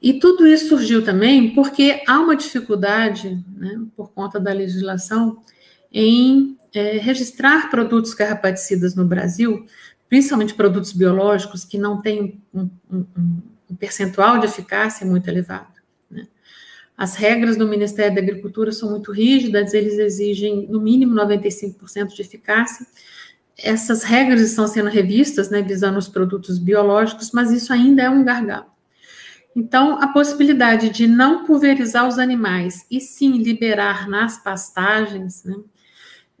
E 0.00 0.20
tudo 0.20 0.46
isso 0.46 0.68
surgiu 0.68 1.04
também 1.04 1.52
porque 1.54 2.04
há 2.06 2.20
uma 2.20 2.36
dificuldade, 2.36 3.44
né, 3.56 3.84
por 3.96 4.12
conta 4.12 4.38
da 4.38 4.52
legislação, 4.52 5.42
em 5.92 6.56
é, 6.74 6.98
registrar 6.98 7.70
produtos 7.70 8.12
carrapaticidas 8.12 8.94
no 8.94 9.04
Brasil, 9.04 9.66
principalmente 10.08 10.54
produtos 10.54 10.92
biológicos 10.92 11.64
que 11.64 11.78
não 11.78 12.00
têm 12.00 12.40
um, 12.52 12.68
um, 12.90 13.04
um 13.70 13.74
percentual 13.78 14.38
de 14.38 14.46
eficácia 14.46 15.06
muito 15.06 15.28
elevado. 15.28 15.72
Né? 16.10 16.26
As 16.96 17.16
regras 17.16 17.56
do 17.56 17.66
Ministério 17.66 18.14
da 18.14 18.20
Agricultura 18.20 18.72
são 18.72 18.90
muito 18.90 19.12
rígidas, 19.12 19.74
eles 19.74 19.98
exigem 19.98 20.66
no 20.68 20.80
mínimo 20.80 21.14
95% 21.14 22.08
de 22.14 22.22
eficácia. 22.22 22.86
Essas 23.58 24.02
regras 24.02 24.40
estão 24.42 24.68
sendo 24.68 24.90
revistas, 24.90 25.48
né, 25.48 25.62
visando 25.62 25.98
os 25.98 26.08
produtos 26.08 26.58
biológicos, 26.58 27.30
mas 27.32 27.50
isso 27.50 27.72
ainda 27.72 28.02
é 28.02 28.10
um 28.10 28.22
gargalo. 28.22 28.66
Então, 29.54 29.98
a 30.02 30.08
possibilidade 30.08 30.90
de 30.90 31.06
não 31.06 31.46
pulverizar 31.46 32.06
os 32.06 32.18
animais 32.18 32.84
e 32.90 33.00
sim 33.00 33.38
liberar 33.38 34.06
nas 34.06 34.36
pastagens, 34.36 35.42
né, 35.44 35.56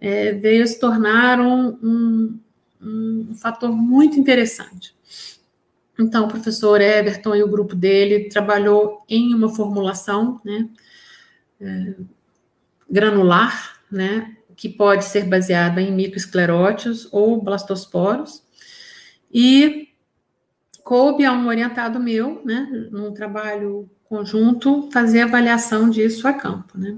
é, 0.00 0.32
veio 0.32 0.66
se 0.66 0.78
tornar 0.78 1.40
um, 1.40 1.68
um, 1.82 2.40
um 2.82 3.34
fator 3.34 3.70
muito 3.70 4.18
interessante. 4.18 4.94
Então, 5.98 6.26
o 6.26 6.28
professor 6.28 6.80
Everton 6.80 7.34
e 7.34 7.42
o 7.42 7.48
grupo 7.48 7.74
dele 7.74 8.28
trabalhou 8.28 9.02
em 9.08 9.34
uma 9.34 9.48
formulação 9.48 10.40
né, 10.44 10.68
é, 11.60 11.94
granular, 12.88 13.80
né, 13.90 14.36
que 14.54 14.68
pode 14.68 15.04
ser 15.04 15.24
baseada 15.24 15.80
em 15.80 15.92
microesclerótios 15.92 17.08
ou 17.10 17.40
blastosporos, 17.40 18.42
e 19.32 19.88
coube 20.84 21.24
a 21.24 21.32
um 21.32 21.46
orientado 21.46 21.98
meu, 21.98 22.42
né, 22.44 22.88
num 22.92 23.12
trabalho 23.12 23.88
conjunto, 24.04 24.88
fazer 24.92 25.22
avaliação 25.22 25.90
disso 25.90 26.28
a 26.28 26.32
campo, 26.32 26.78
né. 26.78 26.96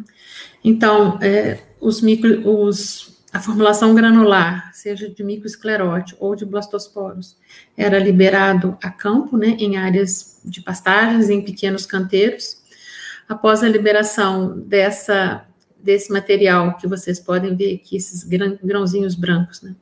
Então, 0.62 1.18
é, 1.22 1.67
os 1.80 2.00
micro, 2.00 2.48
os, 2.48 3.22
a 3.32 3.40
formulação 3.40 3.94
granular, 3.94 4.70
seja 4.72 5.08
de 5.08 5.22
microesclerótio 5.22 6.16
ou 6.20 6.34
de 6.34 6.44
blastosporos, 6.44 7.36
era 7.76 7.98
liberado 7.98 8.76
a 8.82 8.90
campo, 8.90 9.36
né, 9.36 9.56
em 9.58 9.76
áreas 9.76 10.40
de 10.44 10.60
pastagens, 10.60 11.30
em 11.30 11.42
pequenos 11.42 11.86
canteiros. 11.86 12.58
Após 13.28 13.62
a 13.62 13.68
liberação 13.68 14.58
dessa 14.60 15.44
desse 15.80 16.12
material 16.12 16.76
que 16.76 16.88
vocês 16.88 17.20
podem 17.20 17.54
ver 17.54 17.76
aqui, 17.76 17.96
esses 17.96 18.24
grãozinhos 18.24 19.14
brancos, 19.14 19.62
né? 19.62 19.76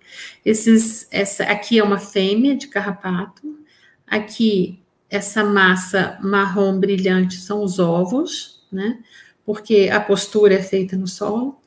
Esses, 0.45 1.09
essa 1.11 1.45
aqui 1.45 1.79
é 1.79 1.83
uma 1.83 1.99
fêmea 1.99 2.55
de 2.55 2.69
carrapato, 2.69 3.59
aqui 4.07 4.79
essa 5.09 5.43
massa 5.43 6.19
marrom 6.23 6.79
brilhante 6.79 7.37
são 7.37 7.63
os 7.63 7.79
ovos, 7.79 8.63
né? 8.71 8.99
Porque 9.45 9.89
a 9.93 10.01
postura 10.01 10.55
é 10.55 10.63
feita 10.63 10.97
no 10.97 11.07
solo. 11.07 11.61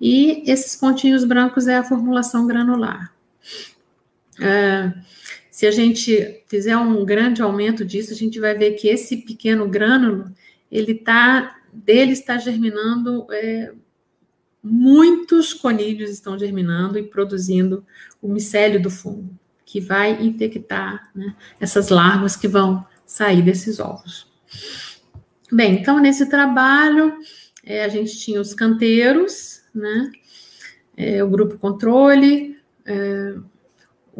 E 0.00 0.42
esses 0.50 0.76
pontinhos 0.76 1.24
brancos 1.24 1.66
é 1.66 1.76
a 1.76 1.84
formulação 1.84 2.46
granular. 2.46 3.12
É, 4.40 4.92
se 5.50 5.66
a 5.66 5.70
gente 5.72 6.44
fizer 6.46 6.76
um 6.76 7.04
grande 7.04 7.42
aumento 7.42 7.84
disso, 7.84 8.12
a 8.12 8.16
gente 8.16 8.38
vai 8.38 8.54
ver 8.54 8.72
que 8.72 8.86
esse 8.86 9.16
pequeno 9.16 9.68
grânulo, 9.68 10.30
ele 10.70 10.94
tá, 10.94 11.56
dele 11.72 12.12
está 12.12 12.38
germinando, 12.38 13.26
é, 13.32 13.72
muitos 14.62 15.52
conilhos 15.52 16.10
estão 16.10 16.38
germinando 16.38 16.98
e 16.98 17.02
produzindo 17.02 17.84
o 18.22 18.28
micélio 18.28 18.80
do 18.80 18.90
fungo, 18.90 19.30
que 19.64 19.80
vai 19.80 20.22
infectar 20.22 21.10
né, 21.14 21.34
essas 21.58 21.88
larvas 21.88 22.36
que 22.36 22.46
vão 22.46 22.86
sair 23.04 23.42
desses 23.42 23.80
ovos. 23.80 24.28
Bem, 25.50 25.80
então 25.80 25.98
nesse 25.98 26.28
trabalho, 26.28 27.16
é, 27.64 27.82
a 27.82 27.88
gente 27.88 28.16
tinha 28.18 28.40
os 28.40 28.54
canteiros, 28.54 29.57
né? 29.74 30.10
É, 30.96 31.22
o 31.22 31.28
grupo 31.28 31.58
controle, 31.58 32.56
é, 32.84 33.34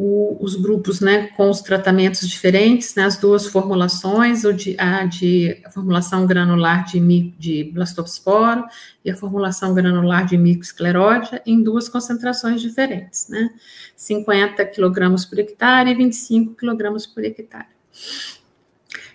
o, 0.01 0.37
os 0.39 0.55
grupos, 0.55 1.01
né, 1.01 1.27
com 1.35 1.49
os 1.49 1.59
tratamentos 1.59 2.25
diferentes, 2.25 2.95
né, 2.95 3.03
as 3.03 3.17
duas 3.17 3.45
formulações, 3.45 4.45
o 4.45 4.53
de, 4.53 4.73
a 4.79 5.05
de 5.05 5.61
a 5.65 5.69
formulação 5.69 6.25
granular 6.25 6.85
de, 6.85 7.01
de 7.37 7.65
blastosporo 7.65 8.63
e 9.03 9.11
a 9.11 9.15
formulação 9.17 9.73
granular 9.73 10.25
de 10.25 10.37
micoscleródia 10.37 11.41
em 11.45 11.61
duas 11.61 11.89
concentrações 11.89 12.61
diferentes, 12.61 13.27
né, 13.27 13.49
50 13.93 14.65
kg 14.67 15.27
por 15.29 15.37
hectare 15.37 15.91
e 15.91 15.95
25 15.95 16.55
kg 16.55 16.77
por 17.13 17.25
hectare. 17.25 17.67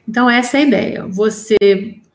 Então, 0.06 0.28
essa 0.28 0.58
é 0.58 0.60
a 0.60 0.66
ideia, 0.66 1.06
você 1.06 1.56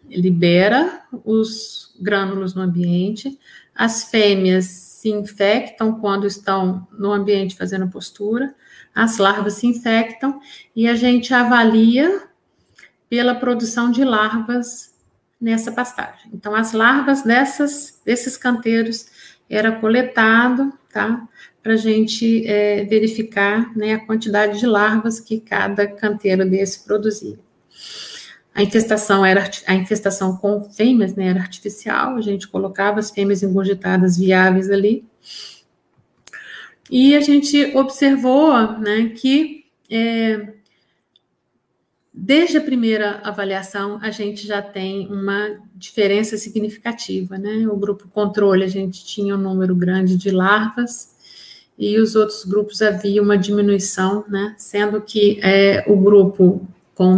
libera 0.08 1.02
os 1.26 1.96
grânulos 2.00 2.54
no 2.54 2.62
ambiente, 2.62 3.36
as 3.80 4.04
fêmeas 4.04 4.66
se 4.66 5.10
infectam 5.10 6.02
quando 6.02 6.28
estão 6.28 6.86
no 6.92 7.14
ambiente 7.14 7.56
fazendo 7.56 7.88
postura, 7.88 8.54
as 8.94 9.18
larvas 9.18 9.54
se 9.54 9.68
infectam 9.68 10.38
e 10.76 10.86
a 10.86 10.96
gente 10.96 11.34
avalia 11.34 12.24
pela 13.10 13.34
produção 13.34 13.90
de 13.90 14.04
larvas 14.04 14.94
nessa 15.40 15.72
pastagem. 15.72 16.30
Então, 16.34 16.54
as 16.54 16.74
larvas 16.74 17.24
dessas, 17.24 18.02
desses 18.04 18.36
canteiros 18.36 19.08
era 19.50 19.72
coletado, 19.72 20.74
tá? 20.92 21.26
Para 21.64 21.76
a 21.76 21.78
gente 21.78 22.46
é, 22.46 22.84
verificar 22.84 23.74
né, 23.78 23.94
a 23.94 24.06
quantidade 24.06 24.60
de 24.60 24.66
larvas 24.66 25.22
que 25.22 25.40
cada 25.40 25.88
canteiro 25.88 26.44
desse 26.48 26.84
produzia. 26.84 27.40
A 28.54 28.64
infestação 28.64 29.26
era 29.26 29.50
a 29.68 29.76
infestação 29.76 30.36
com 30.38 30.70
fêmeas, 30.70 31.16
né, 31.16 31.28
era 31.28 31.39
artificial, 31.39 32.16
a 32.16 32.22
gente 32.22 32.47
colocava 32.47 33.00
as 33.00 33.12
fêmeas 33.12 33.43
engurgitadas 33.43 34.18
viáveis 34.18 34.70
ali. 34.70 35.06
E 36.91 37.16
a 37.16 37.22
gente 37.22 37.78
observou, 37.78 38.52
né, 38.80 39.10
que 39.16 39.66
é, 39.89 40.54
desde 42.14 42.58
a 42.58 42.62
primeira 42.62 43.22
avaliação 43.24 43.97
a 44.02 44.12
gente 44.12 44.45
já 44.45 44.62
tem 44.62 45.08
uma 45.08 45.58
diferença 45.74 46.38
significativa, 46.38 47.38
né? 47.38 47.66
O 47.68 47.78
grupo 47.78 48.10
controle 48.10 48.64
a 48.64 48.68
gente 48.68 49.06
tinha 49.06 49.36
um 49.36 49.38
número 49.38 49.76
grande 49.76 50.18
de 50.18 50.30
larvas 50.30 51.16
e 51.78 51.97
os 51.97 52.16
outros 52.16 52.43
grupos 52.43 52.82
havia 52.82 53.22
uma 53.22 53.38
diminuição, 53.38 54.26
né? 54.28 54.54
Sendo 54.58 55.00
que 55.00 55.39
é, 55.41 55.86
o 55.88 55.95
grupo 55.95 56.68
com 57.00 57.18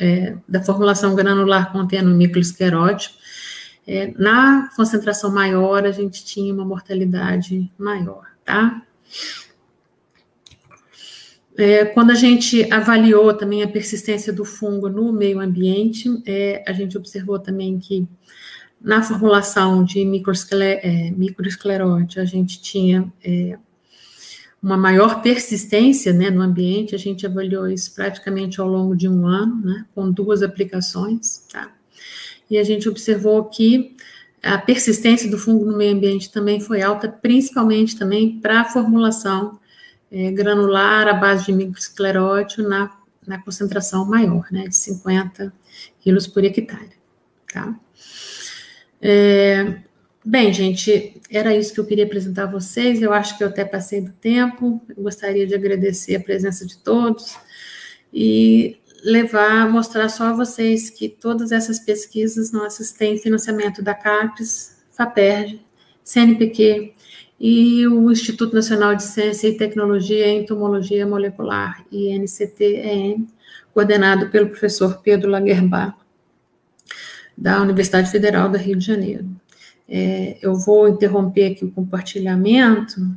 é, 0.00 0.36
da 0.48 0.62
formulação 0.62 1.14
granular 1.14 1.70
contendo 1.70 2.08
microesclerótico, 2.14 3.14
é, 3.86 4.10
na 4.16 4.70
concentração 4.74 5.30
maior, 5.30 5.84
a 5.84 5.90
gente 5.90 6.24
tinha 6.24 6.54
uma 6.54 6.64
mortalidade 6.64 7.70
maior, 7.76 8.24
tá? 8.42 8.82
É, 11.58 11.84
quando 11.84 12.10
a 12.10 12.14
gente 12.14 12.72
avaliou 12.72 13.34
também 13.34 13.62
a 13.62 13.68
persistência 13.68 14.32
do 14.32 14.46
fungo 14.46 14.88
no 14.88 15.12
meio 15.12 15.40
ambiente, 15.40 16.08
é, 16.24 16.64
a 16.66 16.72
gente 16.72 16.96
observou 16.96 17.38
também 17.38 17.78
que 17.78 18.08
na 18.80 19.02
formulação 19.02 19.84
de 19.84 20.06
microesclerótio, 20.06 22.18
é, 22.18 22.22
a 22.22 22.24
gente 22.24 22.62
tinha 22.62 23.12
é, 23.22 23.58
uma 24.62 24.76
maior 24.76 25.22
persistência 25.22 26.12
né, 26.12 26.30
no 26.30 26.40
ambiente, 26.40 26.94
a 26.94 26.98
gente 26.98 27.26
avaliou 27.26 27.68
isso 27.68 27.92
praticamente 27.94 28.60
ao 28.60 28.68
longo 28.68 28.94
de 28.94 29.08
um 29.08 29.26
ano, 29.26 29.60
né, 29.64 29.86
com 29.92 30.10
duas 30.10 30.42
aplicações, 30.42 31.44
tá? 31.50 31.72
E 32.48 32.56
a 32.56 32.62
gente 32.62 32.88
observou 32.88 33.44
que 33.46 33.96
a 34.42 34.58
persistência 34.58 35.28
do 35.28 35.38
fungo 35.38 35.64
no 35.64 35.76
meio 35.76 35.96
ambiente 35.96 36.30
também 36.30 36.60
foi 36.60 36.80
alta, 36.80 37.08
principalmente 37.08 37.98
também 37.98 38.38
para 38.38 38.60
a 38.60 38.64
formulação 38.64 39.58
é, 40.10 40.30
granular 40.30 41.08
à 41.08 41.14
base 41.14 41.46
de 41.46 41.52
microesclerótio 41.52 42.68
na, 42.68 42.96
na 43.26 43.42
concentração 43.42 44.04
maior, 44.04 44.46
né, 44.52 44.68
de 44.68 44.76
50 44.76 45.52
quilos 46.00 46.26
por 46.28 46.44
hectare, 46.44 46.92
tá? 47.52 47.74
É, 49.00 49.82
Bem, 50.24 50.52
gente, 50.52 51.20
era 51.28 51.56
isso 51.56 51.74
que 51.74 51.80
eu 51.80 51.86
queria 51.86 52.04
apresentar 52.04 52.44
a 52.44 52.50
vocês. 52.50 53.02
Eu 53.02 53.12
acho 53.12 53.36
que 53.36 53.42
eu 53.42 53.48
até 53.48 53.64
passei 53.64 54.00
do 54.00 54.12
tempo. 54.12 54.80
Eu 54.88 55.02
gostaria 55.02 55.46
de 55.46 55.54
agradecer 55.54 56.14
a 56.14 56.20
presença 56.20 56.64
de 56.64 56.78
todos 56.78 57.36
e 58.14 58.76
levar, 59.02 59.68
mostrar 59.68 60.08
só 60.08 60.26
a 60.26 60.32
vocês 60.32 60.88
que 60.90 61.08
todas 61.08 61.50
essas 61.50 61.80
pesquisas 61.80 62.52
nossas 62.52 62.92
têm 62.92 63.18
financiamento 63.18 63.82
da 63.82 63.94
CAPES, 63.94 64.80
FAPERJ, 64.92 65.60
CNPq 66.04 66.94
e 67.40 67.84
o 67.88 68.10
Instituto 68.12 68.54
Nacional 68.54 68.94
de 68.94 69.02
Ciência 69.02 69.48
e 69.48 69.56
Tecnologia 69.56 70.28
em 70.28 70.42
Entomologia 70.42 71.04
Molecular, 71.04 71.84
INCTEM, 71.90 73.26
coordenado 73.74 74.30
pelo 74.30 74.50
professor 74.50 75.00
Pedro 75.02 75.28
Lagerbach, 75.28 75.96
da 77.36 77.60
Universidade 77.60 78.08
Federal 78.08 78.48
da 78.48 78.58
Rio 78.58 78.76
de 78.76 78.86
Janeiro. 78.86 79.41
É, 79.94 80.38
eu 80.40 80.54
vou 80.54 80.88
interromper 80.88 81.52
aqui 81.52 81.66
o 81.66 81.70
compartilhamento. 81.70 83.14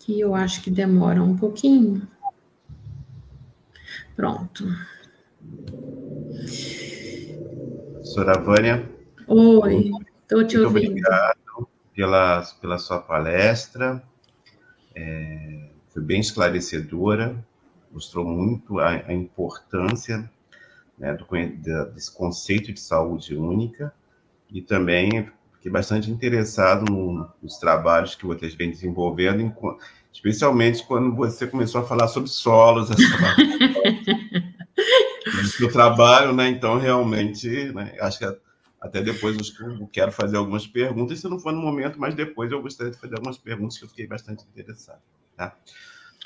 Que 0.00 0.18
eu 0.18 0.34
acho 0.34 0.60
que 0.64 0.68
demora 0.68 1.22
um 1.22 1.36
pouquinho. 1.36 2.02
Pronto. 4.16 4.64
Professora 7.92 8.40
Vânia. 8.40 8.90
Oi, 9.28 9.92
estou 10.22 10.44
te 10.44 10.56
muito 10.56 10.66
ouvindo. 10.66 10.90
Obrigado 10.90 11.68
pela, 11.94 12.42
pela 12.60 12.78
sua 12.78 12.98
palestra. 12.98 14.02
É, 14.92 15.68
foi 15.90 16.02
bem 16.02 16.18
esclarecedora, 16.18 17.45
mostrou 17.96 18.26
muito 18.26 18.78
a, 18.78 18.90
a 18.90 19.12
importância 19.14 20.30
né, 20.98 21.14
do, 21.14 21.26
desse 21.94 22.14
conceito 22.14 22.70
de 22.70 22.78
saúde 22.78 23.34
única 23.34 23.90
e 24.50 24.60
também 24.60 25.30
fiquei 25.54 25.72
bastante 25.72 26.10
interessado 26.10 26.84
no, 26.84 27.26
nos 27.42 27.56
trabalhos 27.56 28.14
que 28.14 28.26
vocês 28.26 28.54
vêm 28.54 28.70
desenvolvendo, 28.70 29.40
em, 29.40 29.50
especialmente 30.12 30.86
quando 30.86 31.16
você 31.16 31.46
começou 31.46 31.80
a 31.80 31.86
falar 31.86 32.08
sobre 32.08 32.28
solos, 32.28 32.90
do 35.58 35.72
trabalho, 35.72 36.34
né? 36.34 36.48
Então, 36.48 36.78
realmente, 36.78 37.72
né, 37.72 37.96
acho 37.98 38.18
que 38.18 38.26
até 38.78 39.00
depois 39.02 39.34
eu 39.58 39.88
quero 39.90 40.12
fazer 40.12 40.36
algumas 40.36 40.66
perguntas, 40.66 41.18
se 41.18 41.28
não 41.28 41.38
for 41.38 41.50
no 41.52 41.62
momento, 41.62 41.98
mas 41.98 42.14
depois 42.14 42.52
eu 42.52 42.60
gostaria 42.60 42.92
de 42.92 42.98
fazer 42.98 43.14
algumas 43.14 43.38
perguntas 43.38 43.78
que 43.78 43.84
eu 43.84 43.88
fiquei 43.88 44.06
bastante 44.06 44.44
interessado. 44.44 45.00
Tá? 45.34 45.56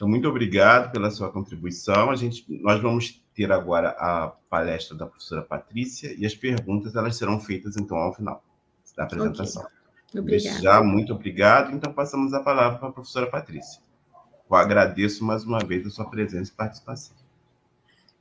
Então, 0.00 0.08
muito 0.08 0.26
obrigado 0.26 0.90
pela 0.92 1.10
sua 1.10 1.30
contribuição. 1.30 2.10
A 2.10 2.16
gente, 2.16 2.42
nós 2.48 2.80
vamos 2.80 3.22
ter 3.34 3.52
agora 3.52 3.90
a 3.98 4.32
palestra 4.48 4.96
da 4.96 5.04
professora 5.04 5.42
Patrícia 5.42 6.14
e 6.16 6.24
as 6.24 6.34
perguntas 6.34 6.96
elas 6.96 7.18
serão 7.18 7.38
feitas 7.38 7.76
então 7.76 7.98
ao 7.98 8.14
final 8.14 8.42
da 8.96 9.04
apresentação. 9.04 9.62
Okay. 10.08 10.20
Obrigada. 10.22 10.62
Já 10.62 10.82
muito 10.82 11.12
obrigado. 11.12 11.76
Então, 11.76 11.92
passamos 11.92 12.32
a 12.32 12.40
palavra 12.40 12.78
para 12.78 12.88
a 12.88 12.92
professora 12.92 13.26
Patrícia. 13.26 13.82
Eu 14.50 14.56
agradeço 14.56 15.22
mais 15.22 15.44
uma 15.44 15.58
vez 15.58 15.86
a 15.86 15.90
sua 15.90 16.08
presença 16.08 16.50
e 16.50 16.56
participação. 16.56 17.14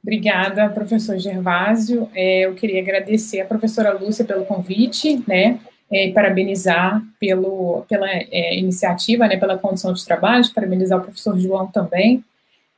Obrigada, 0.03 0.69
professor 0.71 1.17
Gervásio. 1.17 2.09
É, 2.13 2.41
eu 2.45 2.55
queria 2.55 2.81
agradecer 2.81 3.39
a 3.39 3.45
professora 3.45 3.97
Lúcia 3.97 4.25
pelo 4.25 4.43
convite, 4.43 5.23
né, 5.25 5.61
é, 5.91 6.11
parabenizar 6.11 7.01
pelo, 7.19 7.83
pela 7.87 8.07
é, 8.09 8.57
iniciativa, 8.57 9.27
né, 9.27 9.37
pela 9.37 9.57
condição 9.57 9.93
de 9.93 10.05
trabalho, 10.05 10.53
parabenizar 10.53 10.99
o 10.99 11.03
professor 11.03 11.37
João 11.39 11.67
também. 11.67 12.23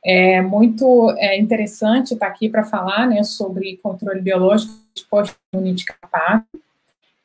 É 0.04 0.40
muito 0.40 1.14
é, 1.18 1.38
interessante 1.38 2.14
estar 2.14 2.26
aqui 2.26 2.48
para 2.48 2.64
falar, 2.64 3.06
né, 3.06 3.22
sobre 3.22 3.78
controle 3.82 4.20
biológico 4.20 4.72
de 4.94 5.04
pós-imune 5.04 5.74
de 5.74 5.84
carrapato. 5.84 6.60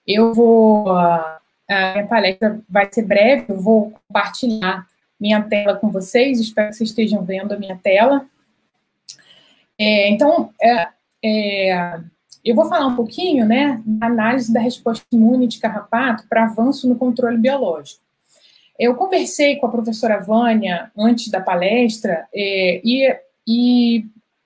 Eu 0.06 0.34
vou, 0.34 0.90
a 0.90 1.40
minha 1.94 2.08
palestra 2.08 2.60
vai 2.70 2.88
ser 2.92 3.04
breve, 3.04 3.46
eu 3.50 3.60
vou 3.60 3.92
compartilhar 4.08 4.86
minha 5.20 5.42
tela 5.42 5.76
com 5.76 5.90
vocês, 5.90 6.40
espero 6.40 6.70
que 6.70 6.76
vocês 6.76 6.90
estejam 6.92 7.24
vendo 7.24 7.52
a 7.52 7.58
minha 7.58 7.76
tela. 7.76 8.26
É, 9.80 10.10
então, 10.10 10.52
é, 10.62 10.88
é, 11.24 12.00
eu 12.44 12.56
vou 12.56 12.68
falar 12.68 12.88
um 12.88 12.96
pouquinho 12.96 13.46
né, 13.46 13.82
da 13.86 14.08
análise 14.08 14.52
da 14.52 14.60
resposta 14.60 15.06
imune 15.12 15.48
de 15.48 15.60
carrapato 15.60 16.26
para 16.28 16.46
avanço 16.46 16.88
no 16.88 16.96
controle 16.96 17.38
biológico. 17.38 18.02
Eu 18.80 18.96
conversei 18.96 19.56
com 19.56 19.66
a 19.66 19.72
professora 19.72 20.20
Vânia 20.20 20.92
antes 20.98 21.30
da 21.30 21.42
palestra 21.42 22.28
é, 22.34 22.82
e, 22.84 23.16
e, 23.48 24.06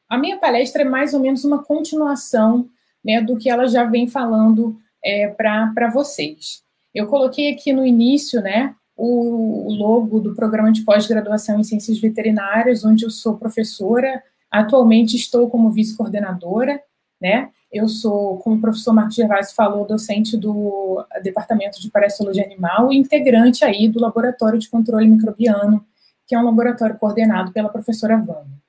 a 0.10 0.18
minha 0.18 0.38
palestra 0.38 0.84
é 0.84 0.86
mais 0.86 1.14
ou 1.14 1.20
menos 1.20 1.44
uma 1.44 1.64
continuação 1.64 2.68
né, 3.04 3.22
do 3.22 3.38
que 3.38 3.50
ela 3.50 3.68
já 3.68 3.84
vem 3.84 4.08
falando 4.08 4.78
é, 5.04 5.28
para 5.28 5.90
vocês. 5.94 6.64
Eu 6.94 7.08
coloquei 7.08 7.52
aqui 7.52 7.74
no 7.74 7.86
início 7.86 8.42
né, 8.42 8.76
o, 8.96 9.68
o 9.68 9.74
logo 9.74 10.20
do 10.20 10.36
programa 10.36 10.72
de 10.72 10.84
pós-graduação 10.84 11.60
em 11.60 11.64
ciências 11.64 12.00
veterinárias, 12.00 12.86
onde 12.86 13.06
eu 13.06 13.10
sou 13.10 13.38
professora 13.38 14.22
Atualmente 14.52 15.16
estou 15.16 15.50
como 15.50 15.72
vice-coordenadora, 15.72 16.84
né? 17.22 17.50
Eu 17.72 17.88
sou, 17.88 18.38
como 18.40 18.58
o 18.58 18.62
professor 18.62 18.94
Marcos 18.94 19.16
Gervais 19.16 19.54
falou, 19.54 19.86
docente 19.86 20.36
do 20.36 21.06
Departamento 21.24 21.80
de 21.80 21.90
Parasitologia 21.90 22.44
Animal 22.44 22.92
e 22.92 22.98
integrante 22.98 23.64
aí 23.64 23.88
do 23.88 24.00
Laboratório 24.00 24.60
de 24.60 24.70
Controle 24.70 25.08
Microbiano, 25.08 25.86
que 26.28 26.36
é 26.36 26.40
um 26.40 26.46
laboratório 26.46 26.98
coordenado 26.98 27.52
pela 27.52 27.70
professora 27.70 28.18
Vânia. 28.18 28.62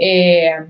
É, 0.00 0.66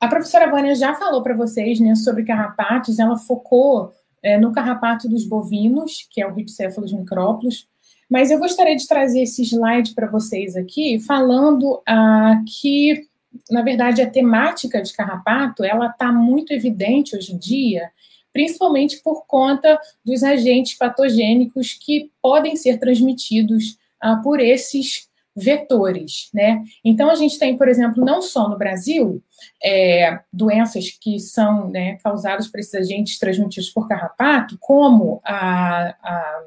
a 0.00 0.08
professora 0.08 0.50
Vânia 0.50 0.74
já 0.74 0.94
falou 0.94 1.22
para 1.22 1.34
vocês 1.34 1.80
né, 1.80 1.94
sobre 1.94 2.24
carrapatos, 2.24 2.98
ela 2.98 3.16
focou 3.16 3.92
é, 4.22 4.38
no 4.38 4.52
carrapato 4.52 5.08
dos 5.08 5.24
bovinos, 5.26 6.06
que 6.10 6.20
é 6.20 6.26
o 6.26 6.34
Rhipicephalus 6.34 6.92
micrópolis, 6.92 7.66
mas 8.10 8.30
eu 8.30 8.38
gostaria 8.38 8.76
de 8.76 8.86
trazer 8.86 9.22
esse 9.22 9.42
slide 9.42 9.94
para 9.94 10.06
vocês 10.06 10.56
aqui, 10.56 11.00
falando 11.00 11.82
ah, 11.86 12.42
que, 12.46 13.06
na 13.50 13.62
verdade, 13.62 14.02
a 14.02 14.10
temática 14.10 14.82
de 14.82 14.92
carrapato 14.92 15.64
ela 15.64 15.86
está 15.86 16.12
muito 16.12 16.52
evidente 16.52 17.16
hoje 17.16 17.32
em 17.32 17.38
dia, 17.38 17.90
principalmente 18.32 19.00
por 19.02 19.26
conta 19.26 19.78
dos 20.04 20.22
agentes 20.22 20.74
patogênicos 20.74 21.74
que 21.74 22.10
podem 22.20 22.56
ser 22.56 22.78
transmitidos 22.78 23.78
ah, 24.00 24.16
por 24.16 24.40
esses 24.40 25.08
vetores, 25.36 26.28
né? 26.32 26.62
Então 26.84 27.10
a 27.10 27.14
gente 27.16 27.38
tem, 27.38 27.56
por 27.56 27.68
exemplo, 27.68 28.04
não 28.04 28.22
só 28.22 28.48
no 28.48 28.56
Brasil, 28.56 29.22
é, 29.62 30.20
doenças 30.32 30.90
que 30.90 31.18
são 31.18 31.70
né, 31.70 31.98
causadas 32.04 32.46
por 32.46 32.60
esses 32.60 32.74
agentes 32.74 33.18
transmitidos 33.18 33.70
por 33.70 33.88
carrapato, 33.88 34.56
como 34.60 35.20
a, 35.24 35.88
a 36.02 36.44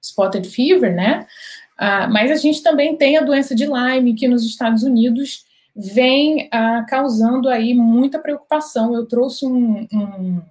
spotted 0.00 0.48
fever, 0.48 0.94
né? 0.94 1.26
Uh, 1.78 2.10
mas 2.10 2.30
a 2.30 2.36
gente 2.36 2.62
também 2.62 2.96
tem 2.96 3.16
a 3.18 3.22
doença 3.22 3.54
de 3.54 3.66
Lyme, 3.66 4.14
que 4.14 4.28
nos 4.28 4.44
Estados 4.44 4.82
Unidos 4.82 5.44
vem 5.76 6.46
uh, 6.46 6.86
causando 6.88 7.48
aí 7.48 7.74
muita 7.74 8.18
preocupação. 8.18 8.94
Eu 8.94 9.04
trouxe 9.04 9.44
um, 9.44 9.86
um, 9.92 10.42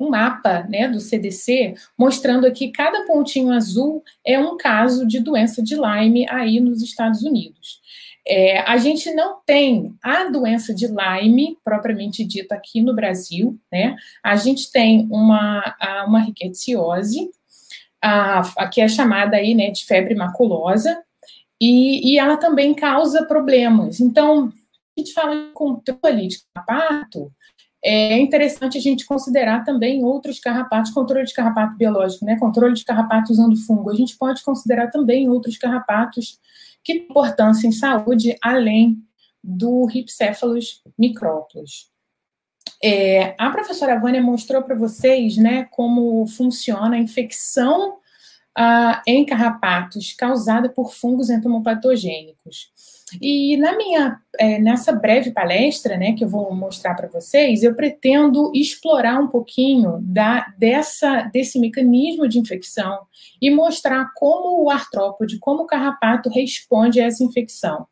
um, 0.00 0.08
mapa 0.08 0.62
né, 0.62 0.88
do 0.88 0.98
CDC 0.98 1.74
mostrando 1.98 2.46
aqui 2.46 2.70
cada 2.70 3.06
pontinho 3.06 3.52
azul 3.52 4.02
é 4.24 4.38
um 4.38 4.56
caso 4.56 5.06
de 5.06 5.20
doença 5.20 5.62
de 5.62 5.76
Lyme 5.76 6.26
aí 6.30 6.58
nos 6.58 6.80
Estados 6.82 7.22
Unidos. 7.22 7.80
É, 8.26 8.60
a 8.60 8.76
gente 8.76 9.12
não 9.12 9.40
tem 9.44 9.94
a 10.02 10.24
doença 10.24 10.74
de 10.74 10.86
Lyme, 10.86 11.56
propriamente 11.64 12.24
dita, 12.24 12.54
aqui 12.54 12.80
no 12.80 12.94
Brasil, 12.94 13.58
né? 13.72 13.96
A 14.22 14.36
gente 14.36 14.70
tem 14.70 15.08
uma, 15.10 15.74
uma 16.06 16.20
rickettsiosi, 16.20 17.30
a, 18.00 18.40
a 18.56 18.68
que 18.68 18.80
é 18.80 18.88
chamada 18.88 19.36
aí, 19.36 19.54
né, 19.54 19.70
de 19.70 19.84
febre 19.84 20.14
maculosa, 20.14 21.02
e, 21.60 22.12
e 22.12 22.18
ela 22.18 22.36
também 22.36 22.74
causa 22.74 23.24
problemas. 23.24 24.00
Então, 24.00 24.52
a 24.96 25.00
gente 25.00 25.12
fala 25.12 25.34
em 25.34 25.52
controle 25.52 26.28
de 26.28 26.38
carrapato, 26.54 27.30
é 27.82 28.18
interessante 28.18 28.76
a 28.76 28.80
gente 28.80 29.06
considerar 29.06 29.64
também 29.64 30.04
outros 30.04 30.38
carrapatos, 30.38 30.92
controle 30.92 31.24
de 31.24 31.32
carrapato 31.32 31.76
biológico, 31.76 32.26
né? 32.26 32.38
Controle 32.38 32.74
de 32.74 32.84
carrapato 32.84 33.32
usando 33.32 33.56
fungo. 33.56 33.90
A 33.90 33.96
gente 33.96 34.18
pode 34.18 34.42
considerar 34.42 34.90
também 34.90 35.30
outros 35.30 35.56
carrapatos 35.56 36.38
que 36.84 36.92
têm 36.92 37.04
importância 37.04 37.66
em 37.66 37.72
saúde, 37.72 38.36
além 38.42 38.98
do 39.42 39.86
Ripcephalus 39.86 40.82
micrópolis. 40.98 41.88
É, 42.82 43.34
a 43.38 43.50
professora 43.50 43.98
Vânia 43.98 44.22
mostrou 44.22 44.62
para 44.62 44.74
vocês 44.74 45.36
né, 45.38 45.64
como 45.70 46.26
funciona 46.26 46.96
a 46.96 46.98
infecção 47.00 47.96
em 49.06 49.24
carrapatos 49.24 50.12
causada 50.12 50.68
por 50.68 50.92
fungos 50.92 51.30
entomopatogênicos. 51.30 52.70
E 53.20 53.56
na 53.56 53.76
minha, 53.76 54.20
é, 54.38 54.58
nessa 54.58 54.92
breve 54.92 55.32
palestra, 55.32 55.96
né, 55.96 56.12
que 56.12 56.22
eu 56.22 56.28
vou 56.28 56.54
mostrar 56.54 56.94
para 56.94 57.08
vocês, 57.08 57.62
eu 57.62 57.74
pretendo 57.74 58.52
explorar 58.54 59.18
um 59.18 59.28
pouquinho 59.28 59.98
da, 60.02 60.46
dessa, 60.58 61.22
desse 61.22 61.58
mecanismo 61.58 62.28
de 62.28 62.38
infecção 62.38 63.00
e 63.40 63.50
mostrar 63.50 64.12
como 64.14 64.62
o 64.62 64.70
artrópode, 64.70 65.38
como 65.38 65.62
o 65.62 65.66
carrapato 65.66 66.28
responde 66.28 67.00
a 67.00 67.06
essa 67.06 67.24
infecção. 67.24 67.86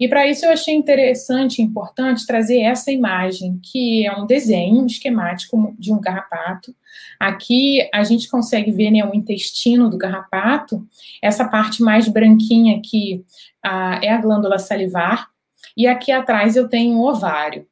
E 0.00 0.08
para 0.08 0.26
isso 0.26 0.46
eu 0.46 0.50
achei 0.50 0.74
interessante 0.74 1.58
e 1.58 1.62
importante 1.62 2.26
trazer 2.26 2.60
essa 2.62 2.90
imagem, 2.90 3.60
que 3.62 4.06
é 4.06 4.16
um 4.16 4.26
desenho 4.26 4.86
esquemático 4.86 5.74
de 5.78 5.92
um 5.92 6.00
carrapato. 6.00 6.74
Aqui 7.18 7.86
a 7.92 8.02
gente 8.02 8.26
consegue 8.26 8.72
ver 8.72 8.90
né, 8.90 9.04
o 9.04 9.14
intestino 9.14 9.90
do 9.90 9.98
carrapato, 9.98 10.88
essa 11.20 11.46
parte 11.46 11.82
mais 11.82 12.08
branquinha 12.08 12.78
aqui 12.78 13.22
ah, 13.62 14.00
é 14.02 14.08
a 14.08 14.16
glândula 14.16 14.58
salivar, 14.58 15.28
e 15.76 15.86
aqui 15.86 16.10
atrás 16.10 16.56
eu 16.56 16.66
tenho 16.66 16.96
o 16.96 17.06
ovário. 17.06 17.66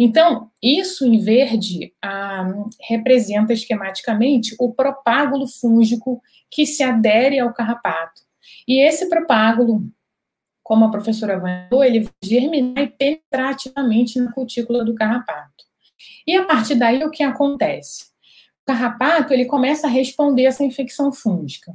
Então, 0.00 0.50
isso 0.62 1.06
em 1.06 1.18
verde 1.18 1.92
ah, 2.02 2.52
representa 2.88 3.52
esquematicamente 3.52 4.56
o 4.58 4.72
propágulo 4.72 5.46
fúngico 5.46 6.22
que 6.50 6.64
se 6.64 6.82
adere 6.82 7.38
ao 7.38 7.52
carrapato. 7.52 8.22
E 8.66 8.80
esse 8.80 9.08
propágulo, 9.08 9.84
como 10.66 10.84
a 10.84 10.90
professora 10.90 11.40
falou, 11.40 11.84
ele 11.84 12.00
vai 12.00 12.12
germinar 12.24 12.82
e 12.82 12.88
penetrar 12.88 13.50
ativamente 13.50 14.18
na 14.18 14.32
cutícula 14.32 14.84
do 14.84 14.96
carrapato. 14.96 15.64
E 16.26 16.36
a 16.36 16.44
partir 16.44 16.74
daí, 16.74 17.04
o 17.04 17.10
que 17.10 17.22
acontece? 17.22 18.06
O 18.62 18.66
carrapato 18.66 19.32
ele 19.32 19.44
começa 19.44 19.86
a 19.86 19.90
responder 19.90 20.44
a 20.44 20.48
essa 20.48 20.64
infecção 20.64 21.12
fúngica. 21.12 21.72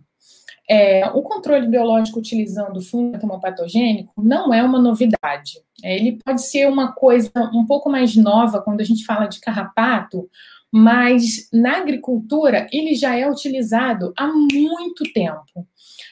É, 0.69 1.05
o 1.11 1.21
controle 1.21 1.69
biológico 1.69 2.19
utilizando 2.19 2.81
fungo 2.81 3.15
entomopatogênico 3.15 4.13
não 4.21 4.53
é 4.53 4.61
uma 4.61 4.77
novidade. 4.77 5.63
É, 5.81 5.95
ele 5.95 6.19
pode 6.21 6.41
ser 6.41 6.67
uma 6.67 6.91
coisa 6.91 7.31
um 7.53 7.65
pouco 7.65 7.89
mais 7.89 8.13
nova 8.17 8.61
quando 8.61 8.81
a 8.81 8.85
gente 8.85 9.05
fala 9.05 9.25
de 9.25 9.39
carrapato, 9.39 10.29
mas 10.69 11.47
na 11.53 11.77
agricultura 11.77 12.67
ele 12.73 12.93
já 12.93 13.17
é 13.17 13.29
utilizado 13.29 14.11
há 14.17 14.27
muito 14.27 15.05
tempo. 15.13 15.65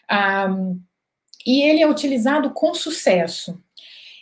Ah, 0.09 0.47
e 1.49 1.63
ele 1.63 1.81
é 1.81 1.89
utilizado 1.89 2.51
com 2.51 2.75
sucesso. 2.75 3.59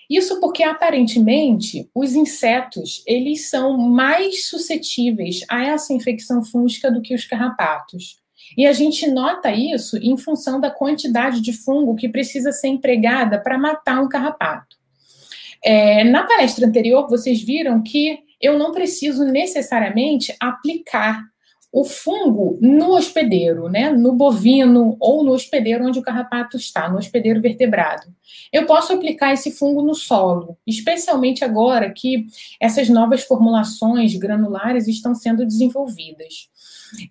Isso 0.10 0.40
porque 0.40 0.64
aparentemente 0.64 1.90
os 1.94 2.14
insetos 2.14 3.04
eles 3.06 3.50
são 3.50 3.78
mais 3.78 4.48
suscetíveis 4.48 5.44
a 5.50 5.66
essa 5.66 5.92
infecção 5.92 6.42
fúngica 6.42 6.90
do 6.90 7.02
que 7.02 7.14
os 7.14 7.26
carrapatos. 7.26 8.22
E 8.58 8.66
a 8.66 8.72
gente 8.72 9.06
nota 9.12 9.52
isso 9.52 9.98
em 9.98 10.18
função 10.18 10.58
da 10.62 10.72
quantidade 10.72 11.42
de 11.42 11.52
fungo 11.52 11.98
que 11.98 12.08
precisa 12.08 12.54
ser 12.54 12.70
empregada 12.70 13.38
para 13.38 13.58
matar 13.58 14.02
um 14.02 14.08
carrapato. 14.08 14.78
É, 15.62 16.06
na 16.06 16.24
palestra 16.24 16.66
anterior, 16.66 17.10
vocês 17.10 17.42
viram 17.42 17.84
que 17.84 18.20
eu 18.40 18.58
não 18.58 18.72
preciso 18.72 19.26
necessariamente 19.26 20.34
aplicar 20.40 21.22
o 21.72 21.84
fungo 21.84 22.58
no 22.62 22.94
hospedeiro, 22.96 23.70
né, 23.70 23.90
no 23.92 24.14
bovino 24.14 24.96
ou 25.00 25.24
no 25.24 25.34
hospedeiro 25.34 25.86
onde 25.86 26.00
o 26.00 26.02
carrapato 26.02 26.58
está, 26.58 26.90
no 26.90 26.98
hospedeiro 26.98 27.42
vertebrado. 27.42 28.08
Eu 28.52 28.66
posso 28.66 28.94
aplicar 28.94 29.34
esse 29.34 29.52
fungo 29.52 29.82
no 29.82 29.94
solo, 29.94 30.58
especialmente 30.66 31.44
agora 31.44 31.92
que 31.92 32.26
essas 32.60 32.90
novas 32.90 33.24
formulações 33.24 34.16
granulares 34.16 34.88
estão 34.88 35.14
sendo 35.14 35.46
desenvolvidas. 35.46 36.50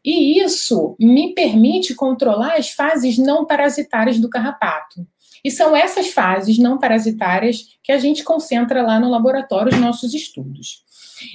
E 0.04 0.42
isso 0.42 0.96
me 0.98 1.34
permite 1.34 1.94
controlar 1.94 2.56
as 2.56 2.70
fases 2.70 3.18
não 3.18 3.44
parasitárias 3.44 4.18
do 4.18 4.30
carrapato. 4.30 5.06
E 5.44 5.50
são 5.50 5.76
essas 5.76 6.08
fases 6.08 6.58
não 6.58 6.78
parasitárias 6.78 7.66
que 7.82 7.92
a 7.92 7.98
gente 7.98 8.24
concentra 8.24 8.82
lá 8.82 8.98
no 8.98 9.10
laboratório 9.10 9.72
os 9.72 9.78
nossos 9.78 10.14
estudos. 10.14 10.85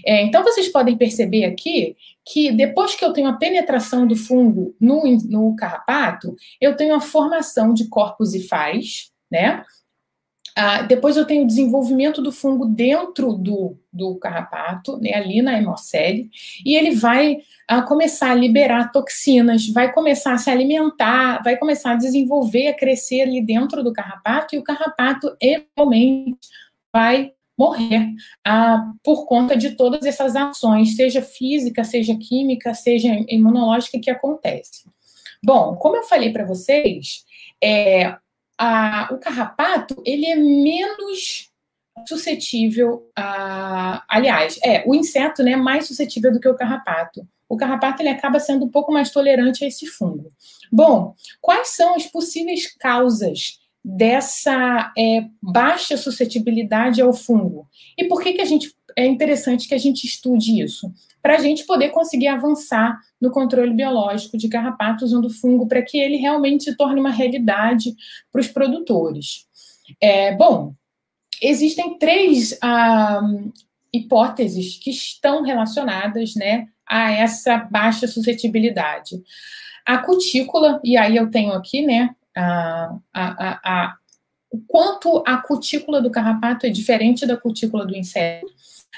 É, 0.06 0.22
então, 0.24 0.44
vocês 0.44 0.70
podem 0.70 0.98
perceber 0.98 1.46
aqui 1.46 1.96
que 2.26 2.52
depois 2.52 2.96
que 2.96 3.04
eu 3.04 3.14
tenho 3.14 3.30
a 3.30 3.34
penetração 3.34 4.06
do 4.06 4.16
fungo 4.16 4.76
no, 4.80 5.04
no 5.28 5.56
carrapato, 5.56 6.36
eu 6.60 6.76
tenho 6.76 6.94
a 6.94 7.02
formação 7.02 7.74
de 7.74 7.88
corpos 7.88 8.34
e 8.34 8.48
faz, 8.48 9.12
né? 9.32 9.64
Ah, 10.56 10.82
depois 10.82 11.16
eu 11.16 11.26
tenho 11.26 11.44
o 11.44 11.48
desenvolvimento 11.48 12.22
do 12.22 12.32
fungo 12.32 12.66
dentro 12.66 13.34
do, 13.34 13.78
do 13.92 14.16
carrapato, 14.16 14.98
né, 14.98 15.14
ali 15.14 15.42
na 15.42 15.58
hemocele, 15.58 16.30
e 16.66 16.76
ele 16.76 16.92
vai 16.92 17.38
ah, 17.68 17.82
começar 17.82 18.32
a 18.32 18.36
liberar 18.36 18.92
toxinas, 18.92 19.70
vai 19.70 19.94
começar 19.94 20.34
a 20.34 20.38
se 20.38 20.50
alimentar, 20.50 21.42
vai 21.42 21.56
começar 21.58 21.94
a 21.94 21.96
desenvolver, 21.96 22.68
a 22.68 22.74
crescer 22.74 23.22
ali 23.22 23.42
dentro 23.42 23.82
do 23.82 23.94
carrapato, 23.94 24.54
e 24.54 24.60
o 24.60 24.64
carrapato 24.64 25.34
eventualmente 25.40 26.38
vai 26.94 27.32
morrer 27.62 28.10
ah, 28.44 28.92
por 29.04 29.26
conta 29.28 29.56
de 29.56 29.72
todas 29.72 30.04
essas 30.04 30.36
ações, 30.36 30.96
seja 30.96 31.22
física, 31.22 31.84
seja 31.84 32.18
química, 32.18 32.74
seja 32.74 33.10
imunológica 33.30 34.00
que 34.00 34.10
acontece. 34.10 34.90
Bom, 35.44 35.76
como 35.76 35.98
eu 35.98 36.04
falei 36.04 36.34
para 36.34 36.46
vocês, 36.46 37.24
é, 37.64 38.16
a, 38.58 39.10
o 39.12 39.20
carrapato 39.20 40.02
ele 40.04 40.26
é 40.26 40.36
menos 40.36 41.52
suscetível 42.08 43.08
a, 43.16 44.04
aliás, 44.10 44.60
é 44.64 44.84
o 44.88 44.96
inseto, 44.96 45.44
né, 45.44 45.56
mais 45.56 45.86
suscetível 45.86 46.32
do 46.32 46.40
que 46.40 46.50
o 46.50 46.56
carrapato. 46.56 47.28
O 47.48 47.58
carrapato 47.58 48.02
ele 48.02 48.10
acaba 48.10 48.40
sendo 48.40 48.66
um 48.66 48.70
pouco 48.70 48.92
mais 48.92 49.12
tolerante 49.12 49.64
a 49.64 49.68
esse 49.68 49.86
fungo. 49.86 50.32
Bom, 50.72 51.14
quais 51.40 51.76
são 51.76 51.96
as 51.96 52.08
possíveis 52.08 52.74
causas 52.76 53.61
dessa 53.84 54.94
é, 54.98 55.26
baixa 55.42 55.98
suscetibilidade 55.98 57.02
ao 57.02 57.14
fungo. 57.14 57.68
E 57.98 58.06
por 58.08 58.22
que, 58.22 58.34
que 58.34 58.42
a 58.42 58.46
gente 58.46 58.74
é 58.96 59.06
interessante 59.06 59.68
que 59.68 59.74
a 59.74 59.80
gente 59.80 60.06
estude 60.06 60.62
isso? 60.62 60.92
Para 61.22 61.36
a 61.36 61.40
gente 61.40 61.66
poder 61.66 61.90
conseguir 61.90 62.28
avançar 62.28 63.00
no 63.20 63.32
controle 63.32 63.74
biológico 63.74 64.38
de 64.38 64.50
carrapato 64.50 65.06
usando 65.06 65.30
fungo 65.30 65.68
para 65.68 65.82
que 65.82 65.98
ele 65.98 66.18
realmente 66.18 66.64
se 66.64 66.76
torne 66.76 67.00
uma 67.00 67.12
realidade 67.12 67.94
para 68.32 68.42
os 68.42 68.48
produtores. 68.48 69.46
É, 70.00 70.36
bom, 70.36 70.74
existem 71.42 71.98
três 71.98 72.58
ah, 72.62 73.22
hipóteses 73.92 74.78
que 74.78 74.92
estão 74.92 75.44
relacionadas 75.44 76.36
né, 76.36 76.68
a 76.88 77.12
essa 77.12 77.58
baixa 77.58 78.08
suscetibilidade. 78.08 79.22
A 79.86 79.98
cutícula, 79.98 80.80
e 80.84 80.96
aí 80.96 81.16
eu 81.16 81.30
tenho 81.32 81.54
aqui, 81.54 81.82
né, 81.82 82.16
a, 82.36 82.96
a, 83.14 83.60
a, 83.64 83.96
o 84.52 84.60
quanto 84.68 85.24
a 85.26 85.38
cutícula 85.38 86.02
do 86.02 86.12
carrapato 86.12 86.66
é 86.66 86.70
diferente 86.70 87.26
da 87.26 87.38
cutícula 87.38 87.86
do 87.86 87.96
inseto, 87.96 88.48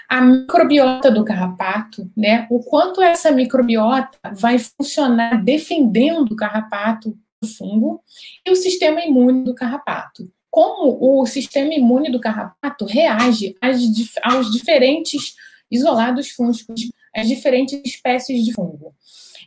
a 0.09 0.21
microbiota 0.21 1.11
do 1.11 1.23
carrapato, 1.23 2.09
né? 2.15 2.47
O 2.49 2.59
quanto 2.59 3.01
essa 3.01 3.31
microbiota 3.31 4.17
vai 4.33 4.57
funcionar 4.59 5.43
defendendo 5.43 6.31
o 6.31 6.35
carrapato 6.35 7.15
do 7.41 7.47
fungo 7.47 8.01
e 8.45 8.51
o 8.51 8.55
sistema 8.55 9.03
imune 9.03 9.43
do 9.43 9.53
carrapato. 9.53 10.31
Como 10.49 10.97
o 11.01 11.25
sistema 11.25 11.73
imune 11.73 12.11
do 12.11 12.19
carrapato 12.19 12.85
reage 12.85 13.55
às, 13.59 13.79
aos 14.23 14.51
diferentes 14.51 15.35
isolados 15.69 16.29
fúngicos, 16.29 16.89
às 17.15 17.27
diferentes 17.27 17.81
espécies 17.83 18.45
de 18.45 18.53
fungo. 18.53 18.93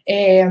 É, 0.08 0.44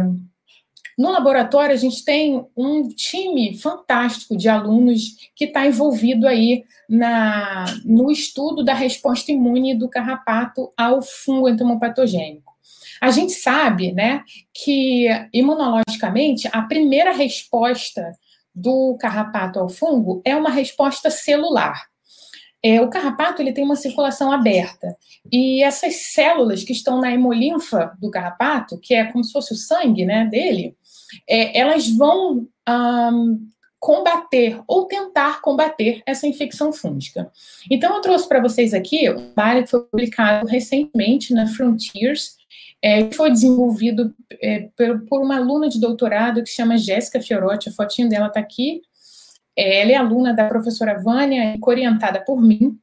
no 0.97 1.11
laboratório, 1.11 1.73
a 1.73 1.77
gente 1.77 2.05
tem 2.05 2.45
um 2.55 2.87
time 2.87 3.57
fantástico 3.57 4.37
de 4.37 4.47
alunos 4.47 5.01
que 5.35 5.45
está 5.45 5.65
envolvido 5.67 6.25
aí 6.25 6.63
na, 6.89 7.65
no 7.83 8.09
estudo 8.09 8.63
da 8.63 8.73
resposta 8.73 9.31
imune 9.31 9.75
do 9.75 9.89
carrapato 9.89 10.71
ao 10.77 11.01
fungo 11.01 11.49
entomopatogênico. 11.49 12.53
A 13.01 13.11
gente 13.11 13.33
sabe, 13.33 13.91
né, 13.91 14.23
que 14.53 15.07
imunologicamente 15.33 16.47
a 16.51 16.61
primeira 16.61 17.11
resposta 17.11 18.11
do 18.53 18.95
carrapato 18.97 19.59
ao 19.59 19.67
fungo 19.67 20.21
é 20.23 20.33
uma 20.33 20.49
resposta 20.49 21.09
celular. 21.09 21.83
É, 22.63 22.81
o 22.81 22.89
carrapato 22.89 23.41
ele 23.41 23.51
tem 23.51 23.63
uma 23.63 23.75
circulação 23.75 24.31
aberta 24.31 24.97
e 25.31 25.61
essas 25.61 26.13
células 26.13 26.63
que 26.63 26.71
estão 26.71 26.99
na 26.99 27.11
hemolinfa 27.11 27.95
do 27.99 28.09
carrapato, 28.09 28.79
que 28.79 28.95
é 28.95 29.05
como 29.05 29.23
se 29.23 29.31
fosse 29.31 29.53
o 29.53 29.57
sangue, 29.57 30.03
né, 30.03 30.25
dele, 30.25 30.75
é, 31.27 31.59
elas 31.59 31.89
vão 31.89 32.47
um, 32.67 33.47
combater 33.79 34.59
ou 34.67 34.85
tentar 34.85 35.41
combater 35.41 36.01
essa 36.05 36.25
infecção 36.25 36.73
fúngica. 36.73 37.31
Então, 37.69 37.95
eu 37.95 38.01
trouxe 38.01 38.27
para 38.27 38.41
vocês 38.41 38.73
aqui 38.73 39.09
um 39.09 39.31
trabalho 39.33 39.63
que 39.63 39.69
foi 39.69 39.83
publicado 39.83 40.47
recentemente 40.47 41.33
na 41.33 41.45
Frontiers, 41.47 42.35
é, 42.81 43.11
foi 43.11 43.31
desenvolvido 43.31 44.13
é, 44.41 44.69
por, 44.75 45.05
por, 45.05 45.21
uma 45.21 45.37
aluna 45.37 45.69
de 45.69 45.79
doutorado 45.79 46.43
que 46.43 46.49
se 46.49 46.55
chama 46.55 46.77
Jéssica 46.77 47.21
Fiorotti, 47.21 47.69
a 47.69 47.71
fotinha 47.71 48.07
dela 48.07 48.27
está 48.27 48.39
aqui. 48.39 48.81
É, 49.55 49.81
ela 49.81 49.91
é 49.91 49.95
aluna 49.95 50.33
da 50.33 50.47
professora 50.47 50.99
Vânia, 50.99 51.57
orientada 51.61 52.19
por 52.21 52.41
mim. 52.41 52.77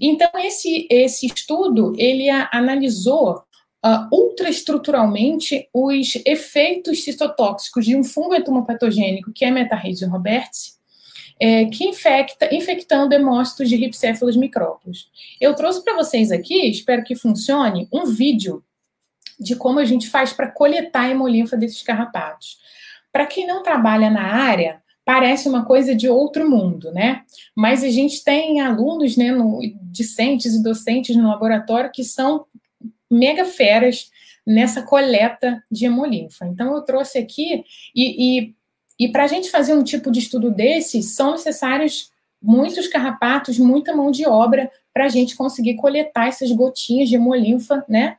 Então, 0.00 0.28
esse, 0.36 0.86
esse 0.90 1.26
estudo, 1.26 1.94
ele 1.96 2.28
analisou 2.28 3.42
uh, 3.86 4.08
ultraestruturalmente 4.10 5.68
os 5.72 6.20
efeitos 6.26 7.04
citotóxicos 7.04 7.84
de 7.84 7.94
um 7.94 8.02
fungo 8.02 8.34
entomopatogênico, 8.34 9.32
que 9.32 9.44
é 9.44 9.50
Metarrhizium 9.50 10.10
robertsi, 10.10 10.74
é, 11.38 11.66
que 11.66 11.84
infecta, 11.84 12.52
infectando 12.52 13.14
hemócitos 13.14 13.68
de 13.68 13.76
ripcéfalos 13.76 14.36
micrópolis. 14.36 15.06
Eu 15.40 15.54
trouxe 15.54 15.84
para 15.84 15.94
vocês 15.94 16.32
aqui, 16.32 16.68
espero 16.70 17.04
que 17.04 17.14
funcione, 17.14 17.86
um 17.92 18.06
vídeo 18.06 18.64
de 19.38 19.54
como 19.54 19.78
a 19.78 19.84
gente 19.84 20.08
faz 20.08 20.32
para 20.32 20.50
coletar 20.50 21.10
hemolinfa 21.10 21.56
desses 21.56 21.82
carrapatos. 21.82 22.58
Para 23.12 23.26
quem 23.26 23.46
não 23.46 23.62
trabalha 23.62 24.08
na 24.08 24.22
área, 24.22 24.82
parece 25.04 25.46
uma 25.46 25.64
coisa 25.64 25.94
de 25.94 26.08
outro 26.08 26.48
mundo, 26.48 26.90
né? 26.90 27.22
Mas 27.54 27.84
a 27.84 27.90
gente 27.90 28.24
tem 28.24 28.62
alunos, 28.62 29.16
né, 29.16 29.30
no, 29.30 29.60
discentes 29.82 30.54
e 30.54 30.62
docentes 30.62 31.14
no 31.14 31.28
laboratório 31.28 31.92
que 31.92 32.02
são 32.02 32.46
mega 33.10 33.44
feras 33.44 34.10
nessa 34.46 34.82
coleta 34.82 35.62
de 35.70 35.86
hemolinfa. 35.86 36.46
Então, 36.46 36.74
eu 36.74 36.82
trouxe 36.82 37.18
aqui, 37.18 37.64
e, 37.94 38.38
e, 38.40 38.54
e 38.98 39.08
para 39.08 39.24
a 39.24 39.26
gente 39.26 39.50
fazer 39.50 39.74
um 39.74 39.82
tipo 39.82 40.10
de 40.10 40.20
estudo 40.20 40.50
desse, 40.50 41.02
são 41.02 41.32
necessários 41.32 42.10
muitos 42.40 42.86
carrapatos, 42.86 43.58
muita 43.58 43.94
mão 43.94 44.10
de 44.10 44.26
obra 44.26 44.70
para 44.94 45.06
a 45.06 45.08
gente 45.08 45.36
conseguir 45.36 45.74
coletar 45.74 46.28
essas 46.28 46.50
gotinhas 46.52 47.08
de 47.08 47.16
hemolinfa, 47.16 47.84
né? 47.88 48.16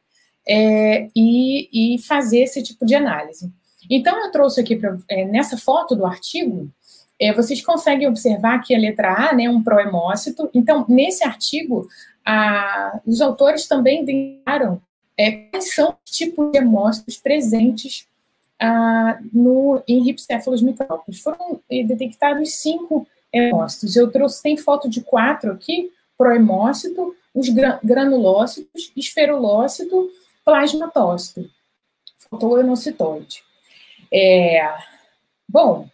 É, 0.49 1.09
e, 1.15 1.95
e, 1.95 1.99
fazer 1.99 2.39
esse 2.39 2.63
tipo 2.63 2.85
de 2.85 2.95
análise. 2.95 3.51
Então, 3.89 4.17
eu 4.23 4.31
trouxe 4.31 4.61
aqui 4.61 4.77
pra, 4.77 4.97
é, 5.09 5.25
nessa 5.25 5.57
foto 5.57 5.93
do 5.93 6.05
artigo, 6.05 6.71
é, 7.19 7.33
vocês 7.33 7.61
conseguem 7.61 8.07
observar 8.07 8.59
que 8.59 8.75
a 8.75 8.79
letra 8.79 9.13
A 9.13 9.33
né, 9.33 9.49
um 9.49 9.63
proemócito. 9.63 10.49
Então, 10.53 10.85
nesse 10.87 11.23
artigo, 11.23 11.87
a, 12.29 12.99
os 13.05 13.21
autores 13.21 13.67
também 13.67 14.03
identificaram 14.03 14.81
é, 15.17 15.31
quais 15.31 15.73
são 15.73 15.97
os 16.05 16.11
tipos 16.11 16.51
de 16.51 16.57
hemócitos 16.57 17.15
presentes 17.15 18.05
no, 19.31 19.81
em 19.87 20.03
ripcéfalos 20.03 20.61
micróbios. 20.61 21.21
Foram 21.21 21.61
eh, 21.69 21.83
detectados 21.83 22.55
cinco 22.55 23.07
hemócitos. 23.31 23.95
Eu 23.95 24.11
trouxe, 24.11 24.41
tem 24.41 24.57
foto 24.57 24.89
de 24.89 25.01
quatro 25.01 25.51
aqui, 25.51 25.91
prohemócito, 26.17 27.15
os 27.33 27.47
granulócitos, 27.83 28.91
esferulócito, 28.95 30.09
plasmatócito. 30.43 31.49
Faltou 32.29 32.59
enocitoide. 32.59 33.43
É, 34.11 34.75
bom, 35.47 35.87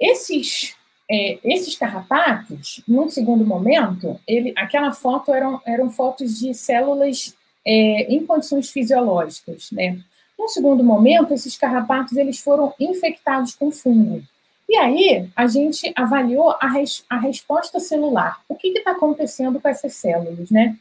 esses, 0.00 0.74
é, 1.12 1.38
esses 1.44 1.76
carrapatos, 1.76 2.82
num 2.88 3.10
segundo 3.10 3.44
momento, 3.44 4.18
ele, 4.26 4.54
aquela 4.56 4.92
foto 4.92 5.34
eram, 5.34 5.60
eram 5.66 5.90
fotos 5.90 6.38
de 6.38 6.54
células 6.54 7.36
é, 7.66 8.14
em 8.14 8.24
condições 8.24 8.70
fisiológicas, 8.70 9.70
né? 9.70 10.00
Num 10.38 10.48
segundo 10.48 10.82
momento, 10.82 11.34
esses 11.34 11.54
carrapatos 11.54 12.16
eles 12.16 12.40
foram 12.40 12.72
infectados 12.80 13.54
com 13.54 13.70
fungo. 13.70 14.22
E 14.66 14.74
aí, 14.74 15.28
a 15.36 15.46
gente 15.46 15.92
avaliou 15.94 16.56
a, 16.58 16.66
res, 16.66 17.04
a 17.10 17.18
resposta 17.18 17.78
celular. 17.78 18.40
O 18.48 18.54
que 18.54 18.68
está 18.68 18.92
acontecendo 18.92 19.60
com 19.60 19.68
essas 19.68 19.92
células, 19.92 20.50
né? 20.50 20.78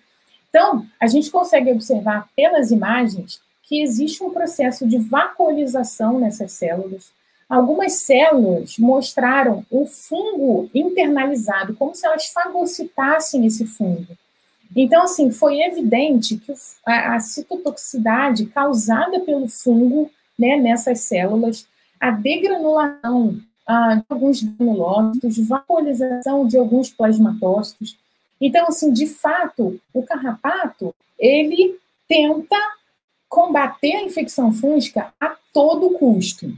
Então, 0.50 0.86
a 0.98 1.08
gente 1.08 1.30
consegue 1.30 1.70
observar 1.74 2.30
pelas 2.38 2.72
imagens 2.72 3.42
que 3.64 3.82
existe 3.82 4.24
um 4.24 4.30
processo 4.30 4.88
de 4.88 4.98
vacuolização 4.98 6.20
nessas 6.20 6.54
células. 6.54 7.12
Algumas 7.52 7.96
células 7.96 8.78
mostraram 8.78 9.66
o 9.70 9.86
fungo 9.86 10.70
internalizado, 10.74 11.76
como 11.76 11.94
se 11.94 12.06
elas 12.06 12.28
fagocitassem 12.28 13.46
esse 13.46 13.66
fungo. 13.66 14.08
Então, 14.74 15.04
assim, 15.04 15.32
foi 15.32 15.60
evidente 15.60 16.38
que 16.38 16.54
a, 16.86 17.16
a 17.16 17.20
citotoxicidade 17.20 18.46
causada 18.46 19.20
pelo 19.20 19.50
fungo 19.50 20.10
né, 20.40 20.56
nessas 20.56 21.02
células, 21.02 21.68
a 22.00 22.10
degranulação 22.10 23.42
ah, 23.68 23.96
de 23.96 24.06
alguns 24.08 24.42
granulócitos, 24.42 25.38
vaporização 25.46 26.48
de 26.48 26.58
alguns 26.58 26.90
plasmatócitos. 26.90 27.98
Então, 28.40 28.68
assim, 28.68 28.94
de 28.94 29.08
fato, 29.08 29.78
o 29.94 30.04
carrapato, 30.04 30.96
ele 31.20 31.78
tenta 32.08 32.56
combater 33.28 33.98
a 33.98 34.04
infecção 34.04 34.54
fúngica 34.54 35.14
a 35.20 35.36
todo 35.52 35.90
custo. 35.90 36.50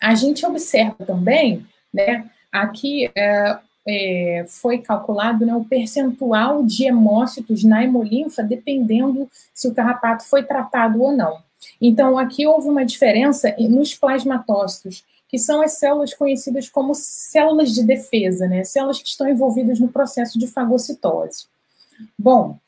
A 0.00 0.14
gente 0.14 0.46
observa 0.46 1.04
também, 1.04 1.66
né, 1.92 2.30
aqui 2.52 3.10
é, 3.14 3.58
é, 3.86 4.44
foi 4.46 4.78
calculado 4.78 5.46
né, 5.46 5.54
o 5.54 5.64
percentual 5.64 6.62
de 6.62 6.84
hemócitos 6.84 7.64
na 7.64 7.82
hemolinfa, 7.82 8.42
dependendo 8.42 9.28
se 9.54 9.66
o 9.66 9.74
carrapato 9.74 10.24
foi 10.24 10.42
tratado 10.42 11.02
ou 11.02 11.12
não. 11.12 11.38
Então, 11.80 12.18
aqui 12.18 12.46
houve 12.46 12.68
uma 12.68 12.84
diferença 12.84 13.54
nos 13.58 13.94
plasmatócitos, 13.94 15.04
que 15.28 15.38
são 15.38 15.60
as 15.60 15.72
células 15.78 16.14
conhecidas 16.14 16.68
como 16.68 16.94
células 16.94 17.72
de 17.72 17.82
defesa, 17.82 18.46
né? 18.46 18.64
Células 18.64 19.00
que 19.00 19.08
estão 19.08 19.28
envolvidas 19.28 19.78
no 19.78 19.88
processo 19.88 20.38
de 20.38 20.46
fagocitose. 20.46 21.46
Bom, 22.18 22.58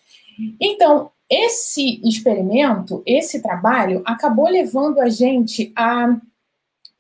então, 0.61 1.11
esse 1.29 2.01
experimento, 2.05 3.03
esse 3.07 3.41
trabalho, 3.41 4.03
acabou 4.05 4.49
levando 4.49 5.01
a 5.01 5.09
gente 5.09 5.73
a 5.77 6.17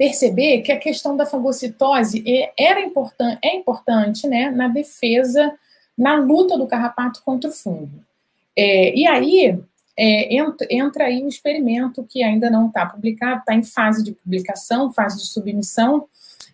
perceber 0.01 0.63
que 0.63 0.73
a 0.73 0.79
questão 0.79 1.15
da 1.15 1.27
fagocitose 1.27 2.25
era 2.59 2.81
important, 2.81 3.37
é 3.45 3.55
importante 3.55 4.27
né, 4.27 4.51
na 4.51 4.67
defesa, 4.67 5.53
na 5.97 6.15
luta 6.15 6.57
do 6.57 6.67
carrapato 6.67 7.23
contra 7.23 7.51
o 7.51 7.53
fungo. 7.53 8.03
É, 8.57 8.97
e 8.97 9.07
aí 9.07 9.61
é, 9.95 10.35
entra, 10.35 10.67
entra, 10.71 11.05
aí 11.05 11.23
um 11.23 11.29
experimento 11.29 12.03
que 12.09 12.23
ainda 12.23 12.49
não 12.49 12.69
está 12.69 12.87
publicado, 12.87 13.41
está 13.41 13.55
em 13.55 13.63
fase 13.63 14.03
de 14.03 14.13
publicação, 14.13 14.91
fase 14.91 15.19
de 15.19 15.27
submissão, 15.27 16.07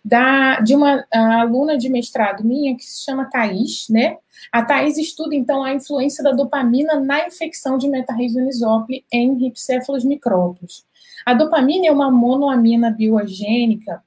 da, 0.03 0.59
de 0.59 0.75
uma 0.75 1.05
aluna 1.13 1.77
de 1.77 1.87
mestrado 1.87 2.43
minha 2.43 2.75
que 2.75 2.83
se 2.83 3.05
chama 3.05 3.29
Thais, 3.31 3.87
né? 3.89 4.17
A 4.51 4.61
Thais 4.61 4.97
estuda, 4.97 5.33
então, 5.33 5.63
a 5.63 5.73
influência 5.73 6.21
da 6.21 6.33
dopamina 6.33 6.99
na 6.99 7.25
infecção 7.25 7.77
de 7.77 7.87
metarhizonisópile 7.87 9.05
em 9.09 9.37
ripcéfalos 9.37 10.03
micróbios. 10.03 10.85
A 11.27 11.33
dopamina 11.33 11.87
é 11.87 11.91
uma 11.91 12.09
monoamina 12.09 12.89
biogênica 12.89 14.01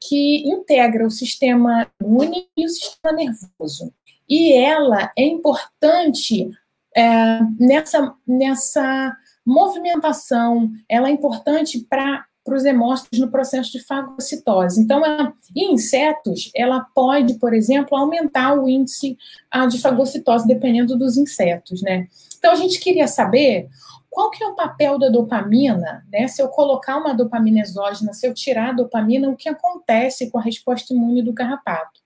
que 0.00 0.42
integra 0.44 1.06
o 1.06 1.10
sistema 1.10 1.86
imune 2.02 2.48
e 2.56 2.66
o 2.66 2.68
sistema 2.68 3.14
nervoso. 3.14 3.94
E 4.28 4.52
ela 4.52 5.12
é 5.16 5.24
importante 5.24 6.50
é, 6.96 7.38
nessa, 7.60 8.12
nessa 8.26 9.16
movimentação, 9.46 10.68
ela 10.88 11.08
é 11.08 11.12
importante 11.12 11.78
para 11.88 12.24
para 12.44 12.56
os 12.56 12.64
hemócitos 12.66 13.18
no 13.18 13.30
processo 13.30 13.72
de 13.72 13.82
fagocitose. 13.82 14.78
Então, 14.78 15.02
ela, 15.02 15.32
em 15.56 15.72
insetos, 15.72 16.50
ela 16.54 16.86
pode, 16.94 17.38
por 17.38 17.54
exemplo, 17.54 17.96
aumentar 17.96 18.52
o 18.52 18.68
índice 18.68 19.16
ah, 19.50 19.64
de 19.64 19.80
fagocitose, 19.80 20.46
dependendo 20.46 20.98
dos 20.98 21.16
insetos, 21.16 21.80
né? 21.80 22.06
Então, 22.36 22.52
a 22.52 22.56
gente 22.56 22.78
queria 22.80 23.08
saber 23.08 23.70
qual 24.14 24.30
que 24.30 24.44
é 24.44 24.46
o 24.46 24.54
papel 24.54 24.96
da 24.96 25.08
dopamina, 25.08 26.06
né? 26.12 26.28
Se 26.28 26.40
eu 26.40 26.46
colocar 26.46 26.98
uma 26.98 27.12
dopamina 27.12 27.58
exógena, 27.58 28.12
se 28.12 28.24
eu 28.24 28.32
tirar 28.32 28.68
a 28.68 28.72
dopamina, 28.72 29.28
o 29.28 29.34
que 29.34 29.48
acontece 29.48 30.30
com 30.30 30.38
a 30.38 30.40
resposta 30.40 30.94
imune 30.94 31.20
do 31.20 31.34
carrapato? 31.34 32.00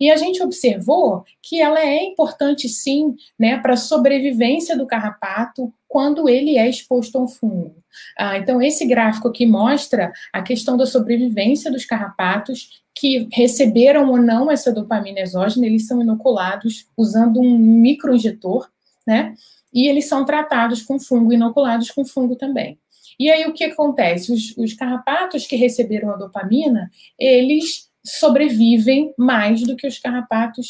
E 0.00 0.10
a 0.10 0.16
gente 0.16 0.42
observou 0.42 1.24
que 1.40 1.60
ela 1.60 1.78
é 1.78 2.02
importante 2.02 2.68
sim, 2.68 3.14
né, 3.38 3.58
para 3.58 3.74
a 3.74 3.76
sobrevivência 3.76 4.76
do 4.76 4.88
carrapato 4.88 5.72
quando 5.86 6.28
ele 6.28 6.58
é 6.58 6.68
exposto 6.68 7.16
a 7.16 7.22
um 7.22 7.28
fungo. 7.28 7.76
Ah, 8.18 8.36
então, 8.36 8.60
esse 8.60 8.84
gráfico 8.84 9.28
aqui 9.28 9.46
mostra 9.46 10.12
a 10.32 10.42
questão 10.42 10.76
da 10.76 10.84
sobrevivência 10.84 11.70
dos 11.70 11.84
carrapatos 11.84 12.82
que 12.92 13.28
receberam 13.32 14.10
ou 14.10 14.16
não 14.16 14.50
essa 14.50 14.72
dopamina 14.72 15.20
exógena, 15.20 15.64
eles 15.64 15.86
são 15.86 16.02
inoculados 16.02 16.88
usando 16.96 17.38
um 17.38 17.56
microinjetor, 17.56 18.68
né? 19.06 19.36
E 19.72 19.88
eles 19.88 20.06
são 20.06 20.24
tratados 20.24 20.82
com 20.82 20.98
fungo, 20.98 21.32
inoculados 21.32 21.90
com 21.90 22.04
fungo 22.04 22.36
também. 22.36 22.78
E 23.18 23.30
aí 23.30 23.46
o 23.46 23.52
que 23.52 23.64
acontece? 23.64 24.32
Os, 24.32 24.56
os 24.56 24.74
carrapatos 24.74 25.46
que 25.46 25.56
receberam 25.56 26.10
a 26.10 26.16
dopamina, 26.16 26.90
eles 27.18 27.88
sobrevivem 28.04 29.14
mais 29.16 29.62
do 29.62 29.76
que 29.76 29.86
os 29.86 29.98
carrapatos 29.98 30.68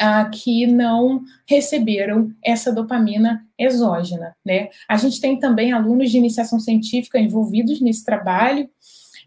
ah, 0.00 0.24
que 0.24 0.66
não 0.66 1.22
receberam 1.48 2.32
essa 2.44 2.72
dopamina 2.72 3.46
exógena, 3.56 4.36
né? 4.44 4.68
A 4.88 4.96
gente 4.96 5.20
tem 5.20 5.38
também 5.38 5.72
alunos 5.72 6.10
de 6.10 6.18
iniciação 6.18 6.58
científica 6.58 7.18
envolvidos 7.18 7.80
nesse 7.80 8.04
trabalho, 8.04 8.68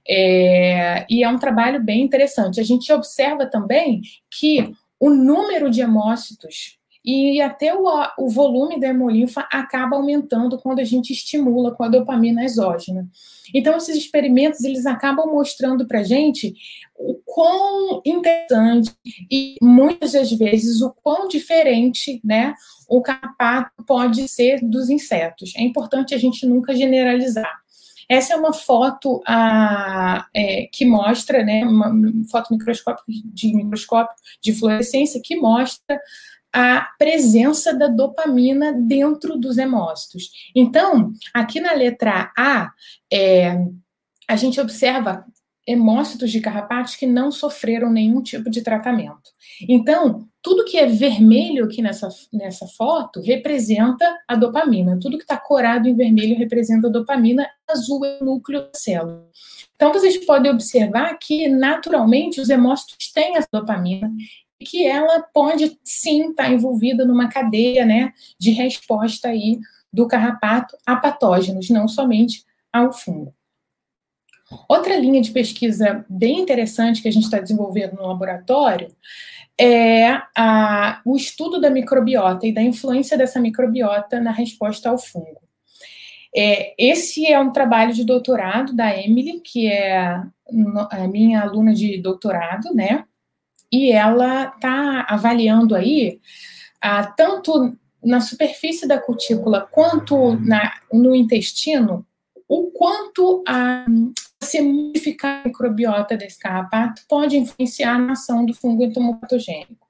é, 0.09 1.05
e 1.09 1.23
é 1.23 1.29
um 1.29 1.37
trabalho 1.37 1.83
bem 1.83 2.01
interessante. 2.01 2.59
A 2.59 2.63
gente 2.63 2.91
observa 2.91 3.45
também 3.45 4.01
que 4.29 4.73
o 4.99 5.09
número 5.09 5.69
de 5.69 5.81
hemócitos 5.81 6.77
e 7.07 7.39
até 7.39 7.73
o, 7.73 7.85
o 8.17 8.27
volume 8.27 8.77
da 8.77 8.89
hemolinfa 8.89 9.47
acaba 9.49 9.95
aumentando 9.95 10.59
quando 10.59 10.79
a 10.79 10.83
gente 10.83 11.13
estimula 11.13 11.73
com 11.73 11.85
a 11.85 11.87
dopamina 11.87 12.43
exógena. 12.43 13.07
Então, 13.53 13.77
esses 13.77 13.95
experimentos, 13.95 14.61
eles 14.65 14.85
acabam 14.85 15.25
mostrando 15.31 15.87
para 15.87 16.03
gente 16.03 16.53
o 16.97 17.15
quão 17.23 18.01
interessante 18.05 18.93
e 19.31 19.55
muitas 19.61 20.11
das 20.11 20.29
vezes 20.33 20.81
o 20.81 20.91
quão 21.01 21.29
diferente, 21.29 22.19
né, 22.25 22.53
o 22.89 23.01
carrapato 23.01 23.71
pode 23.85 24.27
ser 24.27 24.59
dos 24.61 24.89
insetos. 24.89 25.53
É 25.55 25.61
importante 25.61 26.13
a 26.13 26.17
gente 26.17 26.45
nunca 26.45 26.75
generalizar. 26.75 27.61
Essa 28.09 28.33
é 28.33 28.37
uma 28.37 28.51
foto 28.51 29.21
a, 29.25 30.27
é, 30.33 30.67
que 30.73 30.85
mostra, 30.85 31.41
né, 31.41 31.63
uma 31.63 31.89
foto 32.29 32.53
microscópio 32.53 33.03
de 33.07 33.55
microscópio 33.55 34.13
de 34.41 34.53
fluorescência 34.53 35.21
que 35.23 35.37
mostra 35.37 35.97
a 36.53 36.89
presença 36.97 37.73
da 37.73 37.87
dopamina 37.87 38.73
dentro 38.73 39.37
dos 39.37 39.57
hemócitos. 39.57 40.31
Então, 40.55 41.11
aqui 41.33 41.59
na 41.59 41.73
letra 41.73 42.31
A, 42.37 42.71
é, 43.11 43.57
a 44.27 44.35
gente 44.35 44.59
observa 44.59 45.25
hemócitos 45.67 46.31
de 46.31 46.39
carrapatos 46.39 46.95
que 46.95 47.05
não 47.05 47.29
sofreram 47.29 47.91
nenhum 47.91 48.21
tipo 48.21 48.49
de 48.49 48.61
tratamento. 48.61 49.29
Então, 49.67 50.25
tudo 50.41 50.63
que 50.63 50.77
é 50.77 50.85
vermelho 50.85 51.65
aqui 51.65 51.81
nessa, 51.81 52.07
nessa 52.31 52.65
foto 52.65 53.19
representa 53.19 54.05
a 54.25 54.35
dopamina. 54.35 54.97
Tudo 55.01 55.17
que 55.17 55.25
está 55.25 55.35
corado 55.35 55.89
em 55.89 55.95
vermelho 55.95 56.37
representa 56.37 56.87
a 56.87 56.91
dopamina, 56.91 57.45
azul 57.69 58.05
é 58.05 58.19
o 58.21 58.25
núcleo 58.25 58.61
da 58.61 58.71
célula. 58.73 59.27
Então, 59.75 59.91
vocês 59.91 60.25
podem 60.25 60.51
observar 60.51 61.17
que, 61.19 61.49
naturalmente, 61.49 62.39
os 62.39 62.49
hemócitos 62.49 63.11
têm 63.11 63.35
essa 63.35 63.49
dopamina 63.51 64.09
que 64.59 64.85
ela 64.85 65.21
pode 65.21 65.79
sim 65.83 66.29
estar 66.29 66.51
envolvida 66.51 67.05
numa 67.05 67.29
cadeia 67.29 67.85
né, 67.85 68.13
de 68.39 68.51
resposta 68.51 69.29
aí 69.29 69.59
do 69.91 70.07
carrapato 70.07 70.75
a 70.85 70.95
patógenos, 70.95 71.69
não 71.69 71.87
somente 71.87 72.43
ao 72.71 72.91
fungo. 72.91 73.33
Outra 74.69 74.97
linha 74.97 75.21
de 75.21 75.31
pesquisa 75.31 76.05
bem 76.09 76.39
interessante 76.39 77.01
que 77.01 77.07
a 77.07 77.11
gente 77.11 77.23
está 77.23 77.39
desenvolvendo 77.39 77.95
no 77.95 78.07
laboratório 78.07 78.95
é 79.59 80.21
a, 80.37 81.01
o 81.03 81.17
estudo 81.17 81.59
da 81.59 81.69
microbiota 81.69 82.45
e 82.45 82.53
da 82.53 82.61
influência 82.61 83.17
dessa 83.17 83.39
microbiota 83.39 84.21
na 84.21 84.31
resposta 84.31 84.89
ao 84.89 84.97
fungo. 84.97 85.41
É, 86.35 86.75
esse 86.77 87.25
é 87.25 87.39
um 87.39 87.51
trabalho 87.51 87.93
de 87.93 88.05
doutorado 88.05 88.75
da 88.75 88.95
Emily, 88.95 89.41
que 89.41 89.67
é 89.67 90.21
a 90.91 91.07
minha 91.07 91.41
aluna 91.41 91.73
de 91.73 91.99
doutorado, 91.99 92.73
né? 92.73 93.05
E 93.71 93.91
ela 93.91 94.45
está 94.55 95.05
avaliando 95.09 95.75
aí, 95.75 96.19
ah, 96.81 97.05
tanto 97.05 97.75
na 98.03 98.21
superfície 98.21 98.87
da 98.87 98.99
cutícula 98.99 99.67
quanto 99.69 100.35
na, 100.39 100.79
no 100.91 101.15
intestino, 101.15 102.05
o 102.47 102.71
quanto 102.71 103.43
a, 103.47 103.85
se 104.41 104.61
modificar 104.61 105.41
a 105.41 105.47
microbiota 105.47 106.15
desse 106.15 106.39
carrapato 106.39 107.03
pode 107.09 107.37
influenciar 107.37 107.99
na 107.99 108.13
ação 108.13 108.45
do 108.45 108.53
fungo 108.53 108.83
entomopatogênico. 108.83 109.86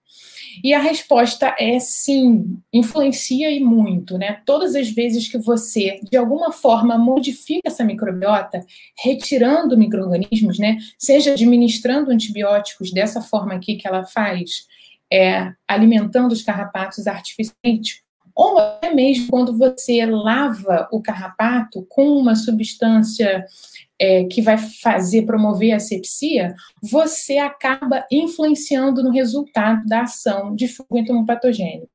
E 0.64 0.74
a 0.74 0.80
resposta 0.80 1.56
é 1.60 1.80
sim, 1.80 2.58
influencia 2.74 3.52
e 3.52 3.60
muito, 3.60 4.18
né? 4.18 4.42
Todas 4.46 4.76
as 4.76 4.90
vezes 4.90 5.28
que 5.28 5.38
você, 5.38 6.00
de 6.10 6.18
alguma 6.18 6.52
forma, 6.52 6.98
modifica 6.98 7.68
essa 7.68 7.84
microbiota, 7.84 8.66
retirando 9.04 9.78
micro-organismos, 9.78 10.60
né? 10.60 10.78
Seja 10.98 11.34
administrando 11.34 12.12
antibióticos 12.12 12.92
dessa 12.92 13.22
forma 13.22 13.54
aqui 13.54 13.76
que 13.76 13.88
ela 13.88 14.06
faz, 14.06 14.66
é, 15.12 15.52
alimentando 15.68 16.32
os 16.32 16.44
carrapatos 16.44 17.08
artificialmente, 17.08 18.04
ou 18.36 18.60
até 18.60 18.94
mesmo 18.94 19.30
quando 19.30 19.58
você 19.58 20.06
lava 20.06 20.88
o 20.92 21.02
carrapato 21.02 21.86
com 21.90 22.18
uma 22.18 22.36
substância 22.36 23.44
é, 24.00 24.26
que 24.26 24.42
vai 24.42 24.58
fazer 24.58 25.24
promover 25.24 25.74
a 25.74 25.80
sepsia, 25.80 26.56
você 26.82 27.38
acaba 27.38 28.06
influenciando 28.12 29.04
no 29.04 29.12
resultado 29.12 29.86
da 29.86 30.02
ação 30.02 30.56
de 30.56 30.68
fungo 30.68 30.98
entomopatogênico. 30.98 31.90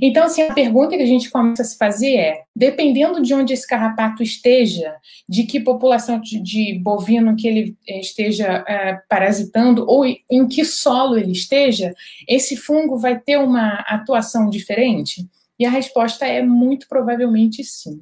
Então, 0.00 0.24
assim, 0.24 0.42
a 0.42 0.52
pergunta 0.52 0.96
que 0.96 1.02
a 1.02 1.06
gente 1.06 1.30
começa 1.30 1.62
a 1.62 1.64
se 1.64 1.76
fazer 1.76 2.16
é: 2.16 2.42
dependendo 2.54 3.20
de 3.20 3.34
onde 3.34 3.52
esse 3.52 3.66
carrapato 3.66 4.22
esteja, 4.22 4.94
de 5.28 5.44
que 5.44 5.60
população 5.60 6.20
de, 6.20 6.40
de 6.40 6.78
bovino 6.78 7.36
que 7.36 7.46
ele 7.46 7.76
esteja 7.86 8.64
é, 8.66 8.98
parasitando, 9.08 9.84
ou 9.88 10.04
em 10.04 10.48
que 10.48 10.64
solo 10.64 11.18
ele 11.18 11.32
esteja, 11.32 11.92
esse 12.28 12.56
fungo 12.56 12.96
vai 12.96 13.18
ter 13.18 13.38
uma 13.38 13.80
atuação 13.88 14.48
diferente? 14.48 15.26
E 15.58 15.64
a 15.64 15.70
resposta 15.70 16.26
é 16.26 16.42
muito 16.42 16.86
provavelmente 16.88 17.64
sim. 17.64 18.00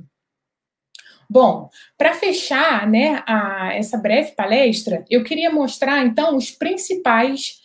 Bom, 1.35 1.69
para 1.99 2.15
fechar 2.15 2.89
né, 2.89 3.21
a, 3.27 3.75
essa 3.75 3.99
breve 3.99 4.37
palestra, 4.37 5.05
eu 5.11 5.25
queria 5.25 5.51
mostrar, 5.51 6.07
então, 6.07 6.37
os 6.37 6.53
principais 6.53 7.57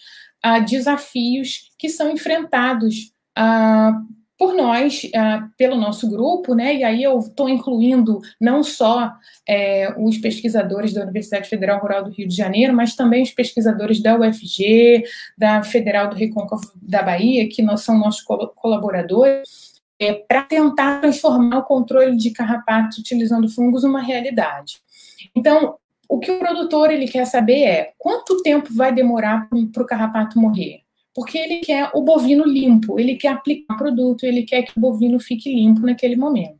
uh, 0.44 0.66
desafios 0.66 1.70
que 1.78 1.88
são 1.88 2.10
enfrentados 2.10 3.14
uh, 3.38 3.94
por 4.40 4.56
nós, 4.56 5.04
uh, 5.04 5.48
pelo 5.56 5.76
nosso 5.76 6.10
grupo, 6.10 6.56
né? 6.56 6.78
E 6.78 6.84
aí 6.84 7.04
eu 7.04 7.20
estou 7.20 7.48
incluindo 7.48 8.20
não 8.42 8.64
só 8.64 9.14
é, 9.48 9.94
os 10.00 10.18
pesquisadores 10.18 10.92
da 10.92 11.04
Universidade 11.04 11.48
Federal 11.48 11.80
Rural 11.80 12.06
do 12.06 12.10
Rio 12.10 12.28
de 12.28 12.36
Janeiro, 12.36 12.74
mas 12.74 12.96
também 12.96 13.22
os 13.22 13.32
pesquisadores 13.32 14.02
da 14.02 14.18
UFG, 14.18 15.04
da 15.38 15.62
Federal 15.62 16.10
do 16.10 16.16
Recôncavo 16.16 16.72
da 16.82 17.04
Bahia, 17.04 17.48
que 17.48 17.62
nós, 17.62 17.82
são 17.82 18.00
nossos 18.00 18.24
colaboradores 18.56 19.79
é, 20.00 20.14
para 20.14 20.44
tentar 20.44 21.02
transformar 21.02 21.60
o 21.60 21.64
controle 21.64 22.16
de 22.16 22.32
carrapatos 22.32 22.98
utilizando 22.98 23.50
fungos 23.50 23.84
numa 23.84 24.02
realidade. 24.02 24.82
Então, 25.36 25.76
o 26.08 26.18
que 26.18 26.32
o 26.32 26.40
produtor 26.40 26.90
ele 26.90 27.08
quer 27.08 27.26
saber 27.26 27.62
é 27.64 27.94
quanto 27.98 28.42
tempo 28.42 28.74
vai 28.74 28.92
demorar 28.92 29.48
para 29.72 29.84
o 29.84 29.86
carrapato 29.86 30.40
morrer? 30.40 30.82
Porque 31.14 31.38
ele 31.38 31.60
quer 31.60 31.92
o 31.94 32.02
bovino 32.02 32.46
limpo, 32.46 33.00
ele 33.00 33.16
quer 33.16 33.30
aplicar 33.30 33.78
produto, 33.78 34.24
ele 34.24 34.44
quer 34.44 34.64
que 34.64 34.72
o 34.76 34.82
bovino 34.82 35.20
fique 35.20 35.54
limpo 35.54 35.82
naquele 35.82 36.16
momento. 36.16 36.59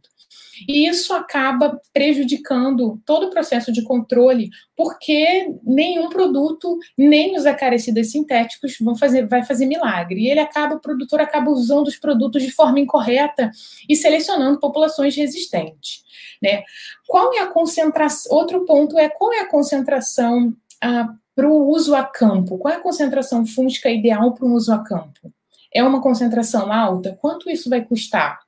E 0.68 0.88
isso 0.88 1.14
acaba 1.14 1.80
prejudicando 1.94 3.00
todo 3.06 3.28
o 3.28 3.30
processo 3.30 3.72
de 3.72 3.84
controle, 3.84 4.50
porque 4.76 5.54
nenhum 5.64 6.10
produto, 6.10 6.78
nem 6.98 7.36
os 7.38 7.46
acaricidas 7.46 8.12
sintéticos 8.12 8.78
vão 8.82 8.96
fazer, 8.96 9.28
vai 9.28 9.44
fazer 9.44 9.66
milagre. 9.66 10.22
E 10.22 10.30
ele 10.30 10.40
acaba, 10.40 10.76
o 10.76 10.80
produtor 10.80 11.22
acaba 11.22 11.50
usando 11.52 11.88
os 11.88 11.98
produtos 11.98 12.44
de 12.44 12.52
forma 12.52 12.80
incorreta 12.80 13.52
e 13.88 13.96
selecionando 13.96 14.60
populações 14.60 15.16
resistentes. 15.16 16.04
Né? 16.42 16.64
Qual 17.08 17.34
é 17.34 17.40
a 17.40 17.48
concentração? 17.48 18.36
Outro 18.36 18.66
ponto 18.66 18.98
é 18.98 19.10
qual 19.10 19.34
é 19.34 19.42
a 19.42 19.50
concentração 19.50 20.54
ah, 20.82 21.10
para 21.36 21.50
o 21.50 21.70
uso 21.70 21.96
a 21.96 22.04
campo? 22.04 22.58
Qual 22.58 22.74
é 22.74 22.78
a 22.78 22.82
concentração 22.82 23.46
fúngica 23.46 23.90
ideal 23.90 24.34
para 24.34 24.46
o 24.46 24.54
uso 24.54 24.74
a 24.74 24.84
campo? 24.84 25.32
É 25.74 25.84
uma 25.84 26.02
concentração 26.02 26.72
alta? 26.72 27.18
Quanto 27.22 27.50
isso 27.50 27.70
vai 27.70 27.84
custar? 27.84 28.40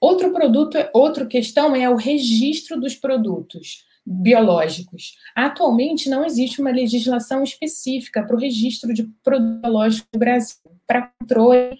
Outro 0.00 0.32
produto, 0.32 0.78
outra 0.92 1.26
questão 1.26 1.74
é 1.74 1.88
o 1.90 1.96
registro 1.96 2.80
dos 2.80 2.94
produtos 2.94 3.84
biológicos. 4.06 5.16
Atualmente 5.34 6.08
não 6.08 6.24
existe 6.24 6.60
uma 6.60 6.70
legislação 6.70 7.42
específica 7.42 8.22
para 8.22 8.34
o 8.34 8.38
registro 8.38 8.94
de 8.94 9.04
produto 9.22 9.60
biológico 9.60 10.08
no 10.14 10.18
Brasil, 10.18 10.56
para 10.86 11.10
controle 11.20 11.78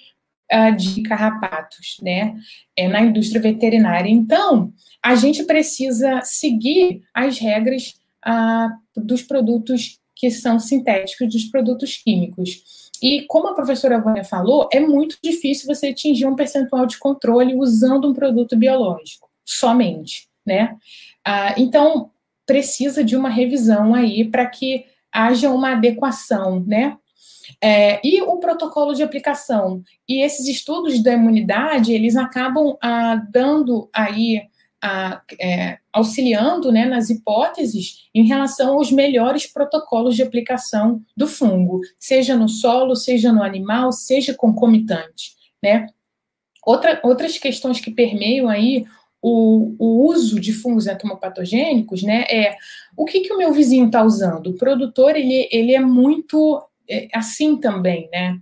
uh, 0.52 0.76
de 0.76 1.02
carrapatos, 1.02 1.96
né, 2.02 2.36
é, 2.76 2.88
na 2.88 3.00
indústria 3.00 3.40
veterinária. 3.40 4.10
Então, 4.10 4.72
a 5.02 5.14
gente 5.14 5.44
precisa 5.44 6.20
seguir 6.22 7.02
as 7.14 7.38
regras 7.38 7.94
uh, 8.26 9.00
dos 9.00 9.22
produtos 9.22 9.98
que 10.14 10.30
são 10.30 10.58
sintéticos, 10.58 11.32
dos 11.32 11.44
produtos 11.44 11.96
químicos. 11.96 12.87
E 13.02 13.22
como 13.26 13.48
a 13.48 13.54
professora 13.54 14.00
Vânia 14.00 14.24
falou, 14.24 14.68
é 14.72 14.80
muito 14.80 15.18
difícil 15.22 15.66
você 15.66 15.88
atingir 15.88 16.26
um 16.26 16.36
percentual 16.36 16.86
de 16.86 16.98
controle 16.98 17.54
usando 17.54 18.08
um 18.08 18.14
produto 18.14 18.56
biológico, 18.56 19.28
somente, 19.44 20.28
né? 20.44 20.76
Ah, 21.24 21.54
então, 21.56 22.10
precisa 22.46 23.04
de 23.04 23.16
uma 23.16 23.28
revisão 23.28 23.94
aí 23.94 24.24
para 24.24 24.46
que 24.46 24.86
haja 25.12 25.50
uma 25.50 25.72
adequação, 25.72 26.64
né? 26.66 26.96
É, 27.60 28.00
e 28.06 28.22
o 28.22 28.36
protocolo 28.38 28.94
de 28.94 29.02
aplicação. 29.02 29.82
E 30.08 30.22
esses 30.22 30.46
estudos 30.46 31.02
da 31.02 31.12
imunidade, 31.12 31.92
eles 31.92 32.16
acabam 32.16 32.76
ah, 32.80 33.22
dando 33.30 33.88
aí 33.92 34.42
a, 34.82 35.20
é, 35.40 35.78
auxiliando 35.92 36.70
né, 36.70 36.84
nas 36.84 37.10
hipóteses 37.10 38.08
em 38.14 38.26
relação 38.26 38.74
aos 38.74 38.90
melhores 38.92 39.46
protocolos 39.46 40.14
de 40.14 40.22
aplicação 40.22 41.02
do 41.16 41.26
fungo, 41.26 41.80
seja 41.98 42.36
no 42.36 42.48
solo, 42.48 42.94
seja 42.94 43.32
no 43.32 43.42
animal, 43.42 43.92
seja 43.92 44.34
concomitante. 44.34 45.32
Né? 45.62 45.86
Outra, 46.64 47.00
outras 47.02 47.38
questões 47.38 47.80
que 47.80 47.90
permeiam 47.90 48.48
aí 48.48 48.84
o, 49.20 49.74
o, 49.78 50.06
uso 50.08 50.38
de 50.38 50.52
fungos 50.52 50.86
entomopatogênicos, 50.86 52.02
né, 52.02 52.24
é 52.30 52.56
o 52.96 53.04
que, 53.04 53.20
que 53.20 53.32
o 53.32 53.38
meu 53.38 53.52
vizinho 53.52 53.86
está 53.86 54.04
usando? 54.04 54.50
O 54.50 54.56
produtor, 54.56 55.16
ele, 55.16 55.48
ele 55.50 55.74
é 55.74 55.80
muito 55.80 56.62
é, 56.88 57.08
assim 57.12 57.56
também, 57.56 58.08
né? 58.12 58.38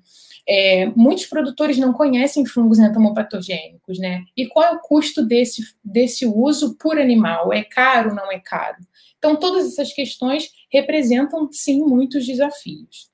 É, 0.49 0.87
muitos 0.95 1.27
produtores 1.27 1.77
não 1.77 1.93
conhecem 1.93 2.47
fungos 2.47 2.79
entomopatogênicos, 2.79 3.99
né? 3.99 4.25
E 4.37 4.47
qual 4.47 4.65
é 4.65 4.71
o 4.73 4.81
custo 4.81 5.25
desse, 5.25 5.63
desse 5.85 6.25
uso 6.25 6.77
por 6.77 6.99
animal? 6.99 7.53
É 7.53 7.65
caro, 7.65 8.15
não 8.15 8.31
é 8.31 8.39
caro? 8.39 8.79
Então, 9.19 9.35
todas 9.37 9.67
essas 9.67 9.93
questões 9.93 10.51
representam, 10.71 11.49
sim, 11.51 11.81
muitos 11.81 12.25
desafios. 12.25 13.11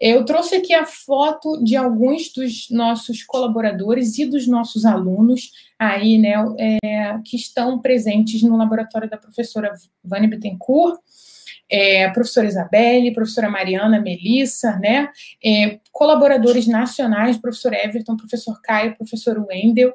Eu 0.00 0.24
trouxe 0.24 0.54
aqui 0.54 0.72
a 0.72 0.86
foto 0.86 1.62
de 1.64 1.74
alguns 1.74 2.32
dos 2.32 2.70
nossos 2.70 3.24
colaboradores 3.24 4.16
e 4.18 4.26
dos 4.26 4.46
nossos 4.46 4.84
alunos 4.84 5.50
aí, 5.76 6.18
né, 6.18 6.34
é, 6.84 7.18
que 7.24 7.36
estão 7.36 7.80
presentes 7.80 8.42
no 8.42 8.56
laboratório 8.56 9.10
da 9.10 9.16
professora 9.16 9.72
Vânia 10.04 10.28
Bittencourt 10.28 11.00
é, 11.70 12.04
a 12.04 12.10
professora 12.10 12.46
Isabelle, 12.46 13.14
professora 13.14 13.50
Mariana, 13.50 14.00
Melissa, 14.00 14.76
né, 14.76 15.08
é, 15.44 15.78
colaboradores 15.92 16.66
nacionais, 16.66 17.36
professor 17.36 17.74
Everton, 17.74 18.16
professor 18.16 18.60
Caio, 18.62 18.96
professor 18.96 19.38
Wendel, 19.38 19.92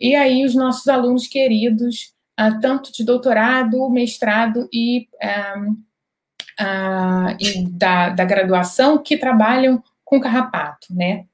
e 0.00 0.14
aí 0.14 0.44
os 0.44 0.54
nossos 0.54 0.86
alunos 0.88 1.26
queridos, 1.26 2.12
ah, 2.36 2.58
tanto 2.58 2.92
de 2.92 3.04
doutorado, 3.04 3.88
mestrado 3.88 4.68
e, 4.72 5.06
ah, 6.58 7.36
e 7.40 7.66
da, 7.70 8.10
da 8.10 8.24
graduação, 8.24 8.98
que 8.98 9.16
trabalham 9.16 9.82
com 10.04 10.20
carrapato, 10.20 10.88
né. 10.90 11.24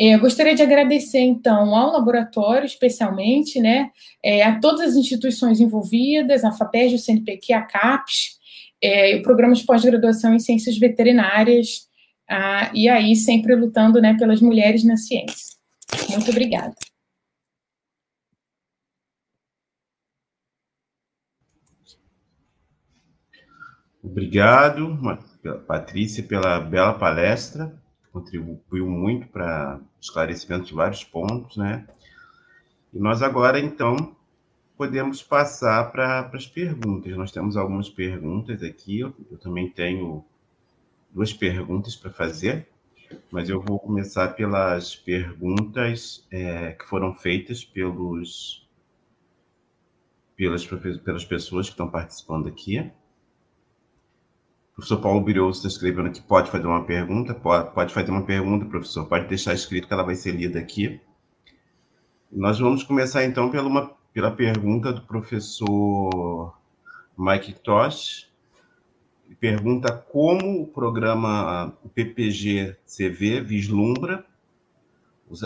É, 0.00 0.14
eu 0.14 0.20
gostaria 0.20 0.54
de 0.54 0.62
agradecer, 0.62 1.18
então, 1.18 1.74
ao 1.74 1.90
laboratório, 1.90 2.64
especialmente, 2.64 3.60
né, 3.60 3.90
é, 4.24 4.44
a 4.44 4.58
todas 4.60 4.90
as 4.90 4.96
instituições 4.96 5.60
envolvidas, 5.60 6.44
a 6.44 6.52
FAPERJ, 6.52 6.94
o 6.94 6.98
CNPq, 6.98 7.52
a 7.52 7.62
CAPES, 7.62 8.37
é, 8.82 9.16
o 9.16 9.22
programa 9.22 9.54
de 9.54 9.64
pós-graduação 9.64 10.34
em 10.34 10.38
ciências 10.38 10.78
veterinárias, 10.78 11.88
ah, 12.28 12.70
e 12.74 12.88
aí 12.88 13.16
sempre 13.16 13.54
lutando 13.54 14.00
né, 14.00 14.16
pelas 14.18 14.40
mulheres 14.40 14.84
na 14.84 14.96
ciência. 14.96 15.56
Muito 16.10 16.30
obrigada. 16.30 16.74
Obrigado, 24.02 24.98
Patrícia, 25.66 26.22
pela 26.22 26.60
bela 26.60 26.94
palestra. 26.94 27.74
Contribuiu 28.12 28.88
muito 28.88 29.28
para 29.28 29.80
esclarecimento 30.00 30.66
de 30.66 30.74
vários 30.74 31.04
pontos, 31.04 31.56
né? 31.56 31.86
E 32.92 32.98
nós 32.98 33.22
agora, 33.22 33.60
então, 33.60 34.16
podemos 34.78 35.20
passar 35.20 35.90
para 35.90 36.30
as 36.32 36.46
perguntas. 36.46 37.16
Nós 37.16 37.32
temos 37.32 37.56
algumas 37.56 37.90
perguntas 37.90 38.62
aqui. 38.62 39.00
Eu, 39.00 39.12
eu 39.28 39.36
também 39.36 39.68
tenho 39.68 40.24
duas 41.12 41.32
perguntas 41.32 41.96
para 41.96 42.12
fazer, 42.12 42.68
mas 43.28 43.48
eu 43.48 43.60
vou 43.60 43.80
começar 43.80 44.28
pelas 44.28 44.94
perguntas 44.94 46.24
é, 46.30 46.72
que 46.72 46.84
foram 46.84 47.12
feitas 47.12 47.64
pelos 47.64 48.64
pelas, 50.36 50.64
pelas 50.64 51.24
pessoas 51.24 51.66
que 51.66 51.72
estão 51.72 51.90
participando 51.90 52.46
aqui. 52.46 52.78
O 52.78 54.76
professor 54.76 55.00
Paulo 55.00 55.20
Birioso 55.20 55.58
está 55.58 55.66
escrevendo 55.66 56.12
que 56.12 56.22
pode 56.22 56.52
fazer 56.52 56.68
uma 56.68 56.84
pergunta. 56.84 57.34
Pode, 57.34 57.74
pode 57.74 57.92
fazer 57.92 58.12
uma 58.12 58.22
pergunta, 58.22 58.64
professor. 58.64 59.06
Pode 59.06 59.26
deixar 59.26 59.52
escrito 59.54 59.88
que 59.88 59.92
ela 59.92 60.04
vai 60.04 60.14
ser 60.14 60.30
lida 60.30 60.60
aqui. 60.60 61.00
Nós 62.30 62.60
vamos 62.60 62.84
começar, 62.84 63.24
então, 63.24 63.50
pela, 63.50 63.66
uma, 63.66 63.97
pela 64.12 64.30
pergunta 64.30 64.92
do 64.92 65.02
professor 65.02 66.56
Mike 67.16 67.54
Tosh. 67.60 68.28
Pergunta 69.38 69.92
como 69.92 70.62
o 70.62 70.66
programa 70.66 71.76
PPG-CV 71.94 73.40
vislumbra 73.40 74.24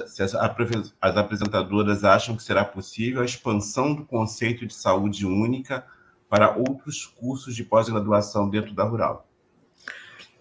se 0.06 0.22
as, 0.22 0.34
as 0.34 1.16
apresentadoras 1.16 2.04
acham 2.04 2.36
que 2.36 2.42
será 2.42 2.64
possível 2.64 3.22
a 3.22 3.24
expansão 3.24 3.94
do 3.94 4.04
conceito 4.04 4.66
de 4.66 4.74
saúde 4.74 5.26
única 5.26 5.84
para 6.28 6.56
outros 6.56 7.04
cursos 7.04 7.54
de 7.54 7.64
pós-graduação 7.64 8.48
dentro 8.48 8.72
da 8.72 8.84
Rural. 8.84 9.28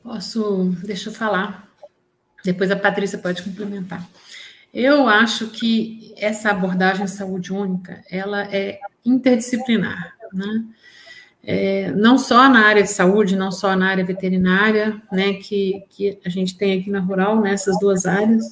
Posso, 0.03 0.76
deixa 0.84 1.09
eu 1.09 1.13
falar. 1.13 1.67
Depois 2.43 2.72
a 2.72 2.76
Patrícia 2.76 3.17
pode 3.17 3.43
complementar. 3.43 4.07
Eu 4.74 5.07
acho 5.07 5.47
que 5.47 6.13
essa 6.17 6.51
abordagem 6.51 7.05
de 7.05 7.11
saúde 7.11 7.51
única, 7.51 8.03
ela 8.09 8.43
é 8.43 8.80
interdisciplinar, 9.03 10.15
né? 10.34 10.65
É, 11.43 11.91
não 11.91 12.19
só 12.19 12.47
na 12.47 12.67
área 12.67 12.84
de 12.84 12.91
saúde, 12.91 13.36
não 13.36 13.51
só 13.51 13.76
na 13.76 13.89
área 13.89 14.05
veterinária, 14.05 15.01
né, 15.11 15.34
que, 15.34 15.84
que 15.89 16.19
a 16.24 16.30
gente 16.30 16.55
tem 16.55 16.80
aqui 16.80 16.91
na 16.91 16.99
rural, 16.99 17.41
nessas 17.41 17.80
duas 17.80 18.05
áreas, 18.05 18.45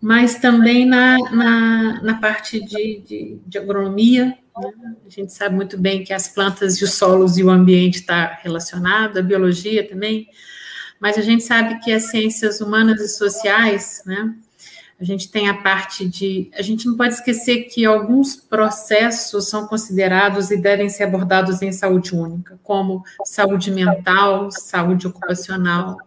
mas 0.00 0.36
também 0.36 0.84
na, 0.84 1.16
na, 1.30 2.02
na 2.02 2.14
parte 2.20 2.62
de, 2.62 3.00
de, 3.00 3.38
de 3.46 3.58
agronomia. 3.58 4.36
Né? 4.58 4.72
A 5.06 5.08
gente 5.08 5.32
sabe 5.32 5.54
muito 5.54 5.78
bem 5.78 6.04
que 6.04 6.12
as 6.12 6.28
plantas 6.28 6.76
e 6.76 6.84
os 6.84 6.92
solos 6.92 7.38
e 7.38 7.42
o 7.42 7.48
ambiente 7.48 8.00
está 8.00 8.38
relacionado, 8.42 9.18
a 9.18 9.22
biologia 9.22 9.88
também, 9.88 10.28
mas 11.00 11.16
a 11.16 11.22
gente 11.22 11.42
sabe 11.42 11.80
que 11.80 11.90
as 11.90 12.10
ciências 12.10 12.60
humanas 12.60 13.00
e 13.00 13.08
sociais, 13.08 14.02
né, 14.04 14.34
a 15.00 15.04
gente 15.04 15.30
tem 15.30 15.48
a 15.48 15.54
parte 15.54 16.08
de. 16.08 16.50
A 16.56 16.62
gente 16.62 16.86
não 16.86 16.96
pode 16.96 17.14
esquecer 17.14 17.64
que 17.64 17.84
alguns 17.84 18.36
processos 18.36 19.48
são 19.48 19.66
considerados 19.66 20.50
e 20.50 20.56
devem 20.56 20.88
ser 20.88 21.04
abordados 21.04 21.60
em 21.62 21.72
saúde 21.72 22.14
única, 22.14 22.58
como 22.62 23.02
saúde 23.24 23.70
mental, 23.70 24.50
saúde 24.52 25.06
ocupacional. 25.08 25.98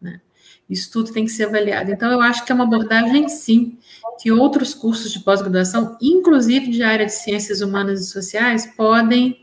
Né? 0.00 0.20
Isso 0.68 0.90
tudo 0.92 1.12
tem 1.12 1.24
que 1.24 1.30
ser 1.30 1.44
avaliado. 1.44 1.90
Então, 1.90 2.12
eu 2.12 2.20
acho 2.20 2.44
que 2.44 2.52
é 2.52 2.54
uma 2.54 2.64
abordagem, 2.64 3.28
sim, 3.28 3.78
que 4.20 4.30
outros 4.30 4.74
cursos 4.74 5.10
de 5.10 5.20
pós-graduação, 5.20 5.96
inclusive 6.00 6.70
de 6.70 6.82
área 6.82 7.06
de 7.06 7.12
ciências 7.12 7.62
humanas 7.62 8.00
e 8.02 8.10
sociais, 8.10 8.66
podem 8.76 9.42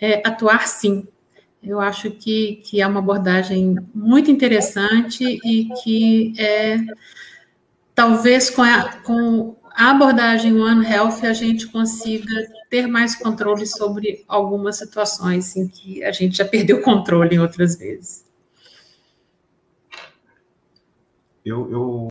é, 0.00 0.20
atuar 0.26 0.66
sim. 0.66 1.06
Eu 1.62 1.80
acho 1.80 2.10
que, 2.10 2.56
que 2.64 2.80
é 2.80 2.86
uma 2.86 3.00
abordagem 3.00 3.76
muito 3.94 4.30
interessante 4.30 5.24
e 5.44 5.68
que 5.82 6.32
é 6.38 6.78
talvez 7.96 8.50
com 8.50 8.62
a, 8.62 8.92
com 8.98 9.56
a 9.74 9.90
abordagem 9.90 10.60
One 10.60 10.86
Health 10.86 11.24
a 11.24 11.32
gente 11.32 11.66
consiga 11.66 12.46
ter 12.68 12.86
mais 12.86 13.16
controle 13.16 13.66
sobre 13.66 14.22
algumas 14.28 14.76
situações 14.76 15.56
em 15.56 15.66
que 15.66 16.04
a 16.04 16.12
gente 16.12 16.36
já 16.36 16.44
perdeu 16.44 16.82
controle 16.82 17.34
em 17.34 17.38
outras 17.38 17.76
vezes. 17.76 18.24
Eu, 21.44 21.70
eu 21.70 22.08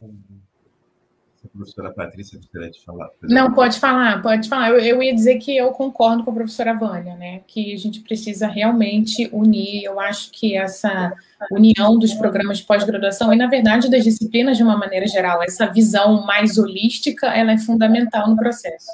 professora 1.55 1.93
Patrícia 1.93 2.37
gostaria 2.37 2.69
de 2.69 2.83
falar. 2.83 3.09
Não, 3.23 3.53
pode 3.53 3.79
falar, 3.79 4.21
pode 4.21 4.49
falar. 4.49 4.69
Eu, 4.69 4.79
eu, 4.79 5.01
ia 5.01 5.13
dizer 5.13 5.37
que 5.37 5.55
eu 5.55 5.71
concordo 5.71 6.23
com 6.23 6.31
a 6.31 6.33
professora 6.33 6.73
Vânia, 6.73 7.15
né? 7.15 7.41
Que 7.47 7.73
a 7.73 7.77
gente 7.77 8.01
precisa 8.01 8.47
realmente 8.47 9.29
unir. 9.31 9.83
Eu 9.83 9.99
acho 9.99 10.31
que 10.31 10.55
essa 10.55 11.13
união 11.51 11.97
dos 11.97 12.13
programas 12.13 12.59
de 12.59 12.65
pós-graduação 12.65 13.33
e, 13.33 13.37
na 13.37 13.47
verdade, 13.47 13.89
das 13.89 14.03
disciplinas 14.03 14.57
de 14.57 14.63
uma 14.63 14.77
maneira 14.77 15.07
geral, 15.07 15.41
essa 15.41 15.65
visão 15.67 16.25
mais 16.25 16.57
holística, 16.57 17.27
ela 17.27 17.53
é 17.53 17.57
fundamental 17.57 18.29
no 18.29 18.35
processo. 18.35 18.91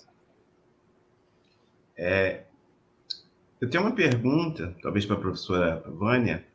É, 1.98 2.42
eu 3.60 3.70
tenho 3.70 3.84
uma 3.84 3.94
pergunta, 3.94 4.76
talvez 4.82 5.06
para 5.06 5.16
a 5.16 5.20
professora 5.20 5.84
Vânia. 5.88 6.46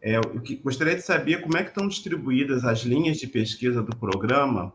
É, 0.00 0.16
eu 0.16 0.22
gostaria 0.62 0.96
de 0.96 1.02
saber 1.02 1.40
como 1.40 1.56
é 1.56 1.62
que 1.62 1.68
estão 1.68 1.86
distribuídas 1.86 2.64
as 2.64 2.80
linhas 2.80 3.18
de 3.18 3.28
pesquisa 3.28 3.82
do 3.82 3.96
programa 3.96 4.72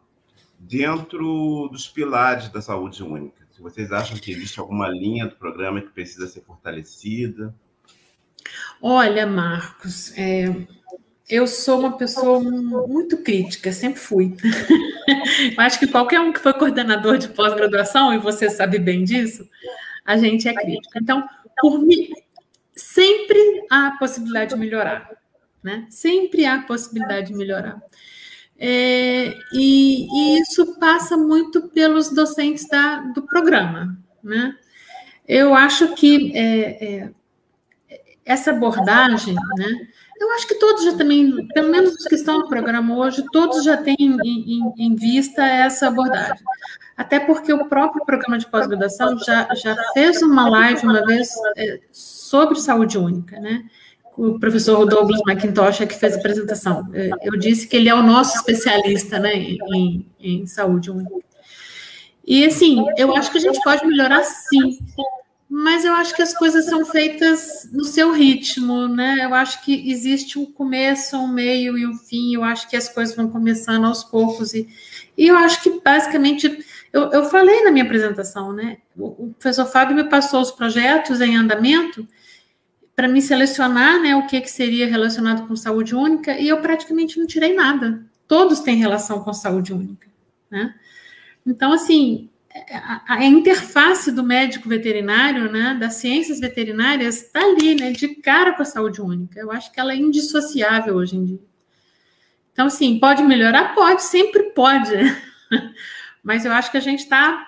dentro 0.60 1.68
dos 1.72 1.88
pilares 1.88 2.50
da 2.50 2.62
saúde 2.62 3.04
única. 3.04 3.46
Se 3.52 3.62
vocês 3.62 3.92
acham 3.92 4.18
que 4.18 4.32
existe 4.32 4.60
alguma 4.60 4.88
linha 4.88 5.26
do 5.28 5.36
programa 5.36 5.82
que 5.82 5.90
precisa 5.90 6.28
ser 6.28 6.42
fortalecida. 6.42 7.54
Olha, 8.82 9.26
Marcos, 9.26 10.16
é, 10.18 10.46
eu 11.30 11.48
sou 11.48 11.80
uma 11.80 11.98
pessoa 11.98 12.40
muito 12.40 13.18
crítica, 13.18 13.72
sempre 13.72 14.00
fui. 14.00 14.36
eu 15.58 15.60
acho 15.60 15.80
que 15.80 15.88
qualquer 15.88 16.20
um 16.20 16.32
que 16.32 16.40
foi 16.40 16.54
coordenador 16.54 17.18
de 17.18 17.28
pós-graduação, 17.30 18.14
e 18.14 18.18
você 18.18 18.50
sabe 18.50 18.80
bem 18.80 19.04
disso, 19.04 19.48
a 20.06 20.18
gente 20.18 20.48
é 20.48 20.54
crítico. 20.54 20.94
Então, 20.96 21.28
por 21.60 21.80
mim, 21.82 22.10
sempre 22.76 23.66
há 23.70 23.92
possibilidade 24.00 24.54
de 24.54 24.60
melhorar. 24.60 25.10
Né? 25.62 25.86
Sempre 25.90 26.46
há 26.46 26.62
possibilidade 26.62 27.28
de 27.28 27.34
melhorar. 27.34 27.82
É, 28.60 29.38
e, 29.54 30.08
e, 30.12 30.42
isso 30.42 30.80
passa 30.80 31.16
muito 31.16 31.70
pelos 31.70 32.10
docentes 32.10 32.68
da, 32.68 32.98
do 33.14 33.22
programa. 33.22 33.98
Né? 34.24 34.56
Eu 35.28 35.54
acho 35.54 35.94
que 35.94 36.36
é, 36.36 36.86
é, 36.86 37.12
essa 38.26 38.52
abordagem, 38.52 39.36
né, 39.36 39.88
eu 40.20 40.32
acho 40.32 40.48
que 40.48 40.56
todos 40.56 40.84
já 40.84 40.96
também, 40.96 41.48
pelo 41.50 41.70
menos 41.70 41.94
os 41.94 42.06
que 42.06 42.16
estão 42.16 42.40
no 42.40 42.50
programa 42.50 42.96
hoje, 42.98 43.24
todos 43.32 43.64
já 43.64 43.78
têm 43.78 43.96
em, 44.00 44.18
em, 44.26 44.74
em 44.78 44.96
vista 44.96 45.46
essa 45.46 45.88
abordagem. 45.88 46.44
Até 46.96 47.20
porque 47.20 47.54
o 47.54 47.68
próprio 47.68 48.04
programa 48.04 48.40
de 48.40 48.48
pós-graduação 48.48 49.20
já, 49.20 49.48
já 49.54 49.76
fez 49.94 50.22
uma 50.24 50.50
live 50.50 50.84
uma 50.84 51.06
vez 51.06 51.30
é, 51.56 51.80
sobre 51.92 52.60
saúde 52.60 52.98
única, 52.98 53.40
né? 53.40 53.64
O 54.18 54.40
professor 54.40 54.84
Douglas 54.86 55.22
McIntosh 55.28 55.82
é 55.82 55.86
que 55.86 55.96
fez 55.96 56.16
a 56.16 56.18
apresentação. 56.18 56.90
É, 56.92 57.12
eu 57.22 57.38
disse 57.38 57.68
que 57.68 57.78
ele 57.78 57.88
é 57.88 57.94
o 57.94 58.02
nosso 58.02 58.36
especialista 58.36 59.20
né, 59.20 59.36
em, 59.36 60.06
em 60.20 60.46
saúde. 60.48 60.92
E, 62.26 62.44
assim, 62.44 62.84
eu 62.98 63.16
acho 63.16 63.32
que 63.32 63.38
a 63.38 63.42
gente 63.42 63.62
pode 63.64 63.86
melhorar 63.86 64.24
sim, 64.24 64.80
mas 65.48 65.86
eu 65.86 65.94
acho 65.94 66.16
que 66.16 66.22
as 66.22 66.34
coisas 66.34 66.66
são 66.66 66.84
feitas 66.84 67.70
no 67.72 67.86
seu 67.86 68.12
ritmo, 68.12 68.88
né? 68.88 69.20
Eu 69.22 69.34
acho 69.34 69.64
que 69.64 69.90
existe 69.90 70.38
um 70.38 70.46
começo, 70.46 71.16
um 71.16 71.28
meio 71.28 71.78
e 71.78 71.88
um 71.88 71.94
fim, 71.94 72.34
eu 72.34 72.44
acho 72.44 72.68
que 72.68 72.76
as 72.76 72.90
coisas 72.90 73.16
vão 73.16 73.30
começando 73.30 73.86
aos 73.86 74.04
poucos, 74.04 74.54
e, 74.54 74.68
e 75.18 75.28
eu 75.28 75.38
acho 75.38 75.64
que, 75.64 75.80
basicamente, 75.80 76.60
eu, 76.92 77.12
eu 77.12 77.26
falei 77.26 77.64
na 77.64 77.72
minha 77.72 77.86
apresentação, 77.86 78.52
né? 78.52 78.78
O 78.98 79.34
professor 79.40 79.66
Fábio 79.66 79.96
me 79.96 80.04
passou 80.04 80.42
os 80.42 80.52
projetos 80.52 81.22
em 81.22 81.38
andamento, 81.38 82.06
para 82.98 83.08
me 83.08 83.22
selecionar 83.22 84.02
né, 84.02 84.16
o 84.16 84.26
que, 84.26 84.42
que 84.42 84.50
seria 84.50 84.88
relacionado 84.88 85.48
com 85.48 85.56
saúde 85.56 85.94
única, 85.94 86.36
e 86.36 86.48
eu 86.48 86.60
praticamente 86.62 87.20
não 87.20 87.28
tirei 87.28 87.54
nada. 87.54 88.04
Todos 88.28 88.62
têm 88.62 88.76
relação 88.76 89.24
com 89.24 89.32
saúde 89.32 89.72
única. 89.72 90.08
Né? 90.50 90.74
Então, 91.46 91.72
assim, 91.72 92.28
a, 92.72 93.18
a, 93.18 93.24
interface 93.24 94.12
do 94.12 94.24
médico 94.24 94.68
veterinário, 94.68 95.52
né, 95.52 95.78
das 95.80 95.94
ciências 95.94 96.40
veterinárias, 96.40 97.22
está 97.22 97.40
ali, 97.40 97.76
né, 97.76 97.92
de 97.92 98.16
cara 98.16 98.54
com 98.54 98.64
a 98.64 98.66
saúde 98.66 99.00
única. 99.00 99.40
Eu 99.40 99.52
acho 99.52 99.72
que 99.72 99.80
ela 99.80 99.94
é 99.94 99.96
indissociável 99.96 100.96
hoje 100.96 101.18
em 101.18 101.24
dia. 101.24 101.40
Então, 102.52 102.66
assim, 102.66 102.98
pode 102.98 103.22
melhorar? 103.22 103.76
Pode, 103.76 104.02
sempre 104.02 104.42
pode. 104.56 104.92
Mas 106.24 106.46
eu 106.46 106.52
acho 106.52 106.72
que 106.72 106.78
a 106.78 106.82
gente 106.82 107.02
está 107.02 107.48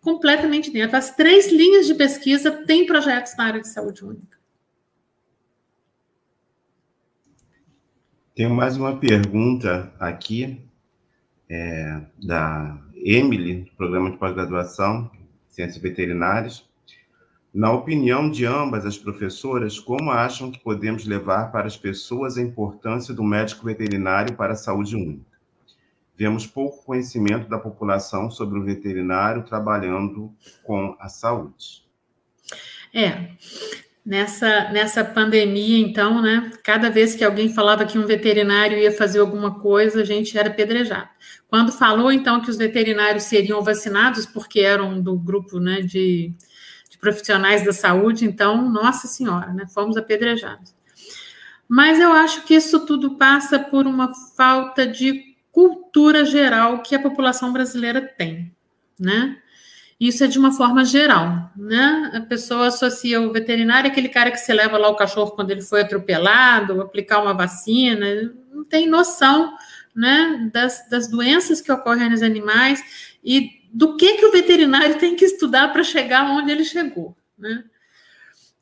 completamente 0.00 0.68
dentro. 0.68 0.96
As 0.96 1.14
três 1.14 1.52
linhas 1.52 1.86
de 1.86 1.94
pesquisa 1.94 2.50
têm 2.50 2.86
projetos 2.86 3.36
na 3.36 3.44
área 3.44 3.60
de 3.60 3.68
saúde 3.68 4.04
única. 4.04 4.39
Tenho 8.34 8.50
mais 8.50 8.76
uma 8.76 8.96
pergunta 8.96 9.92
aqui, 9.98 10.60
é, 11.48 12.00
da 12.22 12.78
Emily, 12.94 13.62
do 13.64 13.72
programa 13.72 14.10
de 14.12 14.18
pós-graduação, 14.18 15.10
Ciências 15.48 15.82
Veterinárias. 15.82 16.64
Na 17.52 17.72
opinião 17.72 18.30
de 18.30 18.46
ambas 18.46 18.86
as 18.86 18.96
professoras, 18.96 19.80
como 19.80 20.12
acham 20.12 20.52
que 20.52 20.60
podemos 20.60 21.04
levar 21.04 21.50
para 21.50 21.66
as 21.66 21.76
pessoas 21.76 22.38
a 22.38 22.42
importância 22.42 23.12
do 23.12 23.24
médico 23.24 23.66
veterinário 23.66 24.36
para 24.36 24.52
a 24.52 24.56
saúde 24.56 24.94
única? 24.94 25.26
Vemos 26.16 26.46
pouco 26.46 26.84
conhecimento 26.84 27.48
da 27.48 27.58
população 27.58 28.30
sobre 28.30 28.60
o 28.60 28.64
veterinário 28.64 29.42
trabalhando 29.42 30.32
com 30.62 30.96
a 31.00 31.08
saúde. 31.08 31.84
É, 32.94 33.30
nessa, 34.04 34.70
nessa 34.70 35.04
pandemia, 35.04 35.78
então, 35.78 36.20
né, 36.22 36.50
cada 36.64 36.90
vez 36.90 37.14
que 37.14 37.24
alguém 37.24 37.52
falava 37.52 37.84
que 37.84 37.98
um 37.98 38.06
veterinário 38.06 38.78
ia 38.78 38.92
fazer 38.92 39.20
alguma 39.20 39.58
coisa, 39.60 40.00
a 40.00 40.04
gente 40.04 40.36
era 40.36 40.50
pedrejado. 40.50 41.08
Quando 41.48 41.72
falou, 41.72 42.10
então, 42.10 42.40
que 42.40 42.50
os 42.50 42.56
veterinários 42.56 43.24
seriam 43.24 43.62
vacinados, 43.62 44.26
porque 44.26 44.60
eram 44.60 45.00
do 45.00 45.16
grupo, 45.16 45.58
né, 45.58 45.80
de 45.82 46.34
profissionais 47.00 47.64
da 47.64 47.72
saúde, 47.72 48.26
então, 48.26 48.70
nossa 48.70 49.08
senhora, 49.08 49.52
né, 49.52 49.66
fomos 49.66 49.96
apedrejados. 49.96 50.74
Mas 51.66 51.98
eu 51.98 52.12
acho 52.12 52.44
que 52.44 52.54
isso 52.54 52.84
tudo 52.84 53.16
passa 53.16 53.58
por 53.58 53.86
uma 53.86 54.12
falta 54.36 54.86
de 54.86 55.36
cultura 55.50 56.24
geral 56.24 56.82
que 56.82 56.94
a 56.94 57.00
população 57.00 57.52
brasileira 57.52 58.00
tem, 58.00 58.52
né? 58.98 59.36
Isso 60.00 60.24
é 60.24 60.26
de 60.26 60.38
uma 60.38 60.50
forma 60.50 60.82
geral, 60.82 61.52
né? 61.54 62.10
A 62.14 62.20
pessoa 62.22 62.68
associa 62.68 63.20
o 63.20 63.30
veterinário 63.30 63.90
aquele 63.90 64.08
cara 64.08 64.30
que 64.30 64.38
se 64.38 64.50
leva 64.50 64.78
lá 64.78 64.88
o 64.88 64.96
cachorro 64.96 65.32
quando 65.32 65.50
ele 65.50 65.60
foi 65.60 65.82
atropelado, 65.82 66.80
aplicar 66.80 67.20
uma 67.20 67.34
vacina, 67.34 68.32
não 68.50 68.64
tem 68.64 68.88
noção, 68.88 69.54
né, 69.94 70.48
das, 70.52 70.88
das 70.88 71.08
doenças 71.08 71.60
que 71.60 71.70
ocorrem 71.70 72.08
nos 72.08 72.22
animais 72.22 72.82
e 73.22 73.60
do 73.70 73.96
que, 73.96 74.14
que 74.14 74.24
o 74.24 74.32
veterinário 74.32 74.98
tem 74.98 75.14
que 75.14 75.24
estudar 75.24 75.68
para 75.72 75.84
chegar 75.84 76.30
onde 76.30 76.50
ele 76.50 76.64
chegou, 76.64 77.14
né? 77.38 77.64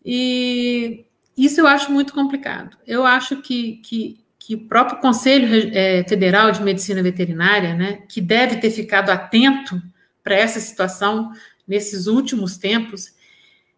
E 0.05 1.05
isso 1.36 1.60
eu 1.60 1.69
acho 1.69 1.93
muito 1.93 2.12
complicado. 2.12 2.77
Eu 2.85 3.06
acho 3.06 3.36
que, 3.36 3.77
que, 3.85 4.24
que 4.39 4.55
o 4.56 4.66
próprio 4.66 4.98
Conselho 4.98 5.70
é, 5.73 6.02
Federal 6.09 6.51
de 6.51 6.62
Medicina 6.62 7.01
Veterinária, 7.01 7.74
né, 7.74 8.02
que 8.09 8.20
deve 8.20 8.56
ter 8.56 8.70
ficado 8.70 9.10
atento 9.10 9.81
para 10.28 10.36
essa 10.36 10.60
situação 10.60 11.32
nesses 11.66 12.06
últimos 12.06 12.59
tempos, 12.59 13.14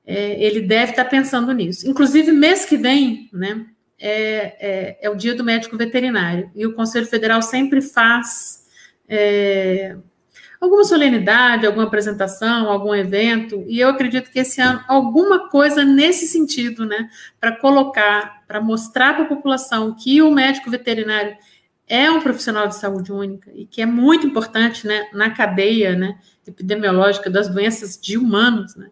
é, 0.05 0.43
ele 0.43 0.62
deve 0.62 0.90
estar 0.90 1.05
pensando 1.05 1.52
nisso. 1.52 1.89
Inclusive, 1.89 2.32
mês 2.32 2.64
que 2.64 2.77
vem, 2.77 3.31
né, 3.32 3.66
é, 3.97 4.56
é, 4.59 4.98
é, 5.02 5.10
o 5.10 5.14
dia 5.14 5.32
do 5.32 5.44
médico 5.44 5.77
veterinário, 5.77 6.51
e 6.56 6.66
o 6.66 6.74
Conselho 6.74 7.06
Federal 7.06 7.40
sempre 7.40 7.81
faz 7.81 8.64
é, 9.09 9.97
alguma 10.60 10.82
solenidade, 10.82 11.66
alguma 11.66 11.85
apresentação, 11.85 12.68
algum 12.68 12.93
evento, 12.93 13.64
e 13.68 13.78
eu 13.78 13.89
acredito 13.89 14.28
que 14.28 14.40
esse 14.40 14.60
ano 14.60 14.82
alguma 14.89 15.48
coisa 15.51 15.85
nesse 15.85 16.27
sentido, 16.27 16.85
né, 16.85 17.09
para 17.39 17.52
colocar, 17.52 18.43
para 18.48 18.60
mostrar 18.60 19.14
para 19.14 19.22
a 19.22 19.28
população 19.28 19.94
que 19.94 20.20
o 20.20 20.32
médico 20.32 20.68
veterinário 20.68 21.36
é 21.86 22.10
um 22.10 22.20
profissional 22.20 22.66
de 22.66 22.74
saúde 22.74 23.12
única 23.12 23.52
e 23.55 23.66
que 23.66 23.81
é 23.81 23.86
muito 23.86 24.27
importante, 24.27 24.85
né, 24.85 25.09
na 25.12 25.31
cadeia, 25.31 25.94
né, 25.94 26.18
epidemiológica 26.46 27.30
das 27.30 27.48
doenças 27.48 27.98
de 28.00 28.16
humanos, 28.16 28.74
né. 28.76 28.90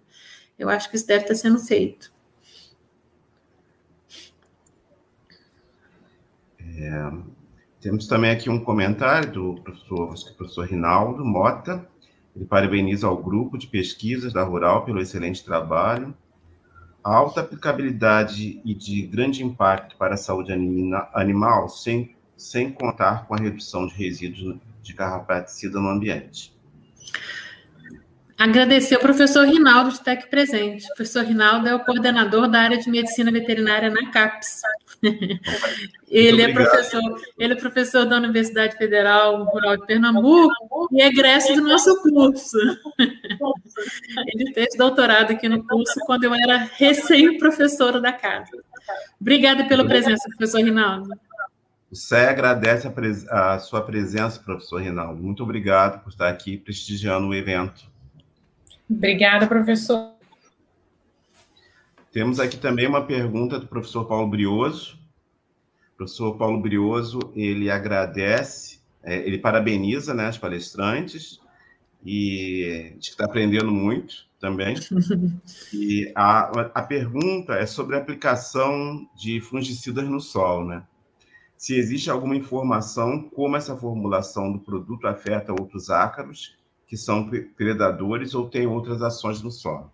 Eu 0.58 0.68
acho 0.68 0.90
que 0.90 0.96
isso 0.96 1.06
deve 1.06 1.22
estar 1.22 1.34
sendo 1.36 1.58
feito. 1.58 2.12
É, 6.60 7.12
temos 7.80 8.06
também 8.06 8.30
aqui 8.30 8.50
um 8.50 8.62
comentário 8.62 9.32
do 9.32 9.62
professor, 9.62 10.34
professor 10.36 10.66
Rinaldo 10.66 11.24
Mota. 11.24 11.88
Ele 12.34 12.44
parabeniza 12.44 13.06
ao 13.06 13.16
grupo 13.16 13.56
de 13.56 13.66
pesquisas 13.66 14.32
da 14.32 14.42
Rural 14.42 14.84
pelo 14.84 15.00
excelente 15.00 15.44
trabalho. 15.44 16.14
Alta 17.02 17.40
aplicabilidade 17.40 18.60
e 18.64 18.74
de 18.74 19.02
grande 19.02 19.44
impacto 19.44 19.96
para 19.96 20.14
a 20.14 20.18
saúde 20.18 20.52
animal, 20.52 21.68
sem, 21.68 22.16
sem 22.36 22.72
contar 22.72 23.26
com 23.26 23.34
a 23.34 23.38
redução 23.38 23.86
de 23.86 23.94
resíduos 23.94 24.58
de 24.82 24.94
carrapaticida 24.94 25.80
no 25.80 25.88
ambiente. 25.88 26.57
Agradecer 28.38 28.94
ao 28.94 29.00
professor 29.00 29.44
Rinaldo 29.44 29.90
de 29.90 29.96
estar 29.96 30.12
aqui 30.12 30.28
presente. 30.30 30.84
O 30.84 30.94
professor 30.94 31.24
Rinaldo 31.24 31.68
é 31.68 31.74
o 31.74 31.84
coordenador 31.84 32.48
da 32.48 32.60
área 32.60 32.78
de 32.78 32.88
medicina 32.88 33.32
veterinária 33.32 33.90
na 33.90 34.12
CAPES. 34.12 34.62
ele 36.08 36.42
é 36.42 36.52
professor, 36.52 37.02
ele 37.36 37.54
é 37.54 37.56
professor 37.56 38.06
da 38.06 38.16
Universidade 38.16 38.76
Federal 38.76 39.42
Rural 39.42 39.76
de 39.78 39.86
Pernambuco 39.86 40.88
e 40.92 41.02
egresso 41.02 41.52
do 41.54 41.62
nosso 41.62 42.00
curso. 42.00 42.56
ele 44.28 44.54
fez 44.54 44.68
doutorado 44.76 45.32
aqui 45.32 45.48
no 45.48 45.66
curso 45.66 45.98
quando 46.06 46.22
eu 46.22 46.32
era 46.32 46.70
recém-professora 46.76 48.00
da 48.00 48.12
casa. 48.12 48.52
Obrigada 49.20 49.64
pela 49.64 49.84
presença, 49.84 50.28
professor 50.36 50.62
Rinaldo. 50.62 51.10
O 51.90 51.96
SE 51.96 52.14
agradece 52.14 52.86
a, 53.30 53.54
a 53.54 53.58
sua 53.58 53.82
presença, 53.82 54.38
professor 54.38 54.80
Rinaldo. 54.80 55.20
Muito 55.20 55.42
obrigado 55.42 56.04
por 56.04 56.10
estar 56.10 56.28
aqui 56.28 56.56
prestigiando 56.56 57.26
o 57.26 57.34
evento. 57.34 57.97
Obrigada, 58.88 59.46
professor. 59.46 60.14
Temos 62.10 62.40
aqui 62.40 62.56
também 62.56 62.86
uma 62.86 63.04
pergunta 63.04 63.58
do 63.58 63.66
professor 63.66 64.06
Paulo 64.06 64.28
Brioso. 64.28 64.98
O 65.92 65.96
professor 65.98 66.36
Paulo 66.36 66.60
Brioso, 66.60 67.18
ele 67.34 67.70
agradece, 67.70 68.80
é, 69.02 69.18
ele 69.26 69.38
parabeniza 69.38 70.14
né, 70.14 70.26
as 70.26 70.38
palestrantes 70.38 71.40
e 72.04 72.94
diz 72.96 73.08
que 73.08 73.14
está 73.14 73.24
aprendendo 73.24 73.70
muito 73.70 74.26
também. 74.40 74.76
E 75.72 76.10
a, 76.14 76.50
a 76.74 76.82
pergunta 76.82 77.54
é 77.54 77.66
sobre 77.66 77.94
a 77.94 77.98
aplicação 77.98 79.06
de 79.14 79.40
fungicidas 79.40 80.08
no 80.08 80.20
solo, 80.20 80.66
né? 80.66 80.82
Se 81.56 81.76
existe 81.76 82.08
alguma 82.08 82.36
informação 82.36 83.28
como 83.28 83.56
essa 83.56 83.76
formulação 83.76 84.52
do 84.52 84.60
produto 84.60 85.06
afeta 85.06 85.52
outros 85.52 85.90
ácaros 85.90 86.57
que 86.88 86.96
são 86.96 87.30
predadores 87.54 88.34
ou 88.34 88.48
têm 88.48 88.66
outras 88.66 89.02
ações 89.02 89.42
no 89.42 89.50
solo. 89.50 89.92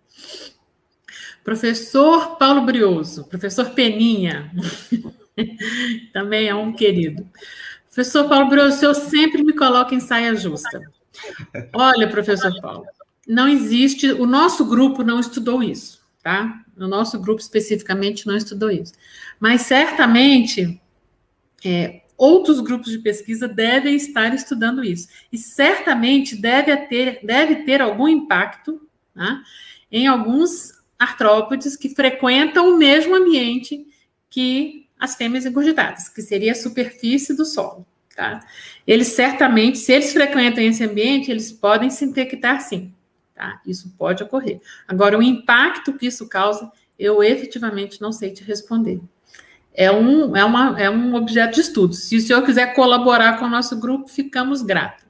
Professor 1.43 2.37
Paulo 2.37 2.63
Brioso, 2.63 3.25
professor 3.25 3.71
Peninha, 3.71 4.51
também 6.15 6.49
é 6.49 6.55
um 6.55 6.73
querido. 6.73 7.29
Professor 7.87 8.29
Paulo 8.29 8.49
Brioso, 8.49 8.77
o 8.77 8.79
senhor 8.79 8.95
sempre 8.95 9.43
me 9.43 9.53
coloca 9.53 9.95
em 9.95 10.01
saia 10.01 10.35
justa. 10.35 10.81
Olha, 11.75 12.09
professor 12.09 12.53
Paulo, 12.63 12.87
não 13.27 13.49
existe, 13.49 14.13
o 14.13 14.25
nosso 14.25 14.65
grupo 14.65 15.03
não 15.03 15.19
estudou 15.19 15.63
isso, 15.63 16.01
tá? 16.23 16.65
O 16.77 16.87
nosso 16.87 17.21
grupo 17.21 17.41
especificamente 17.41 18.27
não 18.27 18.37
estudou 18.37 18.71
isso. 18.71 18.95
Mas 19.39 19.63
certamente 19.63 20.81
é, 21.65 22.03
outros 22.17 22.61
grupos 22.61 22.91
de 22.91 22.99
pesquisa 22.99 23.49
devem 23.49 23.97
estar 23.97 24.35
estudando 24.35 24.85
isso. 24.85 25.09
E 25.33 25.39
certamente 25.39 26.37
deve 26.37 26.77
ter, 26.87 27.21
deve 27.25 27.65
ter 27.65 27.81
algum 27.81 28.09
impacto 28.09 28.81
né, 29.15 29.43
em 29.91 30.07
alguns 30.07 30.73
artrópodes 30.99 31.77
que 31.77 31.89
frequentam 31.89 32.73
o 32.73 32.77
mesmo 32.77 33.15
ambiente 33.15 33.87
que 34.31 34.89
as 34.99 35.15
fêmeas 35.17 35.45
engurgitadas, 35.45 36.09
que 36.09 36.23
seria 36.23 36.53
a 36.53 36.57
superfície 36.57 37.35
do 37.35 37.45
solo. 37.45 37.87
Tá? 38.15 38.41
Eles 38.87 39.09
certamente, 39.09 39.79
se 39.79 39.93
eles 39.93 40.13
frequentam 40.13 40.63
esse 40.63 40.85
ambiente, 40.85 41.31
eles 41.31 41.51
podem 41.51 41.91
se 41.91 42.05
infectar 42.05 42.61
sim. 42.61 42.93
Tá? 43.35 43.61
Isso 43.67 43.93
pode 43.99 44.23
ocorrer. 44.23 44.61
Agora, 44.87 45.19
o 45.19 45.23
impacto 45.23 45.93
que 45.95 46.07
isso 46.07 46.29
causa, 46.29 46.71
eu 46.97 47.23
efetivamente 47.23 48.01
não 48.01 48.13
sei 48.13 48.31
te 48.31 48.45
responder 48.45 49.01
é 49.75 49.91
um, 49.91 50.37
é, 50.37 50.45
uma, 50.45 50.81
é 50.81 50.89
um 50.89 51.15
objeto 51.15 51.55
de 51.55 51.61
estudo. 51.61 51.95
Se 51.95 52.17
o 52.17 52.21
senhor 52.21 52.43
quiser 52.43 52.75
colaborar 52.75 53.39
com 53.39 53.47
o 53.47 53.51
nosso 53.51 53.79
grupo, 53.79 54.09
ficamos 54.09 54.63
gratos. 54.63 55.05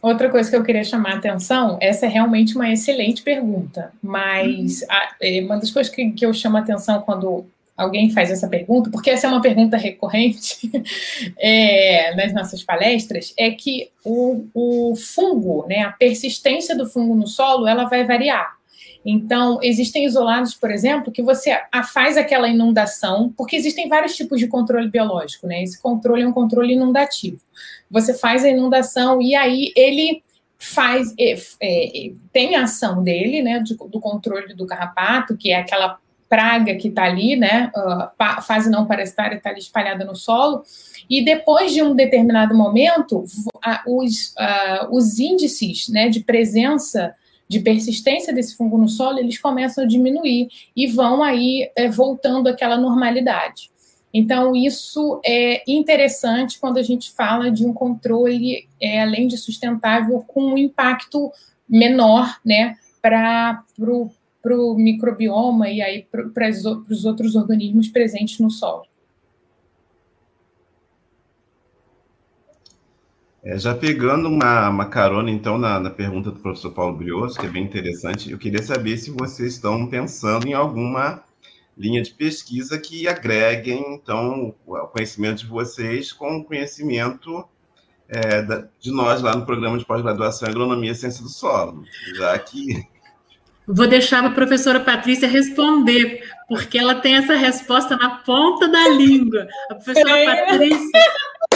Outra 0.00 0.28
coisa 0.28 0.48
que 0.48 0.54
eu 0.54 0.62
queria 0.62 0.84
chamar 0.84 1.14
a 1.14 1.16
atenção, 1.16 1.78
essa 1.80 2.06
é 2.06 2.08
realmente 2.08 2.54
uma 2.54 2.70
excelente 2.70 3.22
pergunta, 3.22 3.90
mas 4.02 4.82
uhum. 4.82 4.88
a, 4.90 5.14
é, 5.20 5.40
uma 5.40 5.56
das 5.56 5.70
coisas 5.70 5.92
que, 5.92 6.10
que 6.10 6.24
eu 6.24 6.32
chamo 6.32 6.58
a 6.58 6.60
atenção 6.60 7.00
quando 7.00 7.46
alguém 7.76 8.10
faz 8.10 8.30
essa 8.30 8.46
pergunta, 8.46 8.90
porque 8.90 9.10
essa 9.10 9.26
é 9.26 9.30
uma 9.30 9.40
pergunta 9.40 9.76
recorrente 9.76 10.70
é, 11.38 12.14
nas 12.14 12.32
nossas 12.32 12.62
palestras, 12.62 13.32
é 13.36 13.50
que 13.50 13.90
o, 14.04 14.46
o 14.54 14.94
fungo, 14.94 15.66
né, 15.66 15.80
a 15.80 15.90
persistência 15.90 16.76
do 16.76 16.86
fungo 16.86 17.14
no 17.14 17.26
solo, 17.26 17.66
ela 17.66 17.84
vai 17.84 18.04
variar. 18.04 18.56
Então, 19.04 19.58
existem 19.62 20.06
isolados, 20.06 20.54
por 20.54 20.70
exemplo, 20.70 21.12
que 21.12 21.22
você 21.22 21.60
faz 21.92 22.16
aquela 22.16 22.48
inundação, 22.48 23.32
porque 23.36 23.54
existem 23.54 23.88
vários 23.88 24.16
tipos 24.16 24.40
de 24.40 24.46
controle 24.46 24.88
biológico, 24.88 25.46
né? 25.46 25.62
Esse 25.62 25.80
controle 25.80 26.22
é 26.22 26.26
um 26.26 26.32
controle 26.32 26.72
inundativo. 26.72 27.38
Você 27.90 28.14
faz 28.14 28.44
a 28.44 28.48
inundação 28.48 29.20
e 29.20 29.34
aí 29.34 29.72
ele 29.76 30.22
faz, 30.58 31.14
é, 31.18 31.34
é, 31.62 32.12
tem 32.32 32.56
a 32.56 32.62
ação 32.62 33.02
dele, 33.02 33.42
né, 33.42 33.60
do, 33.60 33.88
do 33.88 34.00
controle 34.00 34.54
do 34.54 34.66
carrapato, 34.66 35.36
que 35.36 35.50
é 35.50 35.56
aquela 35.56 35.98
praga 36.28 36.74
que 36.74 36.88
está 36.88 37.04
ali, 37.04 37.36
né? 37.36 37.70
Uh, 37.76 38.42
fase 38.42 38.68
não 38.68 38.86
parasitária 38.86 39.36
está 39.36 39.50
ali 39.50 39.60
espalhada 39.60 40.04
no 40.04 40.16
solo. 40.16 40.64
E 41.08 41.24
depois 41.24 41.72
de 41.72 41.82
um 41.82 41.94
determinado 41.94 42.56
momento, 42.56 43.24
os, 43.86 44.28
uh, 44.30 44.88
os 44.90 45.18
índices 45.18 45.88
né, 45.88 46.08
de 46.08 46.20
presença, 46.20 47.14
de 47.48 47.60
persistência 47.60 48.32
desse 48.32 48.56
fungo 48.56 48.78
no 48.78 48.88
solo, 48.88 49.18
eles 49.18 49.38
começam 49.38 49.84
a 49.84 49.86
diminuir 49.86 50.48
e 50.74 50.86
vão 50.86 51.22
aí 51.22 51.70
é, 51.76 51.88
voltando 51.88 52.48
àquela 52.48 52.76
normalidade. 52.76 53.70
Então, 54.12 54.54
isso 54.54 55.20
é 55.24 55.68
interessante 55.70 56.58
quando 56.60 56.78
a 56.78 56.82
gente 56.82 57.10
fala 57.10 57.50
de 57.50 57.66
um 57.66 57.72
controle, 57.72 58.68
é, 58.80 59.02
além 59.02 59.26
de 59.26 59.36
sustentável, 59.36 60.24
com 60.26 60.52
um 60.52 60.58
impacto 60.58 61.32
menor 61.68 62.38
né, 62.44 62.76
para 63.02 63.64
o 63.84 64.74
microbioma 64.76 65.68
e 65.68 65.82
aí 65.82 66.06
para 66.32 66.48
os 66.88 67.04
outros 67.04 67.34
organismos 67.34 67.88
presentes 67.88 68.38
no 68.38 68.50
solo. 68.50 68.84
É, 73.44 73.58
já 73.58 73.74
pegando 73.74 74.26
uma, 74.26 74.70
uma 74.70 74.86
carona, 74.86 75.30
então, 75.30 75.58
na, 75.58 75.78
na, 75.78 75.90
pergunta 75.90 76.30
do 76.30 76.40
professor 76.40 76.70
Paulo 76.70 76.96
Brioso, 76.96 77.38
que 77.38 77.44
é 77.44 77.48
bem 77.48 77.62
interessante, 77.62 78.30
eu 78.30 78.38
queria 78.38 78.62
saber 78.62 78.96
se 78.96 79.10
vocês 79.10 79.54
estão 79.54 79.86
pensando 79.86 80.48
em 80.48 80.54
alguma 80.54 81.22
linha 81.76 82.00
de 82.00 82.10
pesquisa 82.12 82.78
que 82.78 83.06
agreguem, 83.06 83.84
então, 83.94 84.54
o 84.66 84.86
conhecimento 84.86 85.40
de 85.40 85.46
vocês 85.46 86.10
com 86.10 86.38
o 86.38 86.44
conhecimento 86.44 87.46
é, 88.08 88.40
da, 88.40 88.66
de 88.80 88.90
nós 88.90 89.20
lá 89.20 89.36
no 89.36 89.44
programa 89.44 89.76
de 89.76 89.84
pós-graduação 89.84 90.48
em 90.48 90.50
Agronomia 90.50 90.92
e 90.92 90.94
Ciência 90.94 91.22
do 91.22 91.28
Solo, 91.28 91.84
já 92.16 92.38
que... 92.38 92.82
Vou 93.66 93.86
deixar 93.86 94.24
a 94.24 94.30
professora 94.30 94.80
Patrícia 94.80 95.28
responder, 95.28 96.22
porque 96.48 96.78
ela 96.78 96.96
tem 96.96 97.16
essa 97.16 97.34
resposta 97.34 97.96
na 97.96 98.16
ponta 98.16 98.68
da 98.68 98.88
língua. 98.88 99.46
A 99.70 99.74
professora. 99.74 100.46
Patrícia 100.46 101.02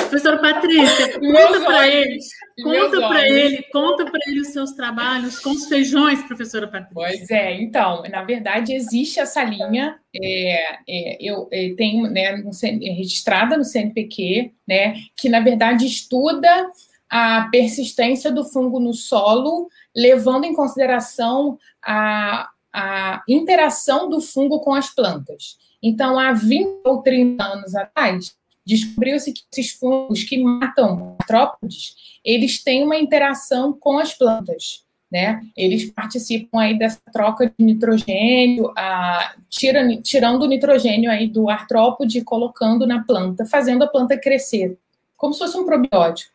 Professora 0.08 0.38
Patrícia, 0.38 1.18
conta 1.20 1.60
para 1.60 1.88
ele, 1.88 2.18
conta 2.62 3.08
para 3.08 3.28
ele, 3.28 3.62
conta 3.70 4.04
para 4.06 4.20
ele 4.26 4.40
os 4.40 4.48
seus 4.48 4.72
trabalhos 4.72 5.38
com 5.38 5.50
os 5.50 5.66
feijões, 5.66 6.22
professora 6.22 6.66
Patrícia. 6.66 6.94
Pois 6.94 7.30
é, 7.30 7.60
então, 7.60 8.02
na 8.10 8.24
verdade 8.24 8.72
existe 8.72 9.20
essa 9.20 9.44
linha, 9.44 9.98
é, 10.14 10.76
é, 10.88 11.18
eu 11.20 11.46
é, 11.52 11.74
tenho 11.76 12.08
né, 12.10 12.36
no, 12.36 12.50
registrada 12.96 13.56
no 13.56 13.64
CNPq, 13.64 14.52
né, 14.66 14.94
que 15.14 15.28
na 15.28 15.40
verdade 15.40 15.86
estuda 15.86 16.70
a 17.10 17.48
persistência 17.50 18.32
do 18.32 18.44
fungo 18.44 18.80
no 18.80 18.94
solo, 18.94 19.68
levando 19.94 20.44
em 20.44 20.54
consideração 20.54 21.58
a, 21.82 22.48
a 22.72 23.22
interação 23.28 24.08
do 24.08 24.20
fungo 24.20 24.60
com 24.60 24.74
as 24.74 24.94
plantas. 24.94 25.56
Então, 25.82 26.18
há 26.18 26.32
20 26.32 26.80
ou 26.84 27.02
30 27.02 27.42
anos 27.42 27.74
atrás, 27.74 28.36
descobriu-se 28.68 29.32
que 29.32 29.40
esses 29.50 29.72
fungos 29.72 30.22
que 30.24 30.36
matam 30.36 31.16
artrópodes, 31.18 31.94
eles 32.22 32.62
têm 32.62 32.84
uma 32.84 32.98
interação 32.98 33.72
com 33.72 33.98
as 33.98 34.12
plantas, 34.12 34.84
né? 35.10 35.40
Eles 35.56 35.90
participam 35.90 36.60
aí 36.60 36.78
dessa 36.78 37.00
troca 37.10 37.46
de 37.46 37.64
nitrogênio, 37.64 38.70
a, 38.76 39.36
tira, 39.48 39.80
tirando 40.02 40.42
o 40.42 40.46
nitrogênio 40.46 41.10
aí 41.10 41.26
do 41.26 41.48
artrópode 41.48 42.18
e 42.18 42.24
colocando 42.24 42.86
na 42.86 43.02
planta, 43.02 43.46
fazendo 43.46 43.84
a 43.84 43.88
planta 43.88 44.18
crescer, 44.18 44.76
como 45.16 45.32
se 45.32 45.38
fosse 45.38 45.56
um 45.56 45.64
probiótico. 45.64 46.30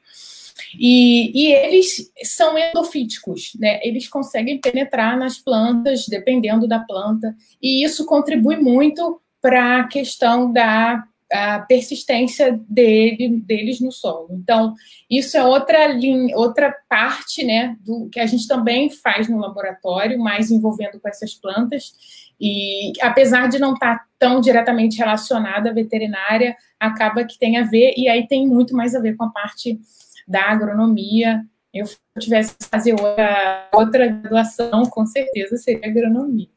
E, 0.80 1.32
e, 1.40 1.54
eles 1.54 2.12
são 2.24 2.58
endofíticos, 2.58 3.52
né? 3.60 3.80
Eles 3.84 4.08
conseguem 4.08 4.60
penetrar 4.60 5.16
nas 5.20 5.38
plantas, 5.38 6.08
dependendo 6.08 6.68
da 6.68 6.80
planta, 6.80 7.36
e 7.62 7.84
isso 7.86 8.08
contribui 8.08 8.56
muito 8.56 9.22
para 9.40 9.82
a 9.82 9.88
questão 9.88 10.52
da 10.52 11.04
a 11.34 11.60
persistência 11.60 12.60
dele, 12.70 13.42
deles 13.42 13.82
no 13.82 13.92
solo. 13.92 14.30
Então, 14.32 14.74
isso 15.10 15.36
é 15.36 15.44
outra 15.44 15.88
linha, 15.88 16.38
outra 16.38 16.74
parte, 16.88 17.44
né, 17.44 17.76
do 17.82 18.08
que 18.10 18.20
a 18.20 18.26
gente 18.26 18.48
também 18.48 18.90
faz 18.90 19.28
no 19.28 19.40
laboratório, 19.40 20.20
mais 20.20 20.52
envolvendo 20.52 21.00
com 21.00 21.10
essas 21.10 21.34
plantas. 21.34 21.94
E 22.40 22.94
apesar 23.02 23.48
de 23.48 23.58
não 23.58 23.74
estar 23.74 24.06
tão 24.20 24.40
diretamente 24.40 24.98
relacionada 24.98 25.72
à 25.72 25.74
veterinária, 25.74 26.56
acaba 26.80 27.24
que 27.24 27.40
tem 27.40 27.58
a 27.58 27.64
ver, 27.64 27.94
e 27.98 28.08
aí 28.08 28.28
tem 28.28 28.48
muito 28.48 28.76
mais 28.76 28.94
a 28.94 29.00
ver 29.00 29.16
com 29.16 29.24
a 29.24 29.32
parte 29.32 29.80
da 30.28 30.44
agronomia. 30.44 31.44
Eu 31.74 31.86
tivesse 32.20 32.56
que 32.56 32.66
fazer 32.66 32.94
outra, 32.94 33.70
outra 33.74 34.08
graduação, 34.08 34.84
com 34.86 35.06
certeza 35.06 35.58
seria 35.58 35.90
agronomia. 35.90 36.50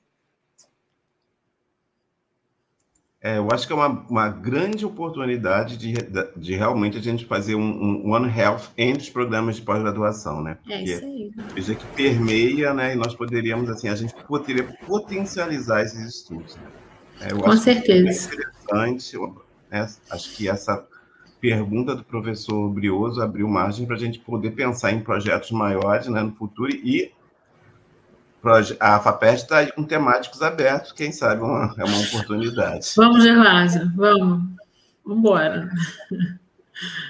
É, 3.26 3.38
eu 3.38 3.48
acho 3.50 3.66
que 3.66 3.72
é 3.72 3.76
uma, 3.76 3.88
uma 4.08 4.28
grande 4.28 4.86
oportunidade 4.86 5.76
de, 5.76 5.94
de 6.36 6.54
realmente 6.54 6.96
a 6.96 7.00
gente 7.00 7.24
fazer 7.24 7.56
um, 7.56 7.60
um 7.60 8.12
One 8.12 8.32
Health 8.32 8.70
entre 8.78 9.02
os 9.02 9.10
programas 9.10 9.56
de 9.56 9.62
pós-graduação, 9.62 10.40
né? 10.40 10.58
Porque, 10.62 10.72
é 10.72 10.84
isso 10.84 11.04
aí. 11.04 11.32
Veja 11.52 11.74
que 11.74 11.84
permeia, 11.86 12.72
né? 12.72 12.92
E 12.92 12.96
nós 12.96 13.16
poderíamos, 13.16 13.68
assim, 13.68 13.88
a 13.88 13.96
gente 13.96 14.14
poderia 14.28 14.62
potencializar 14.86 15.82
esses 15.82 16.06
estudos. 16.06 16.54
Né? 16.54 16.62
É, 17.22 17.34
Com 17.34 17.56
certeza. 17.56 18.30
Que 18.30 18.36
é 18.36 18.88
interessante. 18.88 19.18
Né? 19.72 19.88
Acho 20.08 20.36
que 20.36 20.48
essa 20.48 20.86
pergunta 21.40 21.96
do 21.96 22.04
professor 22.04 22.70
Brioso 22.70 23.20
abriu 23.20 23.48
margem 23.48 23.86
para 23.86 23.96
a 23.96 23.98
gente 23.98 24.20
poder 24.20 24.52
pensar 24.52 24.92
em 24.92 25.00
projetos 25.00 25.50
maiores 25.50 26.06
né, 26.06 26.22
no 26.22 26.30
futuro 26.30 26.70
e 26.72 27.10
a 28.81 29.01
FAPEST 29.01 29.44
está 29.44 29.73
com 29.73 29.85
temáticos 29.85 30.43
abertos, 30.43 30.93
quem 30.93 31.12
sabe 31.12 31.43
uma, 31.43 31.74
é 31.78 31.85
uma 31.85 32.01
oportunidade. 32.01 32.93
Vamos, 32.97 33.23
Gervásio, 33.23 33.93
vamos. 33.94 34.44
Vamos 35.05 35.18
embora. 35.18 35.70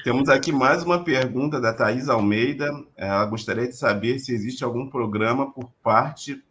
Temos 0.04 0.28
aqui 0.28 0.52
mais 0.52 0.82
uma 0.82 1.02
pergunta 1.02 1.60
da 1.60 1.72
Thais 1.72 2.08
Almeida. 2.08 2.70
Ela 2.96 3.24
gostaria 3.24 3.66
de 3.66 3.74
saber 3.74 4.18
se 4.18 4.32
existe 4.32 4.62
algum 4.62 4.88
programa 4.88 5.50
por 5.50 5.70
parte 5.82 6.42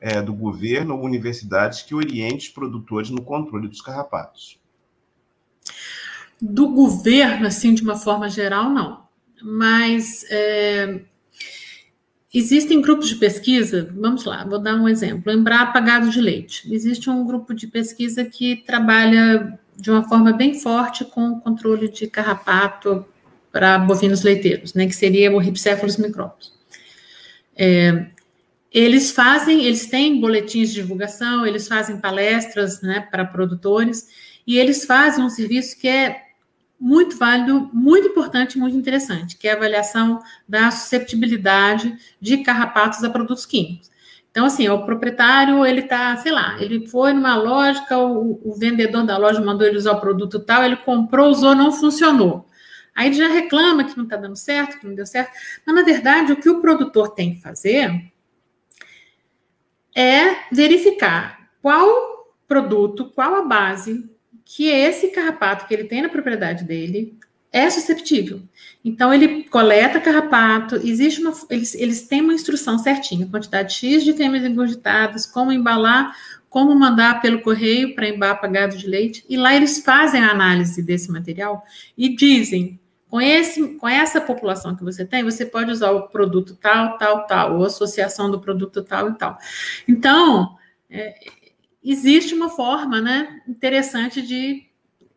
é, 0.00 0.20
do 0.22 0.32
governo 0.32 0.96
ou 0.96 1.04
universidades 1.04 1.82
que 1.82 1.94
oriente 1.94 2.48
os 2.48 2.54
produtores 2.54 3.10
no 3.10 3.22
controle 3.22 3.68
dos 3.68 3.80
carrapatos. 3.80 4.58
Do 6.40 6.68
governo, 6.68 7.46
assim, 7.46 7.74
de 7.74 7.82
uma 7.82 7.96
forma 7.96 8.28
geral, 8.28 8.70
não. 8.70 9.06
Mas 9.42 10.24
é, 10.30 11.02
Existem 12.32 12.82
grupos 12.82 13.08
de 13.08 13.16
pesquisa, 13.16 13.88
vamos 13.94 14.24
lá, 14.24 14.44
vou 14.44 14.58
dar 14.58 14.74
um 14.74 14.86
exemplo. 14.86 15.32
Embrapa 15.32 15.80
Gado 15.80 16.10
de 16.10 16.20
Leite. 16.20 16.72
Existe 16.72 17.08
um 17.08 17.24
grupo 17.24 17.54
de 17.54 17.66
pesquisa 17.66 18.22
que 18.24 18.56
trabalha 18.66 19.58
de 19.74 19.90
uma 19.90 20.06
forma 20.06 20.32
bem 20.32 20.60
forte 20.60 21.04
com 21.04 21.30
o 21.30 21.40
controle 21.40 21.88
de 21.88 22.06
carrapato 22.06 23.06
para 23.50 23.78
bovinos 23.78 24.22
leiteiros, 24.22 24.74
né, 24.74 24.86
que 24.86 24.94
seria 24.94 25.32
o 25.34 25.38
Ripcephalus 25.38 25.96
micróbios. 25.96 26.52
É, 27.56 28.06
eles 28.70 29.10
fazem, 29.10 29.64
eles 29.64 29.86
têm 29.86 30.20
boletins 30.20 30.68
de 30.68 30.82
divulgação, 30.82 31.46
eles 31.46 31.66
fazem 31.66 31.98
palestras 31.98 32.82
né, 32.82 33.00
para 33.10 33.24
produtores, 33.24 34.06
e 34.46 34.58
eles 34.58 34.84
fazem 34.84 35.24
um 35.24 35.30
serviço 35.30 35.78
que 35.80 35.88
é 35.88 36.27
muito 36.80 37.16
válido, 37.16 37.68
muito 37.72 38.08
importante, 38.08 38.58
muito 38.58 38.76
interessante, 38.76 39.36
que 39.36 39.48
é 39.48 39.52
a 39.52 39.56
avaliação 39.56 40.20
da 40.48 40.70
susceptibilidade 40.70 41.96
de 42.20 42.38
carrapatos 42.38 43.02
a 43.02 43.10
produtos 43.10 43.44
químicos. 43.44 43.90
Então, 44.30 44.46
assim, 44.46 44.68
o 44.68 44.84
proprietário, 44.84 45.66
ele 45.66 45.82
tá, 45.82 46.16
sei 46.18 46.30
lá, 46.30 46.56
ele 46.62 46.86
foi 46.86 47.12
numa 47.12 47.34
lógica, 47.34 47.98
o, 47.98 48.40
o 48.44 48.54
vendedor 48.54 49.04
da 49.04 49.18
loja 49.18 49.40
mandou 49.40 49.66
ele 49.66 49.76
usar 49.76 49.92
o 49.92 50.00
produto 50.00 50.38
tal, 50.38 50.62
ele 50.62 50.76
comprou, 50.76 51.28
usou, 51.28 51.54
não 51.54 51.72
funcionou. 51.72 52.46
Aí 52.94 53.08
ele 53.08 53.16
já 53.16 53.28
reclama 53.28 53.84
que 53.84 53.96
não 53.96 54.04
está 54.04 54.16
dando 54.16 54.36
certo, 54.36 54.78
que 54.78 54.86
não 54.86 54.94
deu 54.94 55.06
certo. 55.06 55.32
Mas, 55.66 55.74
na 55.74 55.82
verdade, 55.82 56.32
o 56.32 56.36
que 56.36 56.50
o 56.50 56.60
produtor 56.60 57.10
tem 57.10 57.34
que 57.34 57.40
fazer 57.40 58.12
é 59.96 60.36
verificar 60.52 61.48
qual 61.60 62.36
produto, 62.46 63.10
qual 63.10 63.34
a 63.34 63.42
base 63.42 64.08
que 64.50 64.66
esse 64.66 65.08
carrapato 65.08 65.66
que 65.66 65.74
ele 65.74 65.84
tem 65.84 66.00
na 66.00 66.08
propriedade 66.08 66.64
dele 66.64 67.14
é 67.52 67.68
susceptível. 67.68 68.40
Então, 68.82 69.12
ele 69.12 69.44
coleta 69.44 70.00
carrapato, 70.00 70.76
existe 70.76 71.20
uma. 71.20 71.34
Eles, 71.50 71.74
eles 71.74 72.08
têm 72.08 72.22
uma 72.22 72.32
instrução 72.32 72.78
certinha, 72.78 73.26
quantidade 73.26 73.74
X 73.74 74.02
de 74.02 74.14
fêmeas 74.14 74.44
engorditadas, 74.44 75.26
como 75.26 75.52
embalar, 75.52 76.16
como 76.48 76.74
mandar 76.74 77.20
pelo 77.20 77.42
correio 77.42 77.94
para 77.94 78.08
embar 78.08 78.40
gado 78.50 78.76
de 78.76 78.86
leite, 78.86 79.22
e 79.28 79.36
lá 79.36 79.54
eles 79.54 79.80
fazem 79.80 80.22
a 80.22 80.30
análise 80.30 80.82
desse 80.82 81.10
material 81.12 81.62
e 81.96 82.14
dizem. 82.16 82.80
Com, 83.10 83.22
esse, 83.22 83.66
com 83.76 83.88
essa 83.88 84.20
população 84.20 84.76
que 84.76 84.84
você 84.84 85.02
tem, 85.02 85.24
você 85.24 85.46
pode 85.46 85.70
usar 85.70 85.92
o 85.92 86.08
produto 86.08 86.54
tal, 86.54 86.98
tal, 86.98 87.26
tal, 87.26 87.56
ou 87.56 87.64
associação 87.64 88.30
do 88.30 88.38
produto 88.38 88.82
tal 88.82 89.08
e 89.08 89.14
tal. 89.14 89.38
Então, 89.88 90.58
é, 90.90 91.14
existe 91.82 92.34
uma 92.34 92.48
forma, 92.48 93.00
né, 93.00 93.40
interessante 93.46 94.20
de 94.22 94.66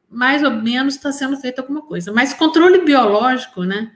mais 0.09 0.43
ou 0.43 0.51
menos 0.51 0.95
estar 0.95 1.09
tá 1.09 1.13
sendo 1.13 1.37
feita 1.37 1.61
alguma 1.61 1.81
coisa. 1.81 2.11
Mas 2.11 2.33
controle 2.33 2.83
biológico, 2.83 3.63
né, 3.63 3.91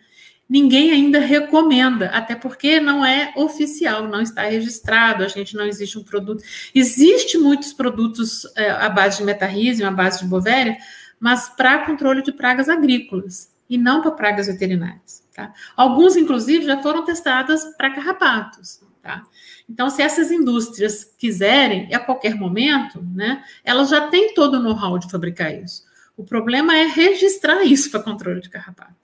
ninguém 0.48 0.92
ainda 0.92 1.20
recomenda, 1.20 2.08
até 2.10 2.36
porque 2.36 2.80
não 2.80 3.06
é 3.06 3.34
oficial, 3.36 4.08
não 4.08 4.22
está 4.22 4.44
registrado, 4.44 5.24
a 5.24 5.28
gente 5.28 5.56
não 5.56 5.66
existe 5.66 5.98
um 5.98 6.04
produto. 6.04 6.44
Existe 6.74 7.38
muitos 7.38 7.74
produtos 7.74 8.46
é, 8.56 8.70
à 8.70 8.90
base 8.90 9.18
de 9.18 9.24
metarrísio, 9.24 9.88
à 9.88 9.92
base 9.92 10.22
de 10.22 10.28
bovéria, 10.28 10.78
mas 11.20 11.50
para 11.50 11.86
controle 11.86 12.22
de 12.22 12.32
pragas 12.32 12.70
agrícolas 12.70 13.52
e 13.70 13.78
não 13.78 14.02
para 14.02 14.12
pragas 14.12 14.48
veterinárias. 14.48 15.24
Tá? 15.34 15.52
Alguns, 15.76 16.16
inclusive, 16.16 16.66
já 16.66 16.82
foram 16.82 17.04
testadas 17.04 17.66
para 17.78 17.94
carrapatos. 17.94 18.80
Tá? 19.02 19.24
Então, 19.70 19.90
se 19.90 20.02
essas 20.02 20.32
indústrias 20.32 21.04
quiserem, 21.18 21.94
a 21.94 22.00
qualquer 22.00 22.36
momento, 22.36 23.02
né, 23.14 23.44
elas 23.64 23.90
já 23.90 24.08
têm 24.08 24.34
todo 24.34 24.56
o 24.56 24.60
know-how 24.60 24.98
de 25.00 25.10
fabricar 25.10 25.54
isso. 25.54 25.84
O 26.16 26.24
problema 26.24 26.76
é 26.78 26.86
registrar 26.86 27.64
isso 27.66 27.90
para 27.92 28.04
controle 28.04 28.42
de 28.42 28.50
carrapato. 28.50 28.96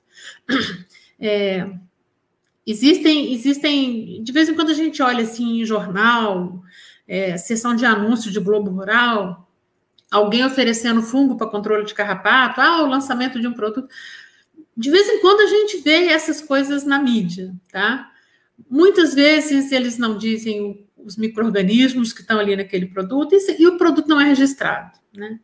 É, 1.23 1.69
existem, 2.65 3.31
existem, 3.31 4.23
de 4.23 4.31
vez 4.31 4.49
em 4.49 4.55
quando 4.55 4.71
a 4.71 4.73
gente 4.73 5.03
olha 5.03 5.23
assim 5.23 5.61
em 5.61 5.65
jornal, 5.65 6.63
é, 7.07 7.37
sessão 7.37 7.75
de 7.75 7.85
anúncio 7.85 8.31
de 8.31 8.39
Globo 8.39 8.71
Rural, 8.71 9.47
alguém 10.11 10.43
oferecendo 10.43 11.01
fungo 11.01 11.37
para 11.37 11.45
controle 11.45 11.85
de 11.85 11.93
carrapato, 11.93 12.59
ah, 12.59 12.83
o 12.83 12.87
lançamento 12.87 13.39
de 13.39 13.47
um 13.47 13.53
produto. 13.53 13.87
De 14.75 14.89
vez 14.89 15.07
em 15.07 15.21
quando 15.21 15.41
a 15.41 15.47
gente 15.47 15.77
vê 15.77 16.07
essas 16.07 16.41
coisas 16.41 16.83
na 16.83 16.97
mídia, 16.97 17.53
tá? 17.71 18.10
Muitas 18.69 19.13
vezes 19.13 19.71
eles 19.71 19.97
não 19.97 20.17
dizem 20.17 20.87
os 20.97 21.17
micro-organismos 21.17 22.13
que 22.13 22.21
estão 22.21 22.39
ali 22.39 22.55
naquele 22.55 22.85
produto 22.85 23.35
e, 23.35 23.67
o 23.67 23.77
produto 23.77 24.07
não 24.07 24.21
é 24.21 24.25
registrado, 24.25 24.91
né? 25.15 25.39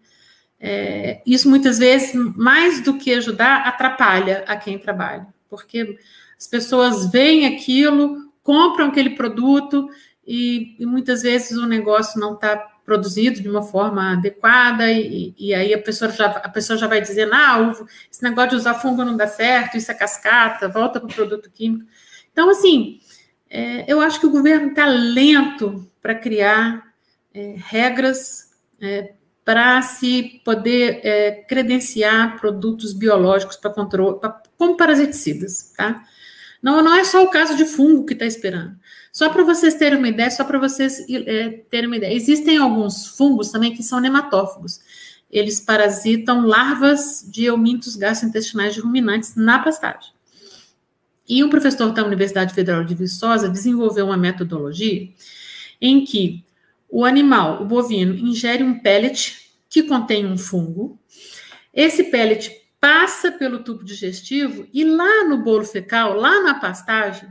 É, 0.59 1.21
isso 1.25 1.47
muitas 1.47 1.77
vezes, 1.77 2.13
mais 2.35 2.81
do 2.81 2.97
que 2.97 3.13
ajudar, 3.13 3.67
atrapalha 3.67 4.43
a 4.47 4.55
quem 4.55 4.79
trabalha 4.79 5.27
porque 5.49 5.97
as 6.37 6.47
pessoas 6.47 7.11
veem 7.11 7.45
aquilo, 7.47 8.31
compram 8.43 8.87
aquele 8.87 9.11
produto 9.11 9.89
e, 10.25 10.75
e 10.79 10.85
muitas 10.85 11.21
vezes 11.21 11.57
o 11.57 11.65
negócio 11.65 12.19
não 12.19 12.33
está 12.33 12.57
produzido 12.85 13.41
de 13.41 13.49
uma 13.49 13.63
forma 13.63 14.13
adequada 14.13 14.89
e, 14.91 15.33
e, 15.37 15.53
aí 15.53 15.73
a 15.73 15.81
pessoa 15.81 16.09
já 16.09 16.27
a 16.27 16.49
pessoa 16.49 16.77
já 16.77 16.87
vai 16.87 17.01
dizer, 17.01 17.29
ah, 17.33 17.73
esse 18.09 18.23
negócio 18.23 18.51
de 18.51 18.55
usar 18.55 18.75
fungo 18.75 19.03
não 19.03 19.17
dá 19.17 19.27
certo, 19.27 19.75
isso 19.75 19.91
é 19.91 19.93
cascata, 19.93 20.69
volta 20.69 20.99
para 20.99 21.09
o 21.09 21.13
produto 21.13 21.49
químico. 21.51 21.85
Então, 22.31 22.49
assim, 22.49 22.99
é, 23.49 23.91
eu 23.91 24.01
acho 24.01 24.19
que 24.19 24.25
o 24.25 24.31
governo 24.31 24.69
está 24.69 24.85
lento 24.85 25.89
para 26.01 26.15
criar 26.15 26.83
é, 27.33 27.55
regras 27.57 28.51
é, 28.81 29.13
para 29.45 29.81
se 29.81 30.41
poder 30.43 30.99
é, 31.03 31.31
credenciar 31.47 32.39
produtos 32.39 32.91
biológicos 32.91 33.55
para 33.55 33.69
controle, 33.71 34.19
pra, 34.19 34.41
como 34.57 34.75
parasiticidas, 34.75 35.71
tá? 35.75 36.03
Não, 36.61 36.83
não 36.83 36.95
é 36.95 37.03
só 37.03 37.23
o 37.23 37.29
caso 37.29 37.55
de 37.55 37.65
fungo 37.65 38.05
que 38.05 38.13
está 38.13 38.25
esperando. 38.25 38.77
Só 39.11 39.29
para 39.29 39.43
vocês 39.43 39.75
terem 39.75 39.97
uma 39.97 40.09
ideia, 40.09 40.29
só 40.29 40.43
para 40.43 40.59
vocês 40.59 41.05
é, 41.09 41.49
terem 41.69 41.87
uma 41.87 41.97
ideia, 41.97 42.13
existem 42.13 42.57
alguns 42.57 43.07
fungos 43.07 43.49
também 43.51 43.73
que 43.73 43.83
são 43.83 43.99
nematófagos. 43.99 44.79
Eles 45.31 45.59
parasitam 45.59 46.45
larvas 46.45 47.25
de 47.27 47.45
eumintos 47.45 47.95
gastrointestinais 47.95 48.73
de 48.73 48.81
ruminantes 48.81 49.35
na 49.35 49.59
pastagem. 49.59 50.16
E 51.27 51.43
um 51.43 51.49
professor 51.49 51.91
da 51.91 52.05
Universidade 52.05 52.53
Federal 52.53 52.83
de 52.83 52.95
Viçosa 52.95 53.49
desenvolveu 53.49 54.05
uma 54.05 54.17
metodologia 54.17 55.09
em 55.81 56.05
que 56.05 56.43
o 56.89 57.03
animal, 57.03 57.61
o 57.61 57.65
bovino, 57.65 58.15
ingere 58.15 58.63
um 58.63 58.79
pellet 58.79 59.51
que 59.69 59.83
contém 59.83 60.25
um 60.25 60.37
fungo. 60.37 60.97
Esse 61.73 62.05
pellet 62.05 62.51
passa 62.79 63.31
pelo 63.31 63.59
tubo 63.59 63.83
digestivo 63.83 64.67
e 64.73 64.85
lá 64.85 65.27
no 65.27 65.43
bolo 65.43 65.65
fecal, 65.65 66.13
lá 66.13 66.41
na 66.41 66.55
pastagem, 66.55 67.27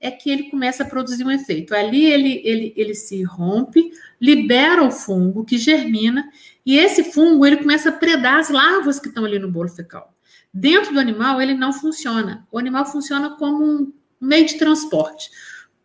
é 0.00 0.10
que 0.10 0.30
ele 0.30 0.44
começa 0.44 0.82
a 0.82 0.86
produzir 0.86 1.24
um 1.24 1.30
efeito. 1.30 1.74
Ali 1.74 2.06
ele, 2.06 2.40
ele, 2.44 2.72
ele 2.76 2.94
se 2.94 3.22
rompe, 3.22 3.92
libera 4.20 4.82
o 4.82 4.90
fungo 4.90 5.44
que 5.44 5.58
germina 5.58 6.30
e 6.64 6.78
esse 6.78 7.12
fungo 7.12 7.44
ele 7.44 7.58
começa 7.58 7.90
a 7.90 7.92
predar 7.92 8.38
as 8.38 8.48
larvas 8.48 8.98
que 8.98 9.08
estão 9.08 9.24
ali 9.24 9.38
no 9.38 9.50
bolo 9.50 9.68
fecal. 9.68 10.15
Dentro 10.58 10.94
do 10.94 10.98
animal 10.98 11.42
ele 11.42 11.52
não 11.52 11.70
funciona. 11.70 12.48
O 12.50 12.58
animal 12.58 12.86
funciona 12.86 13.36
como 13.36 13.62
um 13.62 13.92
meio 14.18 14.46
de 14.46 14.56
transporte 14.56 15.30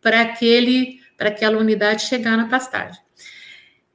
para 0.00 0.22
aquele 0.22 0.98
para 1.14 1.28
aquela 1.28 1.58
unidade 1.58 2.06
chegar 2.06 2.38
na 2.38 2.48
pastagem. 2.48 2.98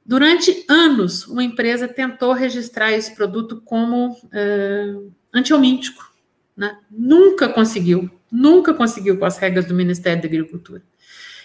Durante 0.06 0.64
anos, 0.68 1.26
uma 1.26 1.42
empresa 1.42 1.88
tentou 1.88 2.32
registrar 2.32 2.92
esse 2.92 3.12
produto 3.12 3.60
como 3.64 4.12
uh, 4.12 5.12
antiomíntico. 5.34 6.14
Né? 6.56 6.78
Nunca 6.88 7.48
conseguiu, 7.48 8.08
nunca 8.30 8.72
conseguiu 8.72 9.18
com 9.18 9.24
as 9.24 9.36
regras 9.36 9.66
do 9.66 9.74
Ministério 9.74 10.22
da 10.22 10.28
Agricultura. 10.28 10.82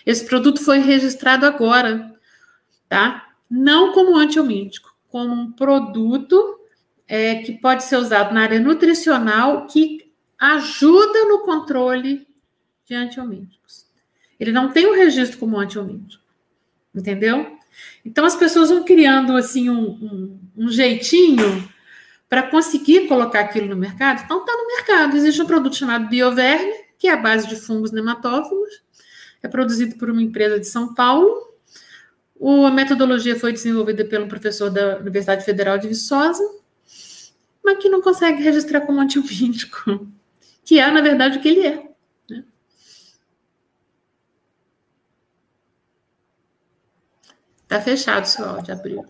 Esse 0.05 0.25
produto 0.25 0.63
foi 0.63 0.77
registrado 0.77 1.47
agora, 1.47 2.13
tá? 2.87 3.29
Não 3.49 3.93
como 3.93 4.15
antiomíntico, 4.15 4.95
como 5.09 5.33
um 5.33 5.51
produto 5.51 6.59
é, 7.07 7.35
que 7.35 7.53
pode 7.53 7.83
ser 7.83 7.97
usado 7.97 8.33
na 8.33 8.41
área 8.41 8.59
nutricional 8.59 9.67
que 9.67 10.11
ajuda 10.39 11.25
no 11.25 11.39
controle 11.39 12.27
de 12.85 12.95
antiomínticos. 12.95 13.85
Ele 14.39 14.51
não 14.51 14.71
tem 14.71 14.87
um 14.87 14.95
registro 14.95 15.37
como 15.37 15.57
antiomíntico, 15.57 16.23
entendeu? 16.93 17.57
Então 18.05 18.25
as 18.25 18.35
pessoas 18.35 18.69
vão 18.69 18.83
criando 18.83 19.35
assim 19.35 19.69
um, 19.69 19.83
um, 19.83 20.39
um 20.57 20.69
jeitinho 20.69 21.69
para 22.27 22.43
conseguir 22.43 23.07
colocar 23.07 23.41
aquilo 23.41 23.67
no 23.67 23.75
mercado. 23.75 24.23
Então 24.23 24.39
está 24.39 24.51
no 24.51 24.67
mercado. 24.67 25.15
Existe 25.15 25.41
um 25.41 25.45
produto 25.45 25.75
chamado 25.75 26.09
Bioverme, 26.09 26.73
que 26.97 27.07
é 27.07 27.13
a 27.13 27.17
base 27.17 27.47
de 27.47 27.55
fungos 27.55 27.91
nematófagos, 27.91 28.81
é 29.41 29.47
produzido 29.47 29.97
por 29.97 30.09
uma 30.09 30.21
empresa 30.21 30.59
de 30.59 30.65
São 30.65 30.93
Paulo. 30.93 31.53
O, 32.35 32.65
a 32.65 32.71
metodologia 32.71 33.39
foi 33.39 33.53
desenvolvida 33.53 34.03
pelo 34.05 34.27
professor 34.27 34.69
da 34.69 34.97
Universidade 34.97 35.45
Federal 35.45 35.77
de 35.77 35.87
Viçosa, 35.87 36.43
mas 37.63 37.77
que 37.77 37.89
não 37.89 38.01
consegue 38.01 38.43
registrar 38.43 38.81
como 38.81 38.99
antibiótico, 38.99 40.07
que 40.65 40.79
é, 40.79 40.91
na 40.91 41.01
verdade, 41.01 41.37
o 41.37 41.41
que 41.41 41.47
ele 41.47 41.67
é. 41.67 41.93
Está 47.63 47.81
fechado 47.81 48.23
o 48.23 48.27
seu 48.27 48.45
áudio, 48.45 48.73
abriu. 48.73 49.05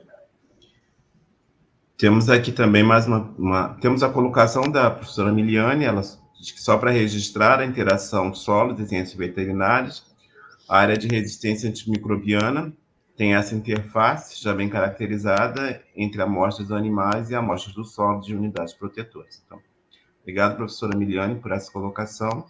Temos 1.98 2.30
aqui 2.30 2.52
também 2.52 2.84
mais 2.84 3.08
uma, 3.08 3.34
uma, 3.38 3.78
Temos 3.82 4.04
a 4.04 4.10
colocação 4.10 4.64
da 4.70 4.90
professora 4.90 5.32
Miliane, 5.32 5.86
ela 5.86 6.02
diz 6.40 6.52
que 6.52 6.62
só 6.62 6.78
para 6.78 6.92
registrar 6.92 7.60
a 7.60 7.66
interação 7.66 8.32
de 8.32 8.38
solos 8.38 8.80
e 8.80 8.88
ciências 8.88 9.18
veterinárias, 9.18 10.04
a 10.68 10.78
área 10.78 10.98
de 10.98 11.08
resistência 11.08 11.70
antimicrobiana 11.70 12.74
tem 13.16 13.36
essa 13.36 13.56
interface 13.56 14.42
já 14.42 14.54
bem 14.54 14.70
caracterizada 14.70 15.84
entre 15.96 16.22
amostras 16.22 16.68
dos 16.68 16.78
animais 16.78 17.30
e 17.30 17.36
amostras 17.36 17.76
do 17.76 17.86
solo 17.86 18.22
de 18.22 18.36
unidades 18.36 18.74
protetoras. 18.74 19.42
Então, 19.46 19.60
obrigado, 20.22 20.56
professora 20.56 20.98
Miliane, 20.98 21.40
por 21.40 21.52
essa 21.52 21.72
colocação. 21.72 22.46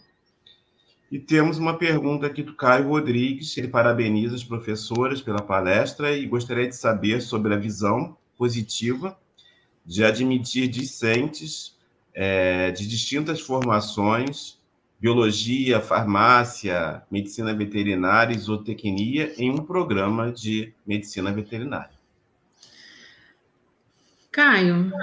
E 1.11 1.19
temos 1.19 1.59
uma 1.59 1.77
pergunta 1.77 2.25
aqui 2.25 2.41
do 2.41 2.55
Caio 2.55 2.87
Rodrigues. 2.87 3.55
Ele 3.57 3.67
parabeniza 3.67 4.35
as 4.35 4.43
professoras 4.43 5.21
pela 5.21 5.41
palestra 5.41 6.11
e 6.11 6.25
gostaria 6.25 6.67
de 6.67 6.75
saber 6.75 7.21
sobre 7.21 7.53
a 7.53 7.57
visão 7.57 8.17
positiva 8.37 9.17
de 9.85 10.03
admitir 10.03 10.67
discentes 10.67 11.77
é, 12.13 12.71
de 12.71 12.87
distintas 12.87 13.41
formações, 13.41 14.57
biologia, 15.03 15.81
farmácia, 15.81 17.03
medicina 17.11 17.53
veterinária 17.53 18.33
e 18.33 18.39
zootecnia, 18.39 19.33
em 19.37 19.51
um 19.51 19.57
programa 19.57 20.31
de 20.31 20.73
medicina 20.87 21.29
veterinária. 21.29 21.91
Caio, 24.31 24.93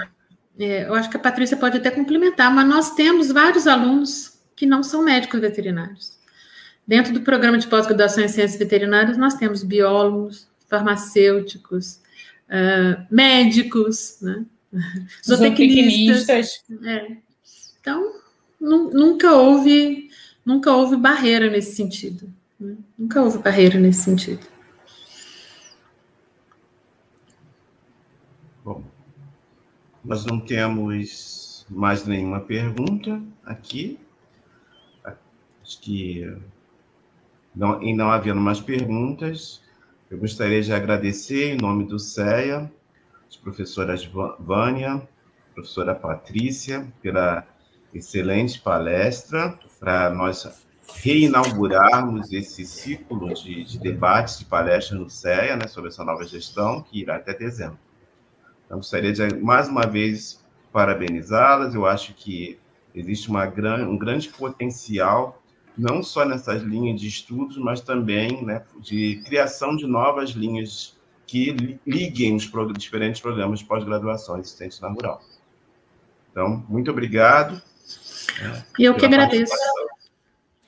é, 0.59 0.87
eu 0.87 0.95
acho 0.95 1.11
que 1.11 1.19
a 1.19 1.21
Patrícia 1.21 1.55
pode 1.55 1.77
até 1.77 1.91
complementar, 1.91 2.51
mas 2.51 2.67
nós 2.67 2.95
temos 2.95 3.31
vários 3.31 3.67
alunos 3.67 4.41
que 4.57 4.65
não 4.65 4.83
são 4.83 5.05
médicos 5.05 5.39
veterinários. 5.39 6.19
Dentro 6.87 7.13
do 7.13 7.21
programa 7.21 7.59
de 7.59 7.67
pós-graduação 7.67 8.25
em 8.25 8.29
ciências 8.29 8.59
veterinárias, 8.59 9.19
nós 9.19 9.35
temos 9.35 9.63
biólogos, 9.63 10.49
farmacêuticos, 10.67 12.01
uh, 12.49 13.07
médicos, 13.11 14.17
né? 14.23 14.47
zootecnistas. 15.23 16.65
É. 16.87 17.17
Então, 17.79 18.20
nunca 18.61 19.33
houve, 19.35 20.11
nunca 20.45 20.73
houve 20.73 20.97
barreira 20.97 21.49
nesse 21.49 21.75
sentido. 21.75 22.33
Né? 22.59 22.77
Nunca 22.99 23.23
houve 23.23 23.39
barreira 23.39 23.79
nesse 23.79 24.03
sentido. 24.03 24.47
Bom, 28.63 28.85
nós 30.05 30.27
não 30.27 30.39
temos 30.39 31.67
mais 31.71 32.05
nenhuma 32.05 32.41
pergunta 32.41 33.23
aqui. 33.45 33.99
Acho 35.05 35.81
que, 35.81 36.37
não, 37.55 37.81
em 37.83 37.95
não 37.97 38.11
havendo 38.11 38.41
mais 38.41 38.61
perguntas, 38.61 39.63
eu 40.11 40.19
gostaria 40.19 40.61
de 40.61 40.73
agradecer, 40.73 41.55
em 41.55 41.57
nome 41.57 41.85
do 41.85 41.99
CEA, 41.99 42.71
as 43.29 43.37
professoras 43.37 44.05
Vânia, 44.41 45.09
professora 45.55 45.95
Patrícia, 45.95 46.93
pela 47.01 47.47
excelente 47.93 48.61
palestra 48.61 49.59
para 49.79 50.11
nós 50.11 50.47
reinaugurarmos 50.97 52.33
esse 52.33 52.65
ciclo 52.65 53.33
de, 53.35 53.65
de 53.65 53.79
debates, 53.79 54.39
de 54.39 54.45
palestras 54.45 54.99
no 54.99 55.09
CEA, 55.09 55.57
né, 55.57 55.67
sobre 55.67 55.89
essa 55.91 56.05
nova 56.05 56.25
gestão, 56.25 56.83
que 56.83 57.01
irá 57.01 57.17
até 57.17 57.33
dezembro. 57.35 57.79
Então, 58.67 58.79
gostaria 58.79 59.13
de, 59.13 59.37
mais 59.37 59.69
uma 59.69 59.87
vez, 59.87 60.45
parabenizá-las. 60.73 61.75
Eu 61.75 61.87
acho 61.87 62.15
que 62.15 62.59
existe 62.95 63.29
uma 63.29 63.47
gran, 63.47 63.89
um 63.89 63.99
grande 63.99 64.29
potencial, 64.29 65.43
não 65.77 66.03
só 66.03 66.25
nessas 66.25 66.63
linhas 66.63 67.01
de 67.01 67.09
estudos, 67.09 67.57
mas 67.57 67.81
também 67.81 68.45
né, 68.45 68.65
de 68.81 69.23
criação 69.25 69.77
de 69.77 69.87
novas 69.87 70.31
linhas 70.31 70.99
que 71.27 71.79
liguem 71.87 72.35
os 72.35 72.51
diferentes 72.77 73.21
programas 73.21 73.61
de 73.61 73.65
pós-graduação 73.65 74.39
existentes 74.39 74.81
na 74.81 74.89
Rural. 74.89 75.23
Então, 76.31 76.65
muito 76.69 76.91
obrigado. 76.91 77.63
E 78.79 78.85
eu 78.85 78.95
que 78.95 79.05
agradeço. 79.05 79.55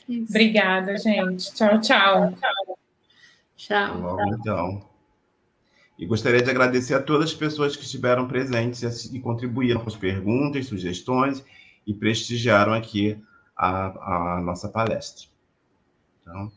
Obrigada, 0.09 0.97
gente. 0.97 1.53
Tchau, 1.55 1.81
tchau. 1.81 2.35
Tchau. 3.57 4.01
Logo, 4.01 4.35
então. 4.35 4.93
E 5.99 6.07
gostaria 6.07 6.43
de 6.43 6.51
agradecer 6.51 6.95
a 6.95 7.03
todas 7.03 7.31
as 7.31 7.35
pessoas 7.35 7.77
que 7.77 7.85
estiveram 7.85 8.27
presentes 8.27 9.05
e 9.05 9.21
contribuíram 9.21 9.81
com 9.81 9.89
as 9.89 9.97
perguntas, 9.97 10.67
sugestões 10.67 11.45
e 11.87 11.95
prestigiaram 11.95 12.73
aqui 12.73 13.23
a, 13.57 14.37
a 14.37 14.41
nossa 14.41 14.69
palestra. 14.69 15.29
Então, 16.21 16.51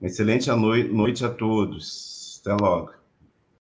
uma 0.00 0.06
excelente 0.06 0.50
noite 0.50 1.24
a 1.24 1.30
todos. 1.30 2.40
Até 2.40 2.52
logo. 2.62 2.97